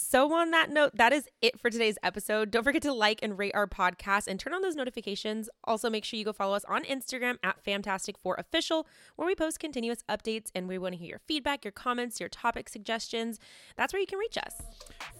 So, 0.10 0.34
on 0.34 0.50
that 0.50 0.72
note, 0.72 0.96
that 0.96 1.14
is 1.14 1.28
it 1.40 1.60
for 1.60 1.70
today's 1.70 2.00
episode. 2.02 2.50
Don't 2.50 2.64
forget 2.64 2.82
to 2.82 2.92
like 2.92 3.20
and 3.22 3.38
rate 3.38 3.54
our 3.54 3.68
podcast 3.68 4.26
and 4.26 4.40
turn 4.40 4.56
on 4.56 4.64
those 4.64 4.76
notifications. 4.76 5.52
Also, 5.66 5.88
make 5.88 6.04
sure 6.04 6.18
you 6.18 6.26
go 6.26 6.34
follow 6.34 6.56
us 6.56 6.66
on 6.68 6.84
Instagram 6.84 7.38
at 7.44 7.64
FAMtastic4Official, 7.64 8.86
where 9.18 9.28
we 9.28 9.36
post 9.36 9.60
continuous 9.60 10.04
updates 10.10 10.50
and 10.56 10.68
we 10.68 10.80
want 10.80 10.94
to 10.94 10.98
hear 10.98 11.10
your 11.10 11.22
feedback, 11.28 11.64
your 11.64 11.72
comments, 11.72 12.20
your 12.20 12.28
topic 12.28 12.70
suggestions. 12.70 13.40
That's 13.78 13.94
where 13.94 14.00
you 14.00 14.08
can 14.08 14.18
reach 14.18 14.40
us. 14.40 14.64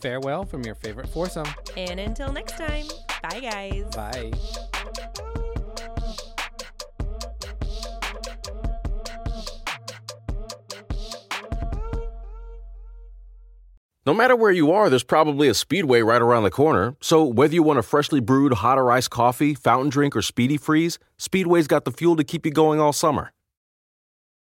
Farewell 0.02 0.44
from 0.44 0.64
your 0.64 0.74
favorite 0.74 1.10
foursome. 1.10 1.46
And 1.78 2.00
until 2.00 2.34
next 2.34 2.58
time, 2.58 2.88
bye, 3.22 3.42
guys. 3.42 3.96
Bye. 3.96 4.32
No 14.06 14.14
matter 14.14 14.34
where 14.34 14.52
you 14.52 14.72
are, 14.72 14.90
there's 14.90 15.04
probably 15.04 15.50
a 15.50 15.54
Speedway 15.54 16.00
right 16.00 16.22
around 16.22 16.44
the 16.44 16.50
corner. 16.50 16.96
So 17.02 17.26
whether 17.26 17.54
you 17.54 17.62
want 17.64 17.80
a 17.80 17.84
freshly 17.84 18.22
brewed 18.22 18.54
hot 18.54 18.78
or 18.78 18.92
iced 18.92 19.10
coffee, 19.10 19.54
fountain 19.54 19.90
drink, 19.90 20.16
or 20.16 20.22
speedy 20.22 20.56
freeze, 20.56 21.00
Speedway's 21.18 21.68
got 21.68 21.84
the 21.84 21.92
fuel 21.92 22.16
to 22.16 22.24
keep 22.24 22.46
you 22.46 22.52
going 22.52 22.80
all 22.80 22.94
summer. 22.94 23.34